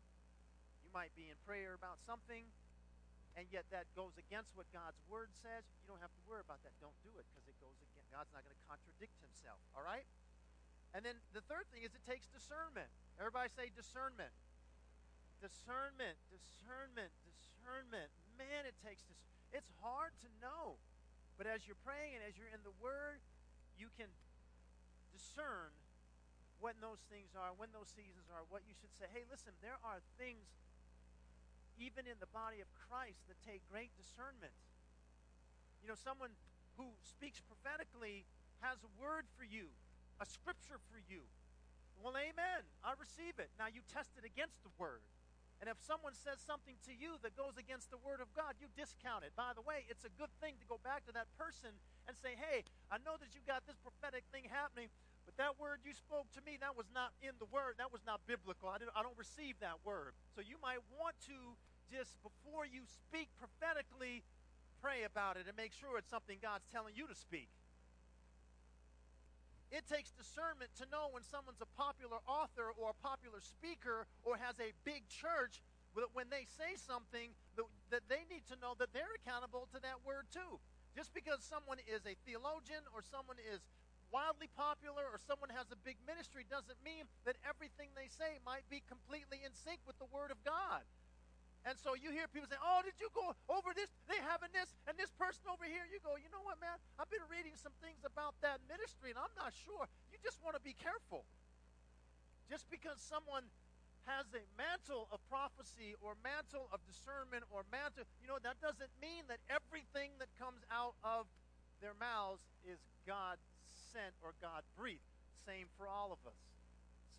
You 0.82 0.90
might 0.90 1.14
be 1.14 1.30
in 1.30 1.38
prayer 1.46 1.78
about 1.78 2.02
something, 2.02 2.50
and 3.38 3.46
yet 3.54 3.70
that 3.70 3.90
goes 3.94 4.18
against 4.18 4.54
what 4.58 4.66
God's 4.74 5.00
word 5.06 5.30
says, 5.38 5.66
you 5.82 5.86
don't 5.90 6.02
have 6.02 6.14
to 6.14 6.24
worry 6.26 6.42
about 6.42 6.62
that. 6.66 6.74
Don't 6.82 6.96
do 7.06 7.14
it 7.18 7.26
because 7.30 7.46
it 7.46 7.58
goes 7.62 7.78
against 7.82 8.10
God's 8.10 8.32
not 8.34 8.42
going 8.42 8.56
to 8.56 8.66
contradict 8.66 9.16
himself. 9.22 9.62
All 9.78 9.86
right? 9.86 10.06
And 10.94 11.06
then 11.06 11.22
the 11.38 11.46
third 11.46 11.70
thing 11.70 11.86
is 11.86 11.94
it 11.94 12.02
takes 12.06 12.26
discernment. 12.30 12.90
Everybody 13.22 13.54
say 13.54 13.70
discernment. 13.70 14.34
Discernment, 15.38 16.18
discernment, 16.34 17.14
discernment. 17.24 18.10
Man, 18.36 18.66
it 18.66 18.76
takes 18.82 19.06
this. 19.06 19.22
It's 19.54 19.70
hard 19.80 20.12
to 20.26 20.30
know. 20.42 20.82
But 21.40 21.48
as 21.48 21.64
you're 21.64 21.80
praying 21.88 22.20
and 22.20 22.24
as 22.28 22.36
you're 22.36 22.52
in 22.52 22.60
the 22.68 22.76
Word, 22.84 23.24
you 23.80 23.88
can 23.96 24.12
discern 25.16 25.72
when 26.60 26.76
those 26.84 27.00
things 27.08 27.32
are, 27.40 27.56
when 27.56 27.72
those 27.72 27.88
seasons 27.96 28.28
are, 28.28 28.44
what 28.52 28.68
you 28.68 28.76
should 28.76 28.92
say. 28.92 29.08
Hey, 29.08 29.24
listen, 29.32 29.56
there 29.64 29.80
are 29.80 30.04
things 30.20 30.44
even 31.80 32.06
in 32.06 32.20
the 32.20 32.30
body 32.36 32.60
of 32.60 32.70
Christ, 32.76 33.24
that 33.32 33.40
take 33.42 33.64
great 33.72 33.90
discernment. 33.96 34.54
You 35.82 35.88
know, 35.88 35.98
someone 35.98 36.36
who 36.76 36.92
speaks 37.02 37.40
prophetically 37.40 38.28
has 38.60 38.84
a 38.84 38.92
word 39.00 39.24
for 39.40 39.48
you, 39.48 39.72
a 40.20 40.28
scripture 40.28 40.80
for 40.92 41.00
you. 41.08 41.24
Well, 42.00 42.16
amen. 42.16 42.64
I 42.84 42.96
receive 42.96 43.40
it. 43.40 43.52
Now 43.60 43.68
you 43.68 43.84
test 43.92 44.16
it 44.16 44.24
against 44.24 44.60
the 44.64 44.72
word. 44.80 45.04
And 45.60 45.68
if 45.68 45.76
someone 45.84 46.16
says 46.16 46.40
something 46.40 46.80
to 46.88 46.96
you 46.96 47.20
that 47.20 47.36
goes 47.36 47.60
against 47.60 47.92
the 47.92 48.00
word 48.00 48.24
of 48.24 48.32
God, 48.32 48.56
you 48.64 48.72
discount 48.80 49.28
it. 49.28 49.36
By 49.36 49.52
the 49.52 49.60
way, 49.60 49.84
it's 49.92 50.08
a 50.08 50.14
good 50.16 50.32
thing 50.40 50.56
to 50.56 50.66
go 50.72 50.80
back 50.88 51.04
to 51.12 51.14
that 51.20 51.28
person 51.36 51.76
and 52.08 52.16
say, 52.16 52.40
hey, 52.40 52.64
I 52.88 52.96
know 53.04 53.20
that 53.20 53.36
you 53.36 53.44
got 53.44 53.68
this 53.68 53.76
prophetic 53.84 54.24
thing 54.32 54.48
happening, 54.48 54.88
but 55.28 55.36
that 55.36 55.60
word 55.60 55.84
you 55.84 55.92
spoke 55.92 56.32
to 56.40 56.42
me, 56.48 56.56
that 56.64 56.80
was 56.80 56.88
not 56.96 57.12
in 57.20 57.36
the 57.44 57.50
word. 57.52 57.76
That 57.76 57.92
was 57.92 58.08
not 58.08 58.24
biblical. 58.24 58.72
I, 58.72 58.80
I 58.96 59.04
don't 59.04 59.20
receive 59.20 59.60
that 59.60 59.84
word. 59.84 60.16
So 60.32 60.40
you 60.40 60.56
might 60.64 60.80
want 60.96 61.20
to 61.28 61.60
just 61.92 62.16
before 62.22 62.64
you 62.66 62.86
speak 62.86 63.30
prophetically, 63.42 64.24
pray 64.82 65.04
about 65.04 65.36
it 65.36 65.50
and 65.50 65.58
make 65.58 65.74
sure 65.74 65.98
it's 65.98 66.10
something 66.10 66.38
God's 66.42 66.70
telling 66.72 66.96
you 66.96 67.10
to 67.10 67.18
speak. 67.18 67.50
It 69.70 69.86
takes 69.86 70.10
discernment 70.10 70.74
to 70.82 70.90
know 70.90 71.14
when 71.14 71.22
someone's 71.22 71.62
a 71.62 71.70
popular 71.78 72.18
author 72.26 72.74
or 72.74 72.90
a 72.90 72.98
popular 73.06 73.38
speaker 73.38 74.10
or 74.26 74.42
has 74.42 74.58
a 74.58 74.74
big 74.82 75.06
church 75.06 75.62
that 75.94 76.10
when 76.14 76.30
they 76.34 76.50
say 76.50 76.74
something 76.80 77.36
that, 77.54 78.06
they 78.10 78.26
need 78.30 78.46
to 78.50 78.58
know 78.58 78.74
that 78.82 78.94
they're 78.94 79.14
accountable 79.20 79.70
to 79.70 79.78
that 79.82 80.02
word 80.02 80.26
too. 80.34 80.58
Just 80.98 81.14
because 81.14 81.46
someone 81.46 81.78
is 81.86 82.02
a 82.10 82.18
theologian 82.26 82.82
or 82.98 83.06
someone 83.06 83.38
is 83.38 83.62
wildly 84.10 84.50
popular 84.58 85.06
or 85.06 85.22
someone 85.22 85.54
has 85.54 85.70
a 85.70 85.78
big 85.86 86.02
ministry 86.10 86.42
doesn't 86.50 86.82
mean 86.82 87.06
that 87.30 87.38
everything 87.46 87.94
they 87.94 88.10
say 88.10 88.42
might 88.42 88.66
be 88.74 88.82
completely 88.90 89.46
in 89.46 89.54
sync 89.54 89.86
with 89.86 89.98
the 90.02 90.10
word 90.10 90.34
of 90.34 90.42
God. 90.42 90.82
And 91.68 91.76
so 91.76 91.92
you 91.92 92.16
hear 92.16 92.28
people 92.32 92.48
say, 92.48 92.60
Oh, 92.60 92.80
did 92.82 92.96
you 93.04 93.12
go 93.12 93.36
over 93.52 93.76
this? 93.76 93.92
They 94.08 94.16
having 94.24 94.52
this 94.56 94.72
and 94.88 94.96
this 94.96 95.12
person 95.20 95.44
over 95.52 95.68
here. 95.68 95.84
You 95.92 96.00
go, 96.00 96.16
You 96.16 96.32
know 96.32 96.44
what, 96.44 96.56
man? 96.64 96.76
I've 96.96 97.12
been 97.12 97.26
reading 97.28 97.60
some 97.60 97.76
things 97.84 98.00
about 98.08 98.40
that 98.40 98.64
ministry 98.72 99.12
and 99.12 99.20
I'm 99.20 99.34
not 99.36 99.52
sure. 99.52 99.88
You 100.12 100.18
just 100.24 100.40
want 100.40 100.56
to 100.56 100.64
be 100.64 100.76
careful. 100.78 101.28
Just 102.48 102.66
because 102.72 102.98
someone 102.98 103.46
has 104.08 104.26
a 104.34 104.42
mantle 104.58 105.06
of 105.14 105.22
prophecy 105.30 105.94
or 106.02 106.18
mantle 106.24 106.72
of 106.72 106.82
discernment 106.88 107.46
or 107.52 107.68
mantle, 107.70 108.08
you 108.24 108.28
know, 108.32 108.42
that 108.42 108.58
doesn't 108.64 108.90
mean 108.98 109.28
that 109.28 109.44
everything 109.52 110.16
that 110.18 110.32
comes 110.40 110.64
out 110.72 110.98
of 111.04 111.30
their 111.84 111.94
mouths 112.00 112.42
is 112.66 112.80
God 113.06 113.38
sent 113.68 114.16
or 114.24 114.34
God 114.42 114.64
breathed. 114.74 115.06
Same 115.46 115.68
for 115.78 115.86
all 115.86 116.10
of 116.10 116.22
us. 116.26 116.40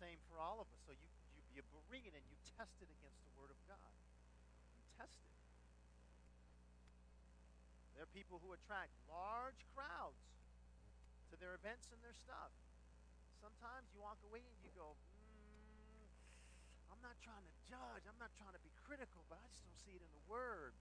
Same 0.01 0.19
for 0.27 0.41
all 0.41 0.59
of 0.59 0.67
us. 0.73 0.81
So 0.83 0.91
you, 0.91 1.07
you, 1.55 1.61
you 1.61 1.61
bring 1.87 2.03
it 2.03 2.11
and 2.11 2.25
you 2.27 2.35
test 2.57 2.75
it 2.83 2.89
against 2.89 3.21
the 3.23 3.33
Word 3.39 3.53
of 3.53 3.59
God 3.69 4.00
tested. 5.01 5.33
There 7.97 8.05
are 8.05 8.13
people 8.13 8.37
who 8.41 8.53
attract 8.53 8.93
large 9.09 9.57
crowds 9.73 10.21
to 11.29 11.35
their 11.41 11.57
events 11.57 11.89
and 11.89 11.97
their 12.05 12.13
stuff. 12.13 12.53
Sometimes 13.41 13.89
you 13.93 14.01
walk 14.01 14.21
away 14.29 14.45
and 14.45 14.61
you 14.61 14.69
go, 14.77 14.93
mm, 14.93 16.05
I'm 16.93 17.01
not 17.01 17.17
trying 17.25 17.41
to 17.41 17.53
judge, 17.65 18.05
I'm 18.05 18.17
not 18.21 18.29
trying 18.37 18.53
to 18.53 18.61
be 18.61 18.69
critical, 18.85 19.25
but 19.25 19.41
I 19.41 19.45
just 19.49 19.65
don't 19.65 19.81
see 19.81 19.97
it 19.97 20.03
in 20.05 20.11
the 20.13 20.25
Word. 20.29 20.77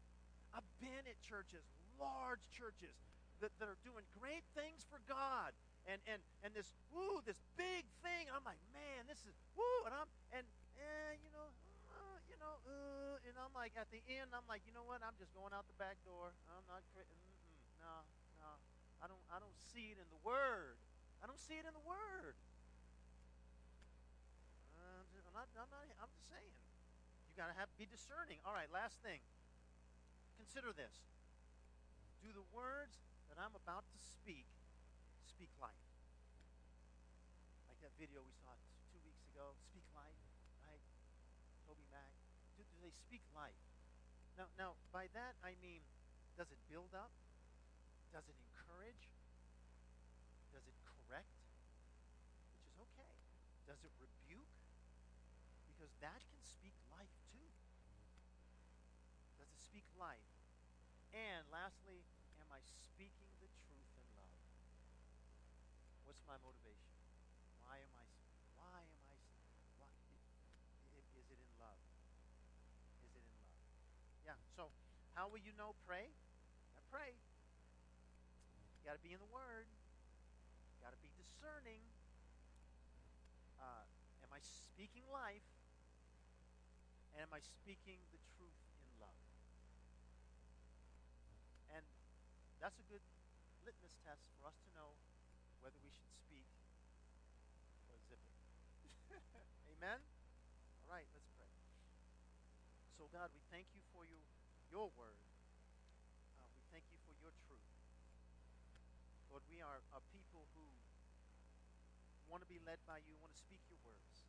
I've 0.53 0.68
been 0.83 1.05
at 1.09 1.16
churches, 1.25 1.64
large 1.97 2.45
churches, 2.53 2.93
that, 3.41 3.57
that 3.57 3.73
are 3.73 3.81
doing 3.81 4.05
great 4.21 4.45
things 4.53 4.85
for 4.85 5.01
God. 5.09 5.57
And, 5.89 5.97
and, 6.05 6.21
and 6.45 6.53
this, 6.53 6.77
woo, 6.93 7.25
this 7.25 7.41
big 7.57 7.89
thing. 8.05 8.29
I'm 8.29 8.45
like, 8.45 8.61
man, 8.77 9.09
this 9.09 9.25
is, 9.25 9.33
woo. 9.57 9.89
And 9.89 9.97
I'm, 9.97 10.11
and, 10.37 10.45
and 10.77 11.16
you 11.25 11.33
know, 11.33 11.49
know, 12.41 12.50
uh, 12.67 13.17
and 13.25 13.35
I'm 13.39 13.53
like, 13.55 13.77
at 13.79 13.89
the 13.89 14.03
end, 14.09 14.33
I'm 14.33 14.47
like, 14.49 14.65
you 14.67 14.73
know 14.75 14.85
what? 14.85 15.01
I'm 15.01 15.17
just 15.17 15.33
going 15.33 15.53
out 15.55 15.69
the 15.69 15.79
back 15.79 15.97
door. 16.05 16.33
I'm 16.51 16.67
not, 16.67 16.83
mm-mm, 16.97 17.15
no, 17.81 18.05
no. 18.41 18.51
I 19.01 19.09
don't, 19.09 19.23
I 19.33 19.41
don't 19.41 19.57
see 19.73 19.93
it 19.93 19.99
in 20.01 20.09
the 20.13 20.21
Word. 20.21 20.77
I 21.21 21.29
don't 21.29 21.41
see 21.41 21.57
it 21.57 21.65
in 21.65 21.73
the 21.73 21.87
Word. 21.89 22.37
Uh, 24.77 25.03
I'm, 25.05 25.35
not, 25.37 25.49
I'm, 25.57 25.71
not, 25.73 25.85
I'm 26.01 26.13
just 26.13 26.29
saying. 26.29 26.53
You 27.31 27.39
got 27.39 27.47
to 27.47 27.57
have 27.57 27.71
be 27.79 27.87
discerning. 27.87 28.43
All 28.43 28.53
right, 28.53 28.69
last 28.75 28.99
thing. 29.07 29.23
Consider 30.35 30.75
this. 30.75 31.07
Do 32.21 32.35
the 32.35 32.45
words 32.53 33.01
that 33.31 33.39
I'm 33.39 33.55
about 33.55 33.87
to 33.87 33.99
speak 34.03 34.45
speak 35.25 35.49
life? 35.63 35.87
Like 37.71 37.81
that 37.81 37.95
video 37.97 38.21
we 38.21 38.35
saw 38.43 38.53
two 38.93 39.01
weeks 39.07 39.25
ago, 39.33 39.57
Speak 39.71 39.87
Life, 39.97 40.21
right? 40.67 40.83
Toby 41.65 41.87
Mac. 41.89 42.13
Do, 42.59 42.67
do 42.67 42.77
they 42.83 42.89
speak 43.07 43.24
life? 43.32 43.57
Now, 44.36 44.48
now, 44.57 44.70
by 44.92 45.09
that 45.16 45.36
I 45.40 45.57
mean, 45.61 45.80
does 46.36 46.48
it 46.53 46.61
build 46.68 46.92
up? 46.96 47.12
Does 48.12 48.26
it 48.28 48.36
encourage? 48.36 49.09
Does 50.51 50.66
it 50.66 50.76
correct? 50.84 51.30
Which 52.51 52.64
is 52.66 52.74
okay. 52.76 53.14
Does 53.64 53.80
it 53.86 53.92
rebuke? 54.01 54.51
Because 55.68 55.92
that 56.03 56.20
can 56.28 56.42
speak 56.42 56.74
life 56.90 57.14
too. 57.30 57.48
Does 59.38 59.48
it 59.48 59.61
speak 59.62 59.86
life? 59.96 60.26
And 61.14 61.42
lastly, 61.51 62.05
am 62.38 62.48
I 62.53 62.61
speaking 62.78 63.30
the 63.42 63.51
truth 63.66 63.90
in 63.98 64.07
love? 64.14 64.34
What's 66.05 66.22
my 66.26 66.38
motivation? 66.42 66.94
Why 67.62 67.78
am 67.82 67.92
I? 67.94 68.07
Why 68.59 68.82
am 68.82 69.03
I? 69.09 69.18
Why, 69.78 69.90
is 70.98 71.26
it 71.30 71.38
in 71.38 71.53
love? 71.62 71.78
Is 73.07 73.12
it 73.14 73.22
in 73.22 73.30
love? 73.38 73.55
Yeah. 74.26 74.38
So, 74.55 74.70
how 75.21 75.29
will 75.29 75.45
you 75.45 75.53
know? 75.61 75.77
Pray. 75.85 76.09
Yeah, 76.73 76.81
pray. 76.89 77.12
You 77.12 78.89
got 78.89 78.97
to 78.97 79.05
be 79.05 79.12
in 79.12 79.21
the 79.21 79.29
Word. 79.29 79.68
You 79.68 80.81
got 80.81 80.97
to 80.97 81.03
be 81.05 81.12
discerning. 81.12 81.85
Uh, 83.61 83.85
am 84.25 84.33
I 84.33 84.41
speaking 84.41 85.05
life? 85.12 85.45
And 87.12 87.21
am 87.21 87.37
I 87.37 87.45
speaking 87.45 88.01
the 88.16 88.21
truth 88.33 88.57
in 88.81 88.89
love? 88.97 89.21
And 91.77 91.85
that's 92.57 92.81
a 92.81 92.87
good 92.89 93.05
litmus 93.68 93.93
test 94.01 94.25
for 94.41 94.49
us 94.49 94.57
to 94.64 94.73
know 94.73 94.97
whether 95.61 95.77
we 95.85 95.93
should 95.93 96.09
speak 96.16 96.49
or 97.93 98.01
zip 98.09 98.25
it. 98.89 98.97
Amen? 99.77 100.01
All 100.89 100.97
right, 100.97 101.05
let's 101.12 101.29
pray. 101.37 101.53
So, 102.97 103.05
God, 103.12 103.29
we 103.37 103.45
thank 103.53 103.68
you 103.77 103.85
for 103.93 104.09
your, 104.09 104.25
your 104.71 104.87
word. 104.95 105.18
Uh, 106.39 106.47
we 106.55 106.62
thank 106.71 106.87
you 106.95 106.99
for 107.03 107.14
your 107.18 107.35
truth. 107.51 107.66
Lord, 109.27 109.43
we 109.51 109.59
are 109.59 109.83
a 109.99 110.01
people 110.14 110.47
who 110.55 110.62
want 112.31 112.47
to 112.47 112.51
be 112.51 112.62
led 112.62 112.79
by 112.87 113.03
you, 113.03 113.18
want 113.18 113.35
to 113.35 113.43
speak 113.43 113.59
your 113.66 113.83
words. 113.83 114.23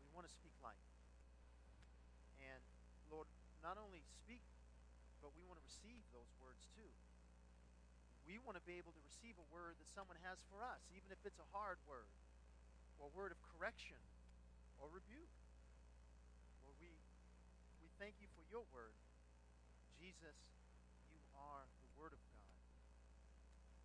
We 0.00 0.08
want 0.16 0.24
to 0.24 0.32
speak 0.32 0.56
life. 0.64 0.88
And 2.40 2.64
Lord, 3.12 3.28
not 3.60 3.76
only 3.76 4.00
speak, 4.24 4.40
but 5.20 5.36
we 5.36 5.44
want 5.44 5.60
to 5.60 5.66
receive 5.68 6.00
those 6.16 6.32
words 6.40 6.64
too. 6.72 6.88
We 8.24 8.40
want 8.40 8.56
to 8.56 8.64
be 8.64 8.80
able 8.80 8.96
to 8.96 9.02
receive 9.04 9.36
a 9.36 9.46
word 9.52 9.76
that 9.76 9.88
someone 9.92 10.16
has 10.24 10.40
for 10.48 10.64
us, 10.64 10.80
even 10.96 11.12
if 11.12 11.20
it's 11.28 11.36
a 11.36 11.48
hard 11.52 11.76
word, 11.84 12.08
or 12.96 13.12
a 13.12 13.12
word 13.12 13.36
of 13.36 13.40
correction 13.52 14.00
or 14.80 14.88
rebuke. 14.88 15.28
Lord, 16.64 16.76
we, 16.80 16.88
we 17.84 17.88
thank 18.00 18.16
you 18.24 18.28
for 18.44 18.52
your 18.52 18.68
word. 18.76 18.92
Jesus, 19.96 20.36
you 21.08 21.16
are 21.32 21.64
the 21.80 21.88
Word 21.96 22.12
of 22.12 22.20
God. 22.28 22.44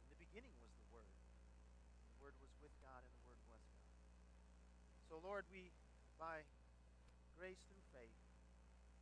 In 0.04 0.12
the 0.12 0.20
beginning 0.20 0.52
was 0.60 0.76
the 0.76 0.88
Word. 0.92 1.08
The 1.08 2.20
Word 2.20 2.36
was 2.44 2.52
with 2.60 2.76
God, 2.84 3.00
and 3.00 3.14
the 3.16 3.24
Word 3.24 3.40
was 3.48 3.64
God. 3.72 3.88
So, 5.08 5.16
Lord, 5.24 5.48
we, 5.48 5.72
by 6.20 6.44
grace 7.40 7.64
through 7.72 7.88
faith, 7.96 8.20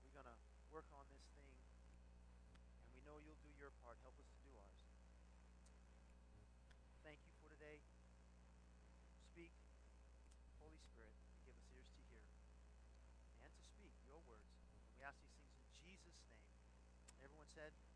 we're 0.05 0.14
going 0.14 0.30
to 0.30 0.38
work 0.70 0.86
on 0.93 1.10
this 1.10 1.26
thing, 1.34 1.49
and 1.49 2.93
we 2.93 3.01
know 3.01 3.18
you'll 3.26 3.41
do 3.41 3.49
your 3.58 3.74
part. 3.82 3.97
Help 4.05 4.14
us 4.22 4.30
to 4.30 4.39
do 4.45 4.53
ours. 4.62 4.78
Thank 7.01 7.18
you 7.26 7.34
for 7.41 7.49
today. 7.49 7.82
Speak, 9.34 9.49
Holy 10.62 10.78
Spirit, 10.93 11.18
and 11.18 11.34
give 11.49 11.58
us 11.58 11.66
ears 11.74 11.89
to 11.97 12.01
hear 12.14 12.22
and 13.41 13.49
to 13.49 13.64
speak 13.74 13.95
your 14.05 14.22
words. 14.30 14.45
And 14.62 14.70
we 14.93 15.01
ask 15.01 15.18
these 15.24 15.34
things 15.39 15.58
in 15.58 15.74
Jesus' 15.82 16.20
name. 16.30 16.45
Everyone 17.24 17.47
said, 17.58 17.86